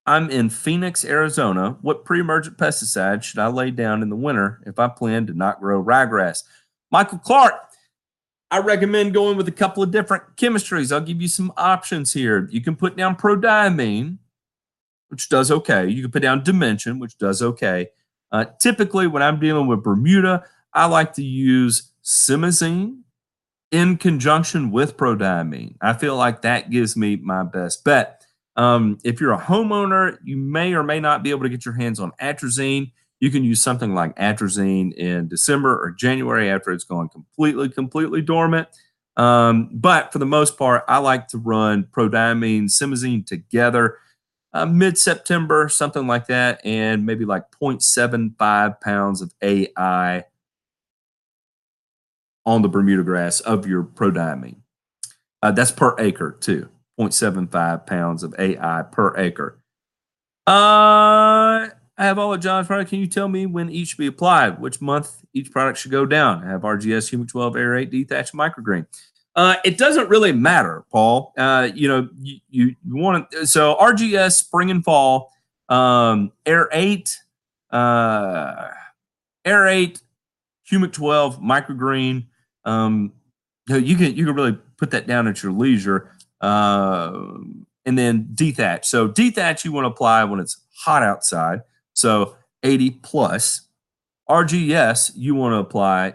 I'm 0.05 0.29
in 0.29 0.49
Phoenix, 0.49 1.05
Arizona. 1.05 1.77
What 1.81 2.03
pre 2.03 2.19
emergent 2.19 2.57
pesticide 2.57 3.23
should 3.23 3.39
I 3.39 3.47
lay 3.47 3.71
down 3.71 4.01
in 4.01 4.09
the 4.09 4.15
winter 4.15 4.61
if 4.65 4.79
I 4.79 4.87
plan 4.87 5.27
to 5.27 5.33
not 5.33 5.61
grow 5.61 5.83
ryegrass? 5.83 6.43
Michael 6.91 7.19
Clark, 7.19 7.53
I 8.51 8.59
recommend 8.59 9.13
going 9.13 9.37
with 9.37 9.47
a 9.47 9.53
couple 9.53 9.83
of 9.83 9.91
different 9.91 10.23
chemistries. 10.35 10.91
I'll 10.91 11.01
give 11.01 11.21
you 11.21 11.27
some 11.27 11.53
options 11.55 12.11
here. 12.11 12.47
You 12.51 12.61
can 12.61 12.75
put 12.75 12.97
down 12.97 13.15
prodiamine, 13.15 14.17
which 15.09 15.29
does 15.29 15.51
okay. 15.51 15.87
You 15.87 16.01
can 16.01 16.11
put 16.11 16.23
down 16.23 16.43
dimension, 16.43 16.97
which 16.97 17.17
does 17.17 17.41
okay. 17.43 17.89
Uh, 18.31 18.45
typically, 18.59 19.07
when 19.07 19.21
I'm 19.21 19.39
dealing 19.39 19.67
with 19.67 19.83
Bermuda, 19.83 20.43
I 20.73 20.85
like 20.85 21.13
to 21.13 21.23
use 21.23 21.91
simazine 22.03 23.01
in 23.71 23.97
conjunction 23.97 24.71
with 24.71 24.97
prodiamine. 24.97 25.75
I 25.81 25.93
feel 25.93 26.15
like 26.15 26.41
that 26.41 26.69
gives 26.69 26.95
me 26.95 27.15
my 27.17 27.43
best 27.43 27.83
bet. 27.83 28.25
Um, 28.55 28.97
if 29.03 29.21
you're 29.21 29.33
a 29.33 29.39
homeowner, 29.39 30.17
you 30.23 30.37
may 30.37 30.73
or 30.73 30.83
may 30.83 30.99
not 30.99 31.23
be 31.23 31.29
able 31.29 31.43
to 31.43 31.49
get 31.49 31.65
your 31.65 31.75
hands 31.75 31.99
on 31.99 32.11
atrazine. 32.21 32.91
you 33.21 33.29
can 33.29 33.43
use 33.43 33.61
something 33.61 33.93
like 33.93 34.15
atrazine 34.15 34.93
in 34.93 35.27
December 35.27 35.77
or 35.77 35.91
January 35.91 36.49
after 36.49 36.71
it's 36.71 36.85
gone 36.85 37.09
completely, 37.09 37.67
completely 37.67 38.21
dormant. 38.21 38.67
Um, 39.17 39.69
but 39.73 40.13
for 40.13 40.19
the 40.19 40.25
most 40.25 40.57
part, 40.57 40.85
I 40.87 40.99
like 40.99 41.27
to 41.29 41.37
run 41.37 41.83
prodiamine, 41.91 42.65
simazine 42.65 43.25
together 43.25 43.97
uh, 44.53 44.65
mid 44.65 44.97
September, 44.97 45.69
something 45.69 46.07
like 46.07 46.27
that, 46.27 46.65
and 46.65 47.05
maybe 47.05 47.25
like 47.25 47.43
0.75 47.51 48.81
pounds 48.81 49.21
of 49.21 49.33
AI 49.41 50.25
on 52.49 52.63
the 52.63 52.67
Bermuda 52.67 53.03
grass 53.03 53.41
of 53.41 53.67
your 53.67 53.83
prodiamine. 53.83 54.55
Uh, 55.43 55.51
that's 55.51 55.71
per 55.71 55.95
acre, 55.99 56.35
too. 56.41 56.67
0.75 56.99 57.85
pounds 57.85 58.23
of 58.23 58.33
AI 58.39 58.83
per 58.91 59.15
acre. 59.17 59.59
Uh, 60.47 61.69
I 61.69 62.05
have 62.05 62.17
all 62.17 62.33
of 62.33 62.41
John's 62.41 62.65
product. 62.65 62.89
Can 62.89 62.99
you 62.99 63.07
tell 63.07 63.27
me 63.27 63.45
when 63.45 63.69
each 63.69 63.89
should 63.89 63.99
be 63.99 64.07
applied? 64.07 64.59
Which 64.59 64.81
month 64.81 65.23
each 65.31 65.51
product 65.51 65.77
should 65.77 65.91
go 65.91 66.07
down? 66.07 66.43
I 66.43 66.49
have 66.49 66.61
RGS, 66.61 67.15
Humic 67.15 67.27
12, 67.27 67.55
Air 67.55 67.69
Aerate, 67.69 67.93
Dethatch, 67.93 68.33
Microgreen. 68.33 68.87
Uh, 69.35 69.55
it 69.63 69.77
doesn't 69.77 70.09
really 70.09 70.31
matter, 70.31 70.83
Paul. 70.91 71.33
Uh, 71.37 71.69
you 71.73 71.87
know, 71.87 72.09
you, 72.19 72.39
you, 72.49 72.75
want 72.87 73.29
to, 73.29 73.45
so 73.45 73.75
RGS, 73.79 74.31
spring 74.33 74.71
and 74.71 74.83
fall, 74.83 75.31
um, 75.69 76.31
Aerate, 76.47 77.15
uh, 77.69 78.69
Aerate, 79.45 80.01
Humic 80.69 80.93
12, 80.93 81.39
Microgreen. 81.39 82.25
Um, 82.69 83.13
you 83.67 83.95
can, 83.95 84.15
you 84.15 84.25
can 84.25 84.35
really 84.35 84.57
put 84.77 84.91
that 84.91 85.07
down 85.07 85.27
at 85.27 85.43
your 85.43 85.51
leisure. 85.51 86.15
Uh, 86.41 87.11
and 87.85 87.97
then 87.97 88.29
dethatch. 88.33 88.85
So 88.85 89.09
dethatch 89.09 89.65
you 89.65 89.71
want 89.71 89.85
to 89.85 89.89
apply 89.89 90.23
when 90.23 90.39
it's 90.39 90.57
hot 90.83 91.03
outside. 91.03 91.61
So 91.93 92.35
80 92.63 92.91
plus. 92.91 93.61
RGS 94.29 95.13
you 95.15 95.33
want 95.33 95.53
to 95.53 95.57
apply 95.57 96.13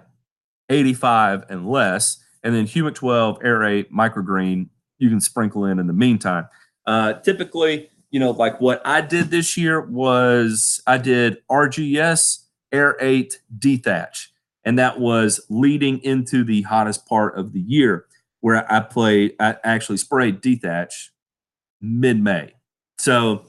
85 0.69 1.45
and 1.49 1.69
less. 1.69 2.23
And 2.45 2.55
then 2.55 2.67
Humic 2.67 2.95
12, 2.95 3.41
Aerate, 3.41 3.91
Microgreen, 3.91 4.69
you 4.99 5.09
can 5.09 5.21
sprinkle 5.21 5.65
in 5.65 5.79
in 5.79 5.89
the 5.89 5.93
meantime. 5.93 6.49
Uh, 6.87 7.15
typically, 7.15 7.91
you 8.11 8.21
know, 8.21 8.31
like 8.31 8.61
what 8.61 8.81
I 8.87 9.01
did 9.01 9.31
this 9.31 9.57
year 9.57 9.81
was 9.81 10.81
I 10.87 10.99
did 10.99 11.39
RGS, 11.51 12.45
Aerate, 12.73 13.35
Dethatch. 13.59 14.29
And 14.65 14.79
that 14.79 14.99
was 14.99 15.41
leading 15.49 16.03
into 16.03 16.45
the 16.45 16.63
hottest 16.63 17.07
part 17.07 17.37
of 17.37 17.53
the 17.53 17.61
year 17.61 18.07
where 18.41 18.71
I 18.71 18.81
played, 18.81 19.35
I 19.41 19.57
actually 19.65 19.99
sprayed 19.99 20.43
Dethatch 20.43 21.11
mid 21.81 22.23
May. 22.23 22.55
So 22.99 23.47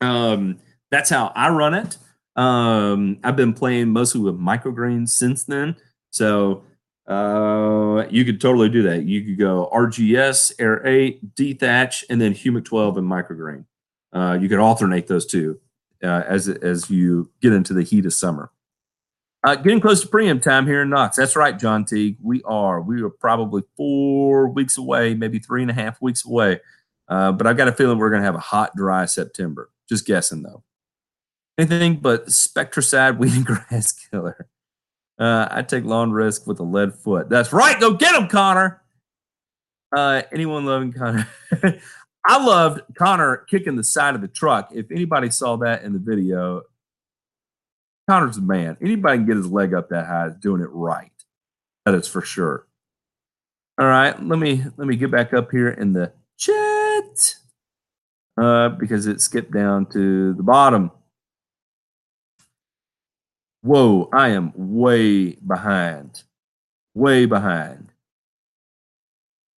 um, 0.00 0.58
that's 0.90 1.10
how 1.10 1.32
I 1.34 1.50
run 1.50 1.74
it. 1.74 1.98
Um, 2.36 3.18
I've 3.24 3.36
been 3.36 3.52
playing 3.52 3.88
mostly 3.88 4.20
with 4.20 4.38
microgreens 4.38 5.10
since 5.10 5.44
then. 5.44 5.76
So 6.10 6.64
uh, 7.08 8.06
you 8.10 8.24
could 8.24 8.40
totally 8.40 8.68
do 8.68 8.82
that. 8.82 9.04
You 9.04 9.24
could 9.24 9.38
go 9.38 9.68
RGS, 9.72 10.56
Aerate, 10.56 11.20
Dethatch, 11.34 12.04
and 12.08 12.20
then 12.20 12.34
Humic 12.34 12.64
12 12.64 12.98
and 12.98 13.10
microgreen. 13.10 13.64
Uh, 14.12 14.38
you 14.40 14.48
could 14.48 14.58
alternate 14.58 15.06
those 15.06 15.26
two 15.26 15.58
uh, 16.02 16.22
as 16.26 16.48
as 16.48 16.90
you 16.90 17.30
get 17.40 17.52
into 17.52 17.74
the 17.74 17.82
heat 17.82 18.06
of 18.06 18.12
summer. 18.12 18.50
Uh, 19.44 19.54
getting 19.54 19.80
close 19.80 20.00
to 20.00 20.08
preem 20.08 20.42
time 20.42 20.66
here 20.66 20.82
in 20.82 20.90
Knox. 20.90 21.16
That's 21.16 21.36
right, 21.36 21.56
John 21.56 21.84
Teague. 21.84 22.16
We 22.20 22.42
are. 22.42 22.80
We 22.80 23.02
are 23.02 23.10
probably 23.10 23.62
four 23.76 24.48
weeks 24.48 24.76
away, 24.76 25.14
maybe 25.14 25.38
three 25.38 25.62
and 25.62 25.70
a 25.70 25.74
half 25.74 26.02
weeks 26.02 26.24
away. 26.24 26.60
Uh, 27.08 27.32
but 27.32 27.46
I've 27.46 27.56
got 27.56 27.68
a 27.68 27.72
feeling 27.72 27.98
we're 27.98 28.10
going 28.10 28.22
to 28.22 28.26
have 28.26 28.34
a 28.34 28.40
hot, 28.40 28.74
dry 28.76 29.04
September. 29.06 29.70
Just 29.88 30.06
guessing, 30.06 30.42
though. 30.42 30.64
Anything 31.56 31.96
but 31.96 32.26
Spectracide 32.26 33.18
weed 33.18 33.32
and 33.32 33.46
grass 33.70 33.92
killer. 33.92 34.48
Uh, 35.18 35.48
I 35.50 35.62
take 35.62 35.84
lawn 35.84 36.12
risk 36.12 36.46
with 36.46 36.60
a 36.60 36.64
lead 36.64 36.94
foot. 36.94 37.28
That's 37.28 37.52
right. 37.52 37.78
Go 37.78 37.94
get 37.94 38.14
him, 38.14 38.28
Connor. 38.28 38.82
Uh, 39.96 40.22
anyone 40.32 40.66
loving 40.66 40.92
Connor? 40.92 41.28
I 42.26 42.44
loved 42.44 42.82
Connor 42.96 43.38
kicking 43.48 43.76
the 43.76 43.84
side 43.84 44.14
of 44.14 44.20
the 44.20 44.28
truck. 44.28 44.70
If 44.72 44.90
anybody 44.90 45.30
saw 45.30 45.56
that 45.58 45.82
in 45.82 45.92
the 45.92 45.98
video, 45.98 46.62
Connor's 48.08 48.40
man. 48.40 48.76
Anybody 48.80 49.18
can 49.18 49.26
get 49.26 49.36
his 49.36 49.52
leg 49.52 49.74
up 49.74 49.90
that 49.90 50.06
high 50.06 50.28
is 50.28 50.36
doing 50.36 50.62
it 50.62 50.70
right. 50.72 51.12
That 51.84 51.94
is 51.94 52.08
for 52.08 52.22
sure. 52.22 52.66
All 53.78 53.86
right, 53.86 54.20
let 54.24 54.38
me 54.38 54.64
let 54.76 54.88
me 54.88 54.96
get 54.96 55.10
back 55.10 55.34
up 55.34 55.50
here 55.50 55.68
in 55.68 55.92
the 55.92 56.12
chat 56.38 57.34
uh, 58.40 58.70
because 58.70 59.06
it 59.06 59.20
skipped 59.20 59.52
down 59.52 59.86
to 59.92 60.32
the 60.34 60.42
bottom. 60.42 60.90
Whoa, 63.60 64.08
I 64.12 64.30
am 64.30 64.52
way 64.56 65.32
behind. 65.32 66.22
Way 66.94 67.26
behind. 67.26 67.92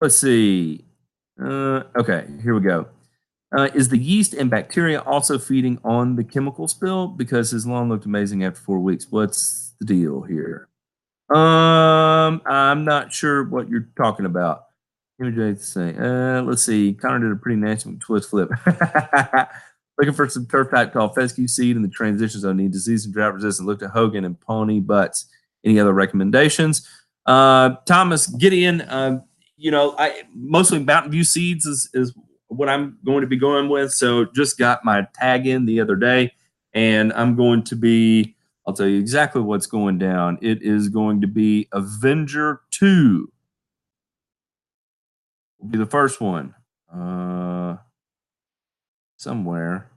Let's 0.01 0.17
see. 0.17 0.85
Uh, 1.41 1.85
okay, 1.97 2.27
here 2.43 2.55
we 2.55 2.61
go. 2.61 2.89
Uh, 3.57 3.69
is 3.75 3.89
the 3.89 3.99
yeast 3.99 4.33
and 4.33 4.49
bacteria 4.49 5.01
also 5.01 5.39
feeding 5.39 5.79
on 5.85 6.15
the 6.17 6.23
chemical 6.23 6.69
spill? 6.69 7.09
Because 7.09 7.51
his 7.51 7.67
lawn 7.67 7.89
looked 7.89 8.07
amazing 8.07 8.45
after 8.45 8.61
four 8.61 8.79
weeks. 8.79 9.07
What's 9.11 9.75
the 9.81 9.87
deal 9.87 10.23
here? 10.23 10.69
Um, 11.35 12.43
I'm 12.47 12.85
not 12.85 13.13
sure 13.13 13.45
what 13.45 13.69
you're 13.69 13.89
talking 13.97 14.27
about. 14.27 14.67
Image 15.21 15.61
say. 15.61 15.95
Uh, 15.97 16.43
let's 16.43 16.63
see. 16.63 16.95
Connor 16.95 17.21
did 17.29 17.33
a 17.33 17.37
pretty 17.37 17.61
nasty 17.61 17.95
twist 17.97 18.31
flip. 18.31 18.51
Looking 19.99 20.15
for 20.15 20.29
some 20.29 20.47
turf 20.47 20.71
type 20.71 20.93
tall 20.93 21.11
fescue 21.11 21.47
seed 21.47 21.77
in 21.77 21.83
the 21.83 21.89
transition 21.89 22.41
zone. 22.41 22.57
Need 22.57 22.73
disease 22.73 23.05
and 23.05 23.13
drought 23.13 23.35
resistant. 23.35 23.69
Looked 23.69 23.83
at 23.83 23.91
Hogan 23.91 24.25
and 24.25 24.41
Pony 24.41 24.81
Butts. 24.81 25.27
Any 25.63 25.79
other 25.79 25.93
recommendations? 25.93 26.89
Uh, 27.27 27.77
Thomas 27.85 28.29
Gideon. 28.29 28.81
Uh, 28.81 29.21
you 29.59 29.71
know, 29.71 29.95
I 29.99 30.23
mostly 30.35 30.79
Mountain 30.83 31.13
View 31.13 31.25
seeds 31.25 31.67
is 31.67 31.91
is 31.93 32.15
what 32.51 32.69
I'm 32.69 32.99
going 33.05 33.23
to 33.23 33.27
be 33.27 33.39
going 33.39 33.69
with. 33.69 33.93
So 33.93 34.27
just 34.27 34.59
got 34.59 34.85
my 34.85 35.07
tag 35.15 35.47
in 35.47 35.67
the 35.67 35.81
other 35.81 35.97
day, 35.97 36.33
and 36.73 37.13
I'm 37.13 37.37
going 37.37 37.65
to 37.65 37.77
be. 37.77 38.37
I'll 38.67 38.75
tell 38.75 38.87
you 38.87 38.99
exactly 38.99 39.41
what's 39.41 39.67
going 39.67 39.99
down. 39.99 40.39
It 40.43 40.63
is 40.63 40.89
going 40.89 41.23
to 41.23 41.27
be 41.27 41.69
Avenger 41.73 42.61
Two. 42.71 43.33
Will 45.59 45.69
be 45.69 45.79
the 45.79 45.87
first 45.87 46.21
one. 46.21 46.55
Uh, 46.93 47.77
somewhere. 49.17 49.91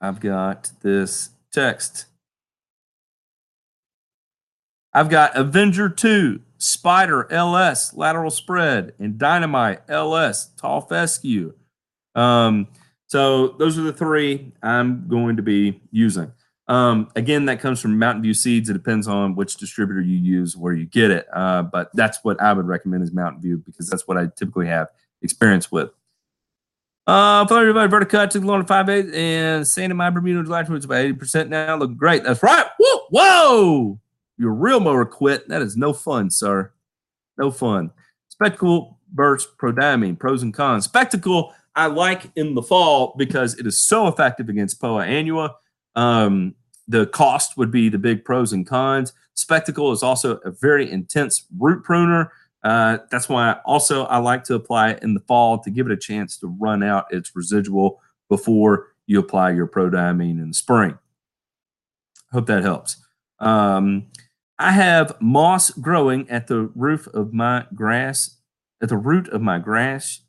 I've 0.00 0.20
got 0.20 0.70
this 0.82 1.30
text. 1.52 2.06
I've 4.92 5.10
got 5.10 5.36
Avenger 5.36 5.88
2, 5.88 6.40
Spyder 6.58 7.30
LS, 7.30 7.94
lateral 7.94 8.30
spread, 8.30 8.94
and 8.98 9.18
Dynamite 9.18 9.82
LS, 9.88 10.48
tall 10.56 10.80
fescue. 10.80 11.54
Um, 12.14 12.68
so 13.06 13.48
those 13.58 13.78
are 13.78 13.82
the 13.82 13.92
three 13.92 14.52
I'm 14.62 15.08
going 15.08 15.36
to 15.36 15.42
be 15.42 15.80
using. 15.90 16.32
Um, 16.66 17.10
again, 17.16 17.46
that 17.46 17.60
comes 17.60 17.80
from 17.80 17.98
Mountain 17.98 18.22
View 18.22 18.34
Seeds. 18.34 18.68
It 18.68 18.74
depends 18.74 19.08
on 19.08 19.34
which 19.34 19.56
distributor 19.56 20.02
you 20.02 20.18
use, 20.18 20.56
where 20.56 20.74
you 20.74 20.84
get 20.84 21.10
it. 21.10 21.26
Uh, 21.32 21.62
but 21.62 21.90
that's 21.94 22.18
what 22.22 22.40
I 22.42 22.52
would 22.52 22.66
recommend 22.66 23.02
is 23.02 23.12
Mountain 23.12 23.40
View 23.40 23.62
because 23.64 23.88
that's 23.88 24.06
what 24.06 24.18
I 24.18 24.26
typically 24.36 24.66
have 24.66 24.88
experience 25.22 25.72
with. 25.72 25.90
Uh, 27.06 27.46
Father 27.46 27.64
Divide 27.64 27.90
Vertica 27.90 28.28
took 28.28 28.44
of 28.44 28.68
5 28.68 28.88
8 28.90 29.14
and 29.14 29.66
Santa 29.66 29.94
My 29.94 30.10
Bermuda 30.10 30.42
July 30.42 30.60
it's 30.60 30.84
about 30.84 31.06
80% 31.06 31.48
now. 31.48 31.76
Looking 31.76 31.96
great. 31.96 32.22
That's 32.22 32.42
right. 32.42 32.66
Whoa, 32.78 33.06
whoa. 33.08 34.00
Your 34.38 34.52
reel 34.52 34.80
mower 34.80 35.04
quit. 35.04 35.48
That 35.48 35.62
is 35.62 35.76
no 35.76 35.92
fun, 35.92 36.30
sir. 36.30 36.72
No 37.36 37.50
fun. 37.50 37.90
Specticle 38.28 38.98
burst 39.12 39.56
prodiamine, 39.58 40.18
pros 40.18 40.42
and 40.42 40.54
cons. 40.54 40.84
Specticle, 40.84 41.52
I 41.74 41.86
like 41.86 42.30
in 42.36 42.54
the 42.54 42.62
fall 42.62 43.14
because 43.16 43.58
it 43.58 43.66
is 43.66 43.80
so 43.80 44.06
effective 44.06 44.48
against 44.48 44.80
Poa 44.80 45.04
annua. 45.04 45.54
Um, 45.96 46.54
the 46.86 47.06
cost 47.06 47.56
would 47.56 47.70
be 47.70 47.88
the 47.88 47.98
big 47.98 48.24
pros 48.24 48.52
and 48.52 48.66
cons. 48.66 49.12
Specticle 49.34 49.92
is 49.92 50.02
also 50.02 50.36
a 50.38 50.50
very 50.50 50.90
intense 50.90 51.46
root 51.58 51.84
pruner. 51.84 52.32
Uh, 52.64 52.98
that's 53.10 53.28
why 53.28 53.56
also 53.64 54.04
I 54.06 54.18
like 54.18 54.44
to 54.44 54.54
apply 54.54 54.90
it 54.90 55.02
in 55.02 55.14
the 55.14 55.20
fall 55.20 55.58
to 55.60 55.70
give 55.70 55.86
it 55.86 55.92
a 55.92 55.96
chance 55.96 56.38
to 56.38 56.48
run 56.58 56.82
out 56.82 57.06
its 57.10 57.36
residual 57.36 58.00
before 58.28 58.88
you 59.06 59.18
apply 59.18 59.50
your 59.50 59.66
prodiamine 59.66 60.40
in 60.42 60.48
the 60.48 60.54
spring. 60.54 60.98
Hope 62.32 62.46
that 62.46 62.62
helps. 62.62 62.96
Um, 63.38 64.08
I 64.58 64.72
have 64.72 65.20
moss 65.20 65.70
growing 65.70 66.28
at 66.30 66.46
the 66.48 66.70
roof 66.74 67.06
of 67.08 67.32
my 67.32 67.66
grass, 67.74 68.36
at 68.82 68.88
the 68.88 68.96
root 68.96 69.28
of 69.28 69.40
my 69.40 69.58
grass 69.58 70.22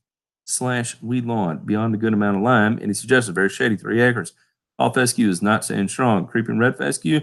slash 0.46 1.02
weed 1.02 1.26
lawn 1.26 1.65
beyond 1.65 1.96
a 1.96 1.98
good 1.98 2.13
amount 2.13 2.38
of 2.38 2.44
lime, 2.44 2.78
and 2.78 2.88
he 2.88 2.94
suggested 2.94 3.36
very 3.36 3.50
shady 3.50 3.76
three 3.76 4.02
acres. 4.02 4.34
All 4.78 4.94
fescue 4.94 5.30
is 5.30 5.42
not 5.42 5.65
saying 5.65 5.89
strong. 5.89 6.26
Creeping 6.26 6.60
red 6.60 6.78
fescue 6.78 7.22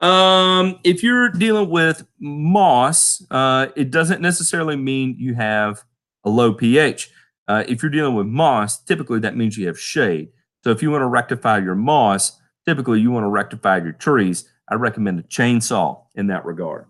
um, 0.00 0.78
if 0.84 1.02
you're 1.02 1.30
dealing 1.30 1.70
with 1.70 2.06
moss, 2.20 3.24
uh, 3.30 3.68
it 3.74 3.90
doesn't 3.90 4.20
necessarily 4.20 4.76
mean 4.76 5.16
you 5.18 5.34
have 5.34 5.82
a 6.24 6.30
low 6.30 6.52
pH. 6.52 7.10
Uh, 7.48 7.64
if 7.66 7.82
you're 7.82 7.90
dealing 7.90 8.14
with 8.14 8.26
moss, 8.26 8.80
typically 8.82 9.18
that 9.20 9.36
means 9.36 9.56
you 9.56 9.66
have 9.66 9.80
shade. 9.80 10.28
So 10.62 10.70
if 10.70 10.82
you 10.82 10.90
want 10.90 11.02
to 11.02 11.06
rectify 11.06 11.58
your 11.58 11.74
moss, 11.74 12.38
typically 12.66 13.00
you 13.00 13.10
want 13.10 13.24
to 13.24 13.28
rectify 13.28 13.78
your 13.78 13.92
trees, 13.92 14.48
I 14.70 14.74
recommend 14.74 15.18
a 15.18 15.22
chainsaw 15.22 16.02
in 16.18 16.26
that 16.26 16.44
regard. 16.44 16.86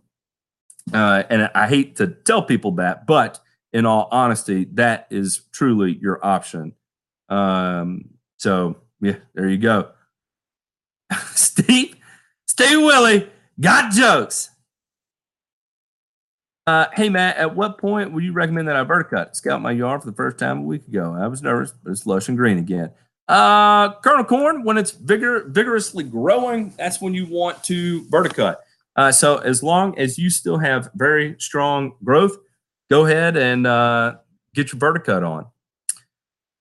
Uh, 0.92 1.22
and 1.28 1.50
I 1.54 1.68
hate 1.68 1.96
to 1.96 2.08
tell 2.08 2.42
people 2.42 2.72
that, 2.72 3.06
but 3.06 3.38
in 3.72 3.86
all 3.86 4.08
honesty, 4.10 4.64
that 4.72 5.06
is 5.10 5.42
truly 5.52 5.96
your 6.00 6.24
option. 6.24 6.74
Um, 7.28 8.06
so 8.38 8.78
yeah, 9.00 9.16
there 9.34 9.48
you 9.48 9.58
go. 9.58 9.90
Steve, 11.34 11.94
Steve 12.46 12.80
Willie 12.80 13.30
got 13.60 13.92
jokes. 13.92 14.50
Uh, 16.66 16.86
hey 16.94 17.08
Matt, 17.08 17.36
at 17.36 17.54
what 17.54 17.78
point 17.78 18.12
would 18.12 18.24
you 18.24 18.32
recommend 18.32 18.68
that 18.68 18.76
I 18.76 18.84
verticut? 18.84 19.36
Scout 19.36 19.60
my 19.62 19.72
yard 19.72 20.02
for 20.02 20.10
the 20.10 20.16
first 20.16 20.38
time 20.38 20.58
a 20.58 20.62
week 20.62 20.86
ago. 20.86 21.16
I 21.18 21.26
was 21.26 21.42
nervous, 21.42 21.72
but 21.82 21.90
it's 21.90 22.06
lush 22.06 22.28
and 22.28 22.36
green 22.36 22.58
again. 22.58 22.90
Uh, 23.26 23.92
corn, 24.00 24.64
when 24.64 24.78
it's 24.78 24.90
vigor, 24.92 25.44
vigorously 25.48 26.02
growing, 26.02 26.72
that's 26.78 27.00
when 27.00 27.12
you 27.12 27.26
want 27.26 27.62
to 27.64 28.02
verticut. 28.04 28.56
Uh, 28.98 29.12
so 29.12 29.36
as 29.38 29.62
long 29.62 29.96
as 29.96 30.18
you 30.18 30.28
still 30.28 30.58
have 30.58 30.90
very 30.96 31.36
strong 31.38 31.92
growth, 32.02 32.36
go 32.90 33.06
ahead 33.06 33.36
and 33.36 33.64
uh, 33.64 34.16
get 34.56 34.72
your 34.72 34.80
verticut 34.80 35.24
on. 35.24 35.46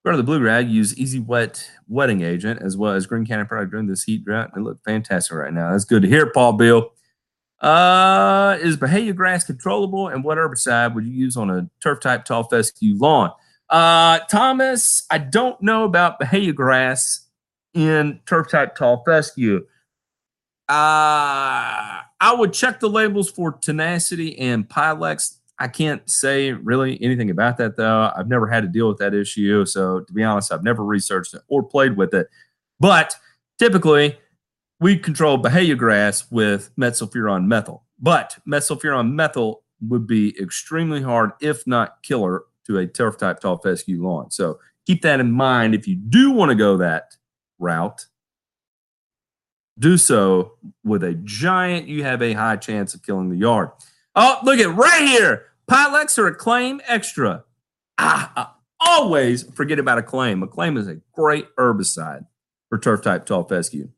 Go 0.06 0.12
to 0.12 0.18
the 0.18 0.24
blue 0.24 0.40
rag, 0.40 0.70
use 0.70 0.96
easy 1.00 1.20
wet 1.20 1.68
wetting 1.88 2.22
agent 2.22 2.62
as 2.62 2.78
well 2.78 2.94
as 2.94 3.08
Green 3.08 3.26
Cannon 3.26 3.48
product 3.48 3.72
during 3.72 3.88
this 3.88 4.04
heat 4.04 4.24
drought. 4.24 4.52
They 4.54 4.62
look 4.62 4.78
fantastic 4.86 5.36
right 5.36 5.52
now. 5.52 5.72
That's 5.72 5.84
good 5.84 6.04
to 6.04 6.08
hear, 6.08 6.32
Paul 6.32 6.54
Bill. 6.54 6.92
Uh, 7.60 8.60
is 8.62 8.78
Bahia 8.78 9.14
grass 9.14 9.44
controllable 9.44 10.08
and 10.08 10.24
what 10.24 10.38
herbicide 10.38 10.94
would 10.94 11.06
you 11.06 11.14
use 11.14 11.38
on 11.38 11.50
a 11.50 11.68
turf 11.82 12.02
type 12.02 12.24
tall 12.24 12.44
fescue 12.44 12.96
lawn? 13.00 13.32
Uh, 13.68 14.20
Thomas, 14.30 15.08
I 15.10 15.18
don't 15.18 15.60
know 15.60 15.86
about 15.86 16.20
Bahia 16.20 16.54
grass 16.54 17.26
in 17.74 18.20
turf 18.28 18.52
type 18.52 18.76
tall 18.76 19.02
fescue. 19.08 19.66
Uh, 20.70 22.04
I 22.20 22.36
would 22.36 22.52
check 22.52 22.80
the 22.80 22.90
labels 22.90 23.32
for 23.32 23.54
tenacity 23.54 24.38
and 24.38 24.68
Pylex. 24.68 25.38
I 25.60 25.68
can't 25.68 26.08
say 26.10 26.52
really 26.52 27.02
anything 27.02 27.30
about 27.30 27.58
that 27.58 27.78
though. 27.78 28.12
I've 28.16 28.28
never 28.28 28.48
had 28.48 28.64
to 28.64 28.68
deal 28.68 28.88
with 28.88 28.98
that 28.98 29.14
issue. 29.14 29.66
So 29.66 30.02
to 30.02 30.14
be 30.14 30.24
honest, 30.24 30.52
I've 30.52 30.64
never 30.64 30.84
researched 30.84 31.34
it 31.34 31.42
or 31.48 31.64
played 31.64 31.96
with 31.96 32.14
it. 32.14 32.28
But 32.80 33.16
typically, 33.58 34.20
we 34.80 34.98
control 34.98 35.38
Bahia 35.38 35.76
grass 35.76 36.30
with 36.32 36.70
metsulfuron 36.78 37.46
methyl. 37.46 37.84
But 38.00 38.38
metsulfuron 38.48 39.14
methyl 39.14 39.64
would 39.82 40.06
be 40.06 40.40
extremely 40.40 41.02
hard, 41.02 41.32
if 41.42 41.66
not 41.66 42.04
killer, 42.04 42.44
to 42.66 42.78
a 42.78 42.86
turf 42.86 43.18
type 43.18 43.40
tall 43.40 43.58
fescue 43.58 44.04
lawn. 44.04 44.30
So 44.30 44.60
keep 44.86 45.02
that 45.02 45.20
in 45.20 45.32
mind 45.32 45.74
if 45.74 45.88
you 45.88 45.96
do 45.96 46.32
want 46.32 46.50
to 46.50 46.56
go 46.56 46.78
that 46.78 47.16
route 47.58 48.06
do 49.80 49.98
so 49.98 50.54
with 50.84 51.04
a 51.04 51.14
giant, 51.14 51.88
you 51.88 52.04
have 52.04 52.22
a 52.22 52.34
high 52.34 52.56
chance 52.56 52.94
of 52.94 53.04
killing 53.04 53.30
the 53.30 53.38
yard. 53.38 53.70
Oh, 54.16 54.40
look 54.44 54.60
at 54.60 54.76
right 54.76 55.08
here. 55.08 55.46
Pylex 55.70 56.18
or 56.18 56.28
Acclaim 56.28 56.82
Extra. 56.88 57.44
Ah, 57.98 58.32
I 58.36 58.48
always 58.80 59.44
forget 59.44 59.80
about 59.80 59.98
Acclaim. 59.98 60.42
Acclaim 60.44 60.78
is 60.78 60.88
a 60.88 61.00
great 61.14 61.48
herbicide 61.56 62.26
for 62.70 62.78
turf 62.78 63.02
type 63.04 63.26
tall 63.26 63.44
fescue. 63.44 63.90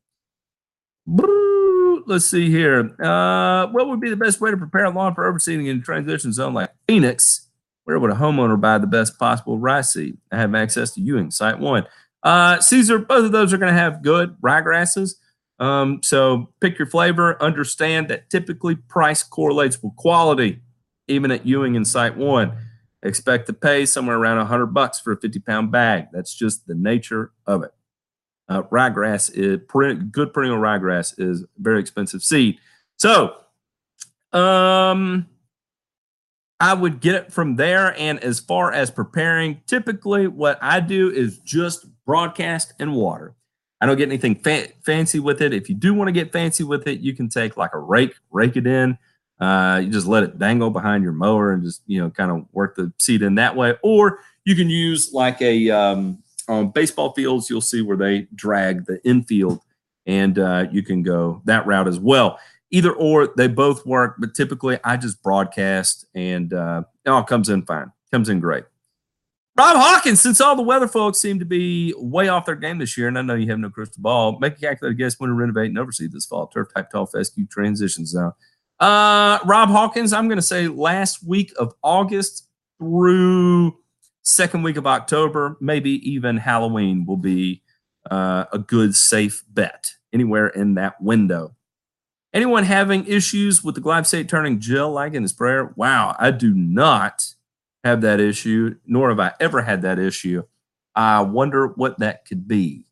Let's 2.06 2.26
see 2.26 2.50
here. 2.50 2.96
Uh, 3.02 3.68
what 3.68 3.88
would 3.88 4.00
be 4.00 4.10
the 4.10 4.16
best 4.16 4.42
way 4.42 4.52
to 4.52 4.58
prepare 4.58 4.86
a 4.86 4.90
lawn 4.90 5.14
for 5.14 5.32
overseeding 5.32 5.68
in 5.68 5.80
a 5.80 5.82
transition 5.82 6.34
zone 6.34 6.54
like 6.54 6.72
Phoenix? 6.88 7.50
Where 7.84 8.00
would 8.00 8.12
a 8.12 8.16
homeowner 8.16 8.60
buy 8.60 8.78
the 8.78 8.88
best 8.88 9.18
possible 9.20 9.58
rye 9.58 9.82
seed? 9.82 10.18
I 10.32 10.38
have 10.38 10.54
access 10.56 10.92
to 10.94 11.02
Ewing, 11.02 11.30
SiteOne. 11.30 11.86
Uh, 12.22 12.60
Caesar, 12.60 13.00
both 13.00 13.26
of 13.26 13.32
those 13.32 13.54
are 13.54 13.58
going 13.58 13.74
to 13.74 13.80
have 13.80 14.02
good 14.02 14.36
ryegrasses. 14.42 15.16
Um, 15.60 16.02
so 16.04 16.50
pick 16.62 16.80
your 16.80 16.88
flavor. 16.88 17.42
Understand 17.42 18.08
that 18.10 18.30
typically 18.30 18.76
price 18.76 19.24
correlates 19.24 19.82
with 19.84 19.96
quality, 19.96 20.62
even 21.08 21.32
at 21.32 21.46
Ewing 21.46 21.76
and 21.76 21.86
SiteOne. 21.86 22.58
Expect 23.04 23.48
to 23.48 23.54
pay 23.54 23.86
somewhere 23.86 24.18
around 24.18 24.38
100 24.38 24.68
bucks 24.68 25.00
for 25.00 25.14
a 25.14 25.18
50 25.18 25.40
pound 25.40 25.72
bag. 25.72 26.08
That's 26.12 26.34
just 26.34 26.68
the 26.68 26.76
nature 26.76 27.32
of 27.46 27.64
it. 27.64 27.72
Uh, 28.48 28.64
ryegrass 28.64 29.32
is 29.34 29.60
good 30.12 30.34
perennial 30.34 30.58
ryegrass 30.58 31.14
is 31.20 31.46
very 31.58 31.80
expensive 31.80 32.24
seed. 32.24 32.58
So, 32.98 33.36
um, 34.34 35.28
I 36.60 36.74
would 36.74 37.00
get 37.00 37.16
it 37.16 37.32
from 37.32 37.56
there. 37.56 37.98
And 37.98 38.20
as 38.20 38.40
far 38.40 38.74
as 38.74 38.92
preparing, 38.92 39.62
typically 39.66 40.28
what 40.28 40.58
I 40.62 40.80
do 40.80 41.10
is 41.10 41.38
just 41.40 41.86
broadcast 42.06 42.74
and 42.80 42.96
water. 42.96 43.36
I 43.82 43.86
don't 43.86 43.98
get 43.98 44.10
anything 44.10 44.36
fa- 44.36 44.70
fancy 44.84 45.20
with 45.20 45.42
it. 45.42 45.54
If 45.54 45.70
you 45.70 45.76
do 45.76 45.94
want 45.94 46.10
to 46.10 46.12
get 46.12 46.32
fancy 46.32 46.64
with 46.64 46.88
it, 46.88 47.00
you 47.00 47.16
can 47.16 47.30
take 47.30 47.56
like 47.56 47.74
a 47.74 47.80
rake, 47.80 48.14
rake 48.30 48.58
it 48.58 48.68
in. 48.68 48.98
Uh, 49.40 49.82
you 49.84 49.90
just 49.90 50.08
let 50.08 50.24
it 50.24 50.38
dangle 50.38 50.70
behind 50.70 51.02
your 51.02 51.14
mower 51.14 51.54
and 51.54 51.64
just 51.64 51.82
you 51.88 52.00
know 52.00 52.10
kind 52.10 52.30
of 52.30 52.46
work 52.52 52.76
the 52.76 52.92
seed 52.98 53.22
in 53.22 53.36
that 53.36 53.56
way. 53.56 53.76
Or 53.84 54.20
you 54.44 54.56
can 54.56 54.70
use 54.70 55.14
like 55.14 55.42
a 55.42 55.70
um, 55.70 56.22
on 56.50 56.72
baseball 56.72 57.14
fields. 57.14 57.50
You'll 57.50 57.62
see 57.62 57.82
where 57.82 57.96
they 57.98 58.28
drag 58.36 58.86
the 58.86 59.00
infield, 59.06 59.62
and 60.06 60.38
uh, 60.38 60.66
you 60.72 60.84
can 60.84 61.04
go 61.04 61.42
that 61.46 61.66
route 61.66 61.88
as 61.88 62.00
well. 62.00 62.38
Either 62.72 62.92
or, 62.92 63.34
they 63.36 63.48
both 63.48 63.86
work. 63.86 64.16
But 64.20 64.36
typically, 64.36 64.78
I 64.84 64.98
just 64.98 65.24
broadcast, 65.24 66.06
and 66.14 66.54
uh, 66.54 66.84
it 67.06 67.10
all 67.10 67.24
comes 67.24 67.48
in 67.48 67.64
fine. 67.64 67.92
Comes 68.12 68.28
in 68.28 68.40
great. 68.42 68.66
Rob 69.58 69.76
Hawkins, 69.76 70.22
since 70.22 70.40
all 70.40 70.56
the 70.56 70.62
weather 70.62 70.88
folks 70.88 71.20
seem 71.20 71.40
to 71.40 71.46
be 71.46 71.94
way 71.98 72.30
off 72.30 72.46
their 72.46 72.56
game 72.56 72.78
this 72.78 72.98
year, 72.98 73.10
and 73.10 73.18
I 73.18 73.22
know 73.22 73.36
you 73.36 73.50
have 73.50 73.60
no 73.60 73.70
crystal 73.70 74.02
ball, 74.02 74.40
make 74.40 74.54
a 74.58 74.60
calculated 74.60 74.98
guess 74.98 75.20
when 75.20 75.30
to 75.30 75.34
renovate 75.34 75.70
and 75.70 75.78
oversee 75.78 76.08
this 76.08 76.26
fall. 76.26 76.48
Turf 76.48 76.70
type 76.74 76.90
tall 76.90 77.06
fescue 77.06 77.46
transition 77.46 78.06
zone. 78.06 78.32
Uh, 78.80 79.40
Rob 79.46 79.70
Hawkins, 79.70 80.14
I'm 80.14 80.28
going 80.30 80.38
to 80.38 80.42
say 80.42 80.70
last 80.70 81.28
week 81.28 81.52
of 81.60 81.74
August 81.84 82.48
through 82.78 83.78
second 84.24 84.64
week 84.64 84.78
of 84.78 84.88
October, 84.88 85.58
maybe 85.60 85.92
even 86.10 86.38
Halloween 86.38 87.06
will 87.06 87.18
be 87.18 87.62
uh, 88.10 88.46
a 88.54 88.60
good 88.60 88.96
safe 88.96 89.44
bet 89.50 89.92
anywhere 90.14 90.48
in 90.48 90.76
that 90.76 91.02
window. 91.02 91.56
Anyone 92.34 92.64
having 92.64 93.06
issues 93.08 93.64
with 93.64 93.76
the 93.76 93.82
glyphosate 93.82 94.30
turning 94.30 94.60
gel 94.60 94.92
like 94.92 95.14
in 95.14 95.24
the 95.24 95.30
sprayer? 95.30 95.74
Wow, 95.76 96.16
I 96.20 96.32
do 96.32 96.54
not 96.54 97.34
have 97.84 98.02
that 98.02 98.20
issue, 98.20 98.76
nor 98.86 99.10
have 99.10 99.20
I 99.20 99.34
ever 99.40 99.62
had 99.62 99.82
that 99.84 100.00
issue. 100.00 100.44
I 100.96 101.22
wonder 101.22 101.68
what 101.68 102.00
that 102.00 102.26
could 102.26 102.48
be. 102.48 102.86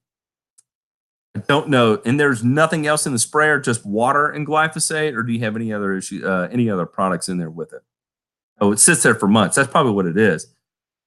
I 1.36 1.40
don't 1.42 1.70
know. 1.70 2.02
And 2.06 2.20
there's 2.20 2.44
nothing 2.44 2.88
else 2.88 3.06
in 3.06 3.14
the 3.14 3.20
sprayer, 3.20 3.60
just 3.60 3.86
water 3.86 4.30
and 4.30 4.48
glyphosate, 4.48 5.16
or 5.16 5.24
do 5.24 5.34
you 5.34 5.40
have 5.42 5.56
any 5.56 5.72
other 5.72 5.94
issue, 5.94 6.26
uh, 6.26 6.48
any 6.52 6.70
other 6.70 6.86
products 6.86 7.30
in 7.30 7.38
there 7.38 7.50
with 7.50 7.74
it? 7.74 7.82
Oh, 8.60 8.72
it 8.72 8.80
sits 8.80 9.04
there 9.04 9.14
for 9.14 9.28
months. 9.28 9.56
That's 9.56 9.70
probably 9.70 9.92
what 9.92 10.08
it 10.08 10.18
is. 10.18 10.48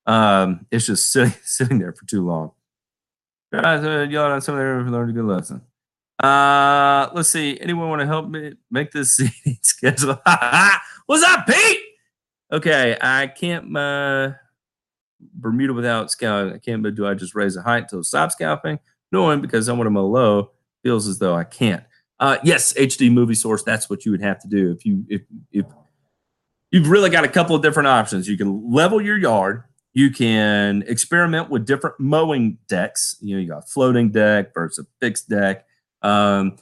Um, 0.06 0.66
it's 0.70 0.86
just 0.86 1.10
sitting 1.12 1.34
sitting 1.42 1.78
there 1.78 1.92
for 1.92 2.06
too 2.06 2.24
long. 2.24 2.52
Guys, 3.52 3.84
uh, 3.84 4.40
some 4.40 4.54
of 4.56 4.60
them 4.60 4.92
learned 4.92 5.10
a 5.10 5.12
good 5.12 5.24
lesson. 5.24 5.62
Uh, 6.22 7.10
let's 7.14 7.30
see. 7.30 7.58
Anyone 7.60 7.88
want 7.88 8.00
to 8.00 8.06
help 8.06 8.28
me 8.28 8.52
make 8.70 8.92
this 8.92 9.12
seating 9.16 9.58
schedule? 9.62 10.20
What's 11.06 11.24
up, 11.24 11.46
Pete? 11.46 11.78
Okay, 12.52 12.96
I 13.00 13.28
can't 13.28 13.76
uh, 13.76 14.32
Bermuda 15.34 15.72
without 15.72 16.10
scalping. 16.10 16.54
I 16.54 16.58
can't, 16.58 16.82
but 16.82 16.94
do 16.94 17.06
I 17.06 17.14
just 17.14 17.34
raise 17.34 17.54
the 17.54 17.62
height 17.62 17.84
until 17.84 18.02
stop 18.02 18.32
scalping? 18.32 18.78
No, 19.12 19.36
because 19.36 19.68
I 19.68 19.72
want 19.72 19.86
to 19.86 19.90
mow 19.90 20.06
low. 20.06 20.50
Feels 20.82 21.06
as 21.06 21.18
though 21.18 21.34
I 21.34 21.44
can't. 21.44 21.84
Uh, 22.18 22.38
yes, 22.42 22.72
HD 22.74 23.12
movie 23.12 23.34
source. 23.34 23.62
That's 23.62 23.88
what 23.88 24.04
you 24.04 24.12
would 24.12 24.22
have 24.22 24.40
to 24.40 24.48
do 24.48 24.72
if 24.72 24.84
you 24.84 25.04
if 25.08 25.22
if 25.52 25.66
you've 26.70 26.88
really 26.88 27.10
got 27.10 27.24
a 27.24 27.28
couple 27.28 27.54
of 27.54 27.62
different 27.62 27.86
options. 27.86 28.28
You 28.28 28.36
can 28.36 28.70
level 28.70 29.00
your 29.00 29.18
yard. 29.18 29.64
You 29.92 30.10
can 30.10 30.84
experiment 30.86 31.50
with 31.50 31.66
different 31.66 31.98
mowing 31.98 32.58
decks. 32.68 33.16
You 33.20 33.36
know, 33.36 33.42
you 33.42 33.48
got 33.48 33.68
floating 33.68 34.10
deck 34.10 34.54
versus 34.54 34.86
a 34.86 34.88
fixed 35.04 35.28
deck, 35.28 35.66
um, 36.02 36.56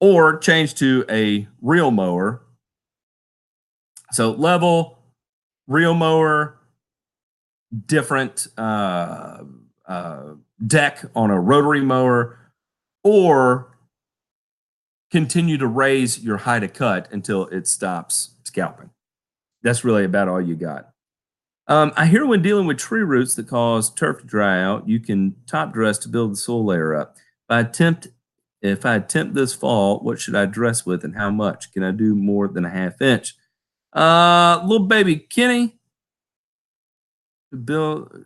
or 0.00 0.38
change 0.38 0.74
to 0.76 1.04
a 1.08 1.46
reel 1.60 1.90
mower 1.90 2.42
so 4.12 4.32
level, 4.32 4.98
reel 5.66 5.94
mower, 5.94 6.58
different 7.86 8.48
uh, 8.58 9.44
uh, 9.86 10.22
deck 10.66 11.04
on 11.14 11.30
a 11.30 11.40
rotary 11.40 11.80
mower, 11.80 12.38
or 13.04 13.78
continue 15.10 15.58
to 15.58 15.66
raise 15.66 16.20
your 16.20 16.38
height 16.38 16.62
of 16.62 16.72
cut 16.72 17.08
until 17.10 17.46
it 17.46 17.66
stops 17.66 18.34
scalping. 18.44 18.90
That's 19.62 19.84
really 19.84 20.04
about 20.04 20.28
all 20.28 20.40
you 20.40 20.54
got. 20.54 20.90
Um, 21.66 21.92
I 21.96 22.06
hear 22.06 22.26
when 22.26 22.42
dealing 22.42 22.66
with 22.66 22.78
tree 22.78 23.02
roots 23.02 23.34
that 23.36 23.46
cause 23.46 23.90
turf 23.90 24.20
to 24.20 24.26
dry 24.26 24.60
out, 24.62 24.88
you 24.88 24.98
can 24.98 25.36
top 25.46 25.72
dress 25.72 25.98
to 25.98 26.08
build 26.08 26.32
the 26.32 26.36
soil 26.36 26.64
layer 26.64 26.94
up. 26.94 27.16
If 27.16 27.50
I 27.50 27.60
attempt, 27.60 28.08
if 28.60 28.84
I 28.84 28.96
attempt 28.96 29.34
this 29.34 29.54
fall, 29.54 30.00
what 30.00 30.20
should 30.20 30.34
I 30.34 30.46
dress 30.46 30.84
with 30.84 31.04
and 31.04 31.16
how 31.16 31.30
much? 31.30 31.72
Can 31.72 31.84
I 31.84 31.92
do 31.92 32.14
more 32.14 32.48
than 32.48 32.64
a 32.64 32.70
half 32.70 33.00
inch? 33.00 33.34
Uh, 33.92 34.60
little 34.64 34.86
baby 34.86 35.16
Kenny, 35.16 35.78
to 37.50 37.56
build 37.56 38.24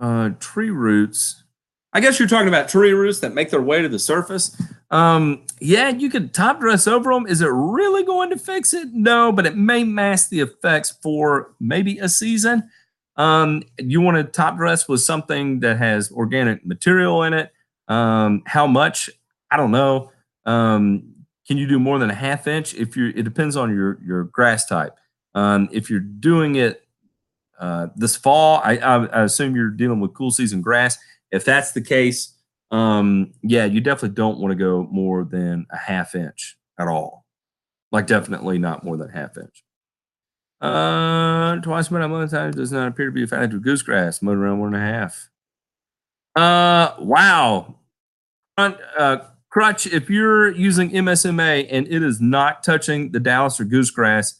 uh, 0.00 0.30
tree 0.40 0.70
roots. 0.70 1.44
I 1.92 2.00
guess 2.00 2.18
you're 2.18 2.28
talking 2.28 2.48
about 2.48 2.68
tree 2.68 2.92
roots 2.92 3.20
that 3.20 3.34
make 3.34 3.50
their 3.50 3.62
way 3.62 3.80
to 3.80 3.88
the 3.88 3.98
surface. 3.98 4.60
Um, 4.90 5.44
yeah, 5.60 5.88
you 5.88 6.10
could 6.10 6.34
top 6.34 6.60
dress 6.60 6.86
over 6.86 7.12
them. 7.12 7.26
Is 7.26 7.40
it 7.40 7.46
really 7.46 8.04
going 8.04 8.30
to 8.30 8.36
fix 8.36 8.74
it? 8.74 8.88
No, 8.92 9.32
but 9.32 9.46
it 9.46 9.56
may 9.56 9.82
mask 9.82 10.28
the 10.28 10.40
effects 10.40 10.98
for 11.02 11.54
maybe 11.58 11.98
a 11.98 12.08
season. 12.08 12.68
Um, 13.16 13.62
you 13.78 14.00
want 14.00 14.18
to 14.18 14.24
top 14.24 14.58
dress 14.58 14.88
with 14.88 15.00
something 15.00 15.60
that 15.60 15.78
has 15.78 16.12
organic 16.12 16.66
material 16.66 17.22
in 17.22 17.32
it. 17.32 17.50
Um, 17.88 18.42
how 18.46 18.66
much? 18.66 19.08
I 19.50 19.56
don't 19.56 19.70
know. 19.70 20.12
Um, 20.44 21.14
can 21.46 21.58
you 21.58 21.66
do 21.66 21.78
more 21.78 21.98
than 21.98 22.10
a 22.10 22.14
half 22.14 22.46
inch? 22.46 22.74
If 22.74 22.96
you, 22.96 23.12
it 23.14 23.22
depends 23.22 23.56
on 23.56 23.74
your 23.74 23.98
your 24.04 24.24
grass 24.24 24.66
type. 24.66 24.96
Um, 25.34 25.68
if 25.70 25.90
you're 25.90 26.00
doing 26.00 26.56
it 26.56 26.82
uh, 27.58 27.88
this 27.94 28.16
fall, 28.16 28.60
I, 28.64 28.78
I, 28.78 29.04
I, 29.06 29.22
assume 29.24 29.54
you're 29.54 29.70
dealing 29.70 30.00
with 30.00 30.14
cool 30.14 30.30
season 30.30 30.62
grass. 30.62 30.98
If 31.30 31.44
that's 31.44 31.72
the 31.72 31.82
case, 31.82 32.34
um, 32.70 33.32
yeah, 33.42 33.64
you 33.64 33.80
definitely 33.80 34.14
don't 34.14 34.38
want 34.38 34.52
to 34.52 34.56
go 34.56 34.88
more 34.90 35.24
than 35.24 35.66
a 35.70 35.76
half 35.76 36.14
inch 36.14 36.56
at 36.78 36.88
all. 36.88 37.26
Like 37.92 38.06
definitely 38.06 38.58
not 38.58 38.84
more 38.84 38.96
than 38.96 39.10
half 39.10 39.36
inch. 39.36 39.62
Uh, 40.60 41.56
twice 41.56 41.90
a 41.90 42.08
month 42.08 42.30
time 42.30 42.50
does 42.50 42.72
not 42.72 42.88
appear 42.88 43.06
to 43.06 43.12
be 43.12 43.24
a 43.24 43.26
factor. 43.26 43.58
Goosegrass, 43.58 44.22
mowed 44.22 44.38
around 44.38 44.58
one 44.58 44.74
and 44.74 44.82
a 44.82 44.86
half. 44.86 45.28
Uh, 46.34 46.94
wow. 46.98 47.76
Uh, 48.56 49.18
Crutch, 49.56 49.86
if 49.86 50.10
you're 50.10 50.50
using 50.50 50.90
MSMA 50.90 51.66
and 51.70 51.88
it 51.88 52.02
is 52.02 52.20
not 52.20 52.62
touching 52.62 53.12
the 53.12 53.18
Dallis 53.18 53.58
or 53.58 53.64
goosegrass, 53.64 54.34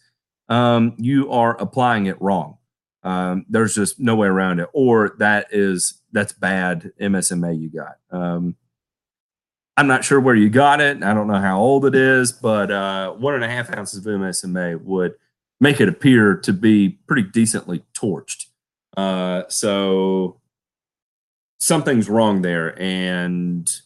um, 0.50 0.94
you 0.98 1.32
are 1.32 1.56
applying 1.56 2.04
it 2.04 2.20
wrong. 2.20 2.58
Um, 3.02 3.46
there's 3.48 3.74
just 3.74 3.98
no 3.98 4.14
way 4.14 4.28
around 4.28 4.60
it, 4.60 4.68
or 4.74 5.16
that 5.18 5.46
is 5.52 6.02
that's 6.12 6.34
bad 6.34 6.92
MSMA 7.00 7.58
you 7.58 7.70
got. 7.70 7.96
Um, 8.10 8.56
I'm 9.78 9.86
not 9.86 10.04
sure 10.04 10.20
where 10.20 10.34
you 10.34 10.50
got 10.50 10.82
it. 10.82 11.02
I 11.02 11.14
don't 11.14 11.28
know 11.28 11.40
how 11.40 11.58
old 11.60 11.86
it 11.86 11.94
is, 11.94 12.30
but 12.30 12.70
uh, 12.70 13.12
one 13.12 13.36
and 13.36 13.44
a 13.44 13.48
half 13.48 13.74
ounces 13.74 14.04
of 14.04 14.20
MSMA 14.20 14.82
would 14.82 15.14
make 15.62 15.80
it 15.80 15.88
appear 15.88 16.36
to 16.36 16.52
be 16.52 16.90
pretty 17.06 17.22
decently 17.22 17.82
torched. 17.94 18.48
Uh, 18.98 19.44
so 19.48 20.42
something's 21.58 22.10
wrong 22.10 22.42
there, 22.42 22.78
and 22.78 23.80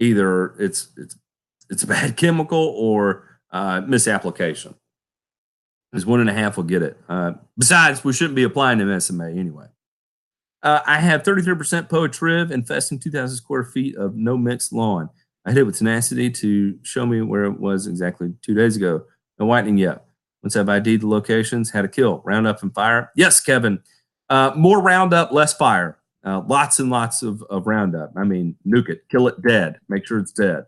either 0.00 0.54
it's 0.58 0.88
it's 0.96 1.16
it's 1.70 1.82
a 1.82 1.86
bad 1.86 2.16
chemical 2.16 2.74
or 2.76 3.38
uh, 3.50 3.82
misapplication. 3.86 4.74
Because 5.92 6.04
one 6.04 6.20
and 6.20 6.28
a 6.28 6.32
half 6.32 6.56
will 6.56 6.64
get 6.64 6.82
it. 6.82 6.98
Uh, 7.08 7.32
besides, 7.56 8.04
we 8.04 8.12
shouldn't 8.12 8.34
be 8.34 8.42
applying 8.42 8.78
MSMA 8.78 9.38
anyway. 9.38 9.66
Uh, 10.62 10.80
I 10.84 10.98
have 10.98 11.22
33% 11.22 11.88
PoaTriv 11.88 12.50
infesting 12.50 12.98
2,000 12.98 13.36
square 13.36 13.64
feet 13.64 13.96
of 13.96 14.16
no 14.16 14.36
mixed 14.36 14.72
lawn. 14.72 15.08
I 15.44 15.50
hit 15.50 15.58
it 15.58 15.62
with 15.62 15.78
tenacity 15.78 16.28
to 16.30 16.76
show 16.82 17.06
me 17.06 17.22
where 17.22 17.44
it 17.44 17.60
was 17.60 17.86
exactly 17.86 18.34
two 18.42 18.52
days 18.52 18.76
ago. 18.76 19.04
No 19.38 19.46
whitening 19.46 19.78
yet. 19.78 20.04
Once 20.42 20.56
I've 20.56 20.68
ID'd 20.68 21.02
the 21.02 21.06
locations, 21.06 21.70
had 21.70 21.84
a 21.84 21.88
kill. 21.88 22.20
Roundup 22.24 22.62
and 22.62 22.74
fire. 22.74 23.12
Yes, 23.14 23.40
Kevin. 23.40 23.80
Uh, 24.28 24.52
more 24.56 24.82
Roundup, 24.82 25.30
less 25.30 25.54
fire. 25.54 25.98
Uh, 26.26 26.42
lots 26.48 26.80
and 26.80 26.90
lots 26.90 27.22
of, 27.22 27.42
of 27.44 27.68
Roundup. 27.68 28.12
I 28.16 28.24
mean, 28.24 28.56
nuke 28.66 28.88
it, 28.88 29.04
kill 29.08 29.28
it 29.28 29.40
dead, 29.42 29.78
make 29.88 30.04
sure 30.06 30.18
it's 30.18 30.32
dead. 30.32 30.64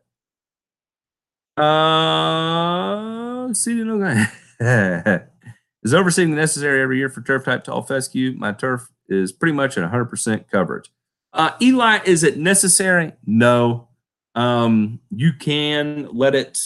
Uh, 1.60 3.48
is 5.82 5.92
overseeding 5.92 6.36
necessary 6.36 6.80
every 6.80 6.98
year 6.98 7.08
for 7.08 7.22
turf 7.22 7.44
type 7.44 7.64
tall 7.64 7.82
fescue? 7.82 8.34
My 8.38 8.52
turf 8.52 8.88
is 9.08 9.32
pretty 9.32 9.54
much 9.54 9.76
at 9.76 9.90
100% 9.90 10.48
coverage. 10.48 10.92
Uh, 11.32 11.50
Eli, 11.60 11.98
is 12.04 12.22
it 12.22 12.38
necessary? 12.38 13.12
No. 13.26 13.88
Um, 14.36 15.00
you 15.10 15.32
can 15.32 16.08
let 16.12 16.36
it, 16.36 16.60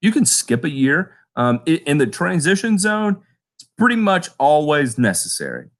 you 0.00 0.12
can 0.12 0.24
skip 0.24 0.62
a 0.64 0.70
year. 0.70 1.16
Um, 1.34 1.62
in 1.66 1.98
the 1.98 2.06
transition 2.06 2.78
zone, 2.78 3.22
it's 3.56 3.68
pretty 3.76 3.96
much 3.96 4.28
always 4.38 4.98
necessary. 4.98 5.70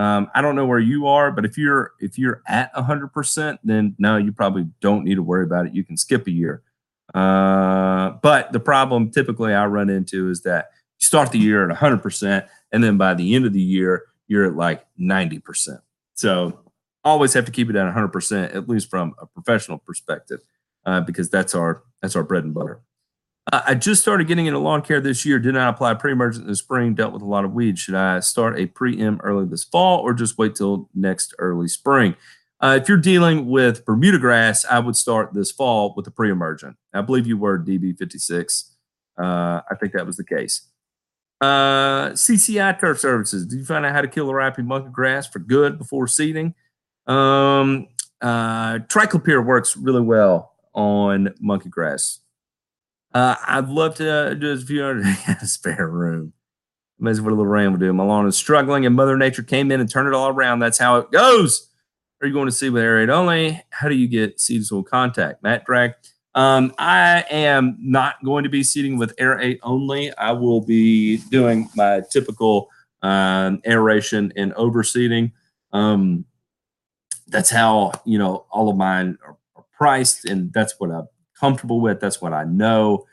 Um, 0.00 0.30
I 0.34 0.40
don't 0.40 0.56
know 0.56 0.64
where 0.64 0.78
you 0.78 1.06
are, 1.08 1.30
but 1.30 1.44
if 1.44 1.58
you're 1.58 1.92
if 2.00 2.18
you're 2.18 2.42
at 2.48 2.72
100%, 2.74 3.58
then 3.62 3.94
no, 3.98 4.16
you 4.16 4.32
probably 4.32 4.66
don't 4.80 5.04
need 5.04 5.16
to 5.16 5.22
worry 5.22 5.44
about 5.44 5.66
it. 5.66 5.74
You 5.74 5.84
can 5.84 5.98
skip 5.98 6.26
a 6.26 6.30
year. 6.30 6.62
Uh, 7.12 8.12
but 8.22 8.50
the 8.50 8.60
problem 8.60 9.10
typically 9.10 9.52
I 9.52 9.66
run 9.66 9.90
into 9.90 10.30
is 10.30 10.40
that 10.44 10.70
you 10.98 11.04
start 11.04 11.32
the 11.32 11.38
year 11.38 11.70
at 11.70 11.76
100%, 11.76 12.48
and 12.72 12.82
then 12.82 12.96
by 12.96 13.12
the 13.12 13.34
end 13.34 13.44
of 13.44 13.52
the 13.52 13.60
year, 13.60 14.04
you're 14.26 14.46
at 14.46 14.56
like 14.56 14.86
90%. 14.98 15.82
So 16.14 16.60
always 17.04 17.34
have 17.34 17.44
to 17.44 17.52
keep 17.52 17.68
it 17.68 17.76
at 17.76 17.94
100%, 17.94 18.54
at 18.54 18.70
least 18.70 18.88
from 18.88 19.14
a 19.20 19.26
professional 19.26 19.76
perspective, 19.76 20.40
uh, 20.86 21.02
because 21.02 21.28
that's 21.28 21.54
our 21.54 21.82
that's 22.00 22.16
our 22.16 22.24
bread 22.24 22.44
and 22.44 22.54
butter. 22.54 22.80
Uh, 23.52 23.62
I 23.66 23.74
just 23.74 24.02
started 24.02 24.26
getting 24.26 24.46
into 24.46 24.58
lawn 24.58 24.82
care 24.82 25.00
this 25.00 25.24
year. 25.24 25.38
Did 25.38 25.54
not 25.54 25.74
apply 25.74 25.94
pre-emergent 25.94 26.44
in 26.44 26.50
the 26.50 26.56
spring. 26.56 26.94
Dealt 26.94 27.12
with 27.12 27.22
a 27.22 27.26
lot 27.26 27.44
of 27.44 27.52
weeds. 27.52 27.80
Should 27.80 27.94
I 27.94 28.20
start 28.20 28.58
a 28.58 28.66
pre-em 28.66 29.20
early 29.22 29.46
this 29.46 29.64
fall 29.64 30.00
or 30.00 30.12
just 30.12 30.38
wait 30.38 30.54
till 30.54 30.88
next 30.94 31.34
early 31.38 31.68
spring? 31.68 32.16
Uh, 32.60 32.78
if 32.80 32.88
you're 32.88 32.98
dealing 32.98 33.48
with 33.48 33.84
Bermuda 33.86 34.18
grass, 34.18 34.66
I 34.66 34.78
would 34.80 34.96
start 34.96 35.32
this 35.32 35.50
fall 35.50 35.94
with 35.96 36.06
a 36.06 36.10
pre-emergent. 36.10 36.76
I 36.92 37.00
believe 37.00 37.26
you 37.26 37.38
were 37.38 37.58
DB56. 37.58 38.70
Uh, 39.18 39.62
I 39.70 39.74
think 39.80 39.94
that 39.94 40.06
was 40.06 40.16
the 40.18 40.24
case. 40.24 40.68
Uh, 41.40 42.10
CCI 42.10 42.78
Turf 42.78 43.00
Services. 43.00 43.46
Did 43.46 43.60
you 43.60 43.64
find 43.64 43.86
out 43.86 43.92
how 43.92 44.02
to 44.02 44.08
kill 44.08 44.26
the 44.26 44.34
rapid 44.34 44.66
monkey 44.66 44.90
grass 44.92 45.26
for 45.26 45.38
good 45.38 45.78
before 45.78 46.06
seeding? 46.06 46.54
Um, 47.06 47.88
uh, 48.20 48.80
Triclopyr 48.88 49.44
works 49.44 49.74
really 49.76 50.02
well 50.02 50.52
on 50.74 51.34
monkey 51.40 51.70
grass. 51.70 52.20
Uh, 53.12 53.34
I'd 53.46 53.68
love 53.68 53.96
to 53.96 54.10
uh, 54.10 54.34
do 54.34 54.52
a 54.52 54.56
few 54.56 54.82
hundred 54.82 55.06
spare 55.42 55.88
room. 55.88 56.32
Amazing 57.00 57.24
what 57.24 57.32
a 57.32 57.34
little 57.34 57.46
rain 57.46 57.72
would 57.72 57.80
do. 57.80 57.92
My 57.92 58.04
lawn 58.04 58.26
is 58.26 58.36
struggling, 58.36 58.86
and 58.86 58.94
Mother 58.94 59.16
Nature 59.16 59.42
came 59.42 59.72
in 59.72 59.80
and 59.80 59.90
turned 59.90 60.08
it 60.08 60.14
all 60.14 60.28
around. 60.28 60.58
That's 60.58 60.78
how 60.78 60.98
it 60.98 61.10
goes. 61.10 61.68
Are 62.20 62.26
you 62.26 62.34
going 62.34 62.46
to 62.46 62.52
seed 62.52 62.72
with 62.72 62.82
aerate 62.82 63.08
only? 63.08 63.62
How 63.70 63.88
do 63.88 63.94
you 63.94 64.06
get 64.06 64.38
seed 64.38 64.64
soil 64.66 64.82
contact? 64.82 65.42
Matt 65.42 65.64
Drag. 65.64 65.94
Um, 66.34 66.72
I 66.78 67.24
am 67.30 67.76
not 67.80 68.22
going 68.24 68.44
to 68.44 68.50
be 68.50 68.62
seeding 68.62 68.98
with 68.98 69.16
aerate 69.16 69.58
only. 69.62 70.14
I 70.14 70.32
will 70.32 70.60
be 70.60 71.16
doing 71.30 71.68
my 71.74 72.02
typical 72.12 72.68
um, 73.02 73.62
aeration 73.66 74.32
and 74.36 74.52
overseeding. 74.54 75.32
Um, 75.72 76.26
that's 77.26 77.50
how 77.50 77.92
you 78.04 78.18
know 78.18 78.44
all 78.50 78.68
of 78.68 78.76
mine 78.76 79.18
are, 79.24 79.36
are 79.56 79.64
priced, 79.76 80.26
and 80.26 80.52
that's 80.52 80.74
what 80.78 80.90
I'm 80.90 81.08
comfortable 81.40 81.80
with. 81.80 82.00
That's 82.00 82.20
what 82.20 82.32
I 82.32 82.44
know. 82.44 83.06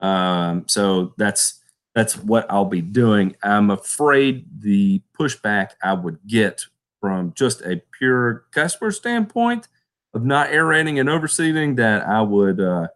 Um, 0.00 0.64
so 0.66 1.14
that's 1.16 1.60
that's 1.94 2.16
what 2.16 2.46
I'll 2.50 2.64
be 2.64 2.82
doing. 2.82 3.36
I'm 3.42 3.70
afraid 3.70 4.46
the 4.60 5.00
pushback 5.18 5.70
I 5.82 5.92
would 5.92 6.18
get 6.26 6.64
from 7.00 7.32
just 7.34 7.60
a 7.62 7.82
pure 7.96 8.44
customer 8.50 8.90
standpoint 8.90 9.68
of 10.12 10.24
not 10.24 10.48
aerating 10.50 10.98
and 10.98 11.08
overseeding 11.08 11.76
that 11.76 12.06
I 12.06 12.22
would, 12.22 12.60
uh, 12.60 12.88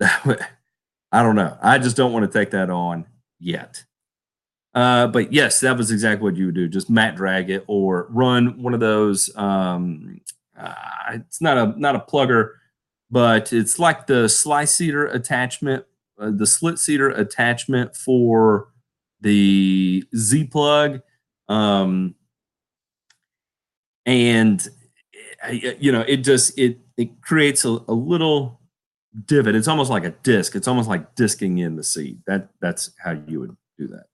I 0.00 1.22
don't 1.22 1.36
know. 1.36 1.56
I 1.60 1.78
just 1.78 1.96
don't 1.96 2.12
want 2.12 2.30
to 2.30 2.38
take 2.38 2.50
that 2.50 2.70
on 2.70 3.06
yet. 3.38 3.84
Uh, 4.74 5.08
but 5.08 5.32
yes, 5.32 5.60
that 5.60 5.76
was 5.76 5.90
exactly 5.90 6.24
what 6.24 6.36
you 6.36 6.46
would 6.46 6.54
do. 6.54 6.68
Just 6.68 6.90
mat 6.90 7.16
drag 7.16 7.50
it 7.50 7.64
or 7.66 8.06
run 8.10 8.62
one 8.62 8.74
of 8.74 8.80
those. 8.80 9.34
Um, 9.36 10.20
uh, 10.56 10.74
it's 11.10 11.40
not 11.40 11.58
a 11.58 11.78
not 11.78 11.96
a 11.96 12.00
plugger, 12.00 12.52
but 13.10 13.52
it's 13.52 13.78
like 13.78 14.06
the 14.06 14.28
slice 14.28 14.74
seeder 14.74 15.06
attachment, 15.06 15.84
uh, 16.18 16.30
the 16.32 16.46
slit 16.46 16.78
seeder 16.78 17.10
attachment 17.10 17.96
for 17.96 18.68
the 19.20 20.04
Z 20.14 20.44
plug. 20.44 21.02
Um, 21.48 22.14
and 24.06 24.66
you 25.50 25.92
know 25.92 26.02
it 26.02 26.18
just 26.18 26.58
it 26.58 26.78
it 26.96 27.20
creates 27.22 27.64
a, 27.64 27.78
a 27.88 27.94
little 27.94 28.60
divot. 29.26 29.54
It's 29.54 29.68
almost 29.68 29.90
like 29.90 30.04
a 30.04 30.10
disc. 30.10 30.54
It's 30.54 30.68
almost 30.68 30.88
like 30.88 31.14
disking 31.14 31.58
in 31.58 31.76
the 31.76 31.84
seed. 31.84 32.20
That 32.26 32.50
that's 32.60 32.92
how 33.02 33.18
you 33.26 33.40
would 33.40 33.56
do 33.78 33.88
that 33.88 34.09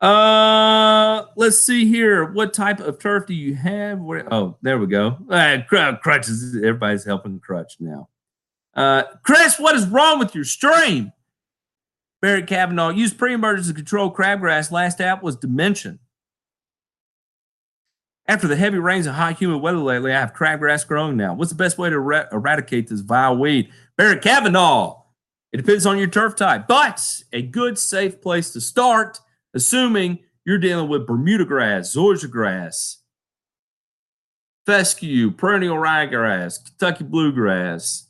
uh 0.00 1.26
let's 1.36 1.58
see 1.58 1.86
here. 1.86 2.32
What 2.32 2.54
type 2.54 2.80
of 2.80 2.98
turf 2.98 3.26
do 3.26 3.34
you 3.34 3.54
have? 3.54 4.00
Where, 4.00 4.32
oh 4.32 4.56
there 4.62 4.78
we 4.78 4.86
go. 4.86 5.18
Uh, 5.28 5.58
crutch 5.68 6.28
is 6.28 6.56
everybody's 6.56 7.04
helping 7.04 7.38
crutch 7.40 7.76
now. 7.80 8.08
Uh 8.74 9.02
chris 9.22 9.58
what 9.58 9.76
is 9.76 9.86
wrong 9.88 10.18
with 10.18 10.34
your 10.34 10.44
stream? 10.44 11.12
Barrett 12.22 12.46
kavanaugh 12.46 12.90
used 12.90 13.18
pre-emergence 13.18 13.68
to 13.68 13.74
control 13.74 14.12
crabgrass. 14.12 14.70
Last 14.70 15.00
app 15.00 15.22
was 15.22 15.36
dimension. 15.36 15.98
After 18.26 18.46
the 18.46 18.56
heavy 18.56 18.78
rains 18.78 19.06
and 19.06 19.16
hot, 19.16 19.38
humid 19.38 19.60
weather 19.60 19.78
lately, 19.78 20.12
I 20.12 20.20
have 20.20 20.34
crabgrass 20.34 20.86
growing 20.86 21.16
now. 21.16 21.34
What's 21.34 21.50
the 21.50 21.56
best 21.56 21.78
way 21.78 21.90
to 21.90 21.96
er- 21.96 22.28
eradicate 22.30 22.88
this 22.88 23.00
vile 23.00 23.36
weed? 23.36 23.70
Barrett 23.96 24.22
Kavanaugh. 24.22 25.02
It 25.52 25.56
depends 25.56 25.84
on 25.84 25.98
your 25.98 26.06
turf 26.06 26.36
type, 26.36 26.68
but 26.68 27.24
a 27.32 27.42
good, 27.42 27.76
safe 27.76 28.20
place 28.20 28.52
to 28.52 28.60
start, 28.60 29.18
assuming 29.54 30.20
you're 30.44 30.58
dealing 30.58 30.88
with 30.88 31.06
Bermuda 31.06 31.44
grass, 31.44 31.94
zoysia 31.94 32.30
grass, 32.30 32.98
fescue, 34.66 35.30
perennial 35.30 35.76
ryegrass, 35.76 36.64
Kentucky 36.64 37.04
bluegrass 37.04 38.08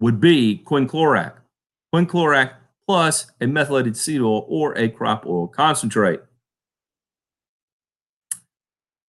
would 0.00 0.20
be 0.20 0.62
quinclorac. 0.64 1.34
Quinclorac 1.94 2.54
plus 2.86 3.30
a 3.40 3.46
methylated 3.46 3.96
seed 3.96 4.20
oil 4.20 4.44
or 4.48 4.76
a 4.76 4.88
crop 4.88 5.26
oil 5.26 5.48
concentrate. 5.48 6.20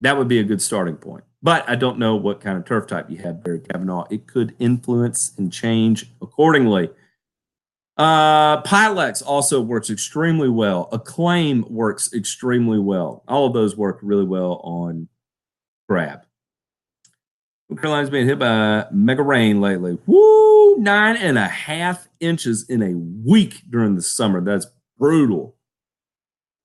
That 0.01 0.17
would 0.17 0.27
be 0.27 0.39
a 0.39 0.43
good 0.43 0.61
starting 0.61 0.95
point. 0.95 1.23
But 1.43 1.67
I 1.67 1.75
don't 1.75 1.97
know 1.97 2.15
what 2.15 2.41
kind 2.41 2.57
of 2.57 2.65
turf 2.65 2.87
type 2.87 3.09
you 3.09 3.17
have, 3.17 3.43
Barry 3.43 3.59
Kavanaugh. 3.59 4.05
It 4.09 4.27
could 4.27 4.55
influence 4.59 5.31
and 5.37 5.51
change 5.51 6.11
accordingly. 6.21 6.89
Uh, 7.97 8.61
Pylex 8.63 9.21
also 9.25 9.61
works 9.61 9.89
extremely 9.89 10.49
well. 10.49 10.89
Acclaim 10.91 11.65
works 11.69 12.13
extremely 12.13 12.79
well. 12.79 13.23
All 13.27 13.45
of 13.45 13.53
those 13.53 13.75
work 13.75 13.99
really 14.01 14.25
well 14.25 14.61
on 14.63 15.07
crab. 15.87 16.25
Carolina's 17.77 18.09
been 18.09 18.27
hit 18.27 18.39
by 18.39 18.85
mega 18.91 19.23
rain 19.23 19.61
lately. 19.61 19.97
Woo! 20.05 20.77
Nine 20.77 21.15
and 21.17 21.37
a 21.37 21.47
half 21.47 22.07
inches 22.19 22.69
in 22.69 22.81
a 22.81 22.93
week 23.29 23.61
during 23.69 23.95
the 23.95 24.01
summer. 24.01 24.41
That's 24.41 24.67
brutal. 24.97 25.55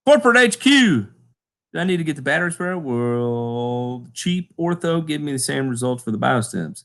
Corporate 0.05 0.55
HQ. 0.55 0.65
Do 0.65 1.81
I 1.81 1.85
need 1.85 1.99
to 1.99 2.05
get 2.05 2.17
the 2.17 2.23
batteries 2.23 2.55
for 2.55 2.65
sprayer? 2.65 2.79
Will 2.79 4.07
cheap 4.15 4.53
ortho 4.59 5.07
give 5.07 5.21
me 5.21 5.33
the 5.33 5.39
same 5.39 5.69
results 5.69 6.03
for 6.03 6.11
the 6.11 6.19
biostims? 6.19 6.85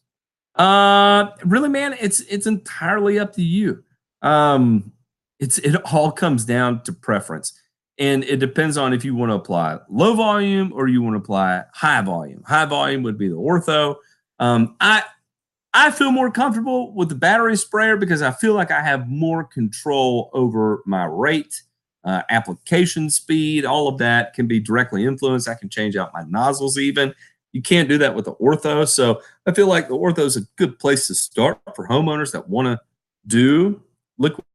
Uh, 0.56 1.32
really, 1.46 1.70
man, 1.70 1.96
it's 2.00 2.20
it's 2.22 2.46
entirely 2.46 3.18
up 3.18 3.34
to 3.34 3.42
you. 3.42 3.84
Um, 4.22 4.92
it's 5.40 5.58
it 5.60 5.76
all 5.92 6.12
comes 6.12 6.46
down 6.46 6.84
to 6.84 6.94
preference, 6.94 7.60
and 7.98 8.24
it 8.24 8.38
depends 8.38 8.78
on 8.78 8.94
if 8.94 9.04
you 9.04 9.16
want 9.16 9.32
to 9.32 9.36
apply 9.36 9.80
low 9.90 10.14
volume 10.14 10.72
or 10.74 10.88
you 10.88 11.02
want 11.02 11.16
to 11.16 11.20
apply 11.20 11.64
high 11.74 12.02
volume. 12.02 12.44
High 12.46 12.66
volume 12.66 13.04
would 13.04 13.18
be 13.18 13.28
the 13.28 13.36
ortho. 13.36 13.96
Um, 14.40 14.76
I 14.80 15.04
I 15.74 15.90
feel 15.92 16.12
more 16.12 16.30
comfortable 16.30 16.94
with 16.94 17.10
the 17.10 17.16
battery 17.16 17.56
sprayer 17.56 17.98
because 17.98 18.22
I 18.22 18.32
feel 18.32 18.54
like 18.54 18.72
I 18.72 18.82
have 18.82 19.08
more 19.08 19.44
control 19.44 20.30
over 20.34 20.84
my 20.86 21.06
rate, 21.06 21.64
uh, 22.04 22.22
application 22.30 23.10
speed. 23.10 23.66
All 23.66 23.88
of 23.88 23.98
that 24.00 24.34
can 24.34 24.48
be 24.48 24.60
directly 24.60 25.06
influenced. 25.06 25.48
I 25.48 25.56
can 25.56 25.70
change 25.70 25.96
out 25.96 26.14
my 26.14 26.24
nozzles 26.28 26.78
even. 26.78 27.16
You 27.54 27.62
can't 27.62 27.90
do 27.90 27.98
that 27.98 28.16
with 28.16 28.26
the 28.26 28.36
ortho. 28.36 28.88
So 28.88 29.22
I 29.46 29.54
feel 29.54 29.68
like 29.68 29.88
the 29.88 29.98
ortho 29.98 30.20
is 30.20 30.38
a 30.38 30.42
good 30.56 30.78
place 30.78 31.08
to 31.08 31.16
start 31.16 31.60
for 31.76 31.88
homeowners 31.88 32.32
that 32.34 32.48
want 32.48 32.68
to 32.68 32.80
do 33.28 33.82
liquid 34.22 34.46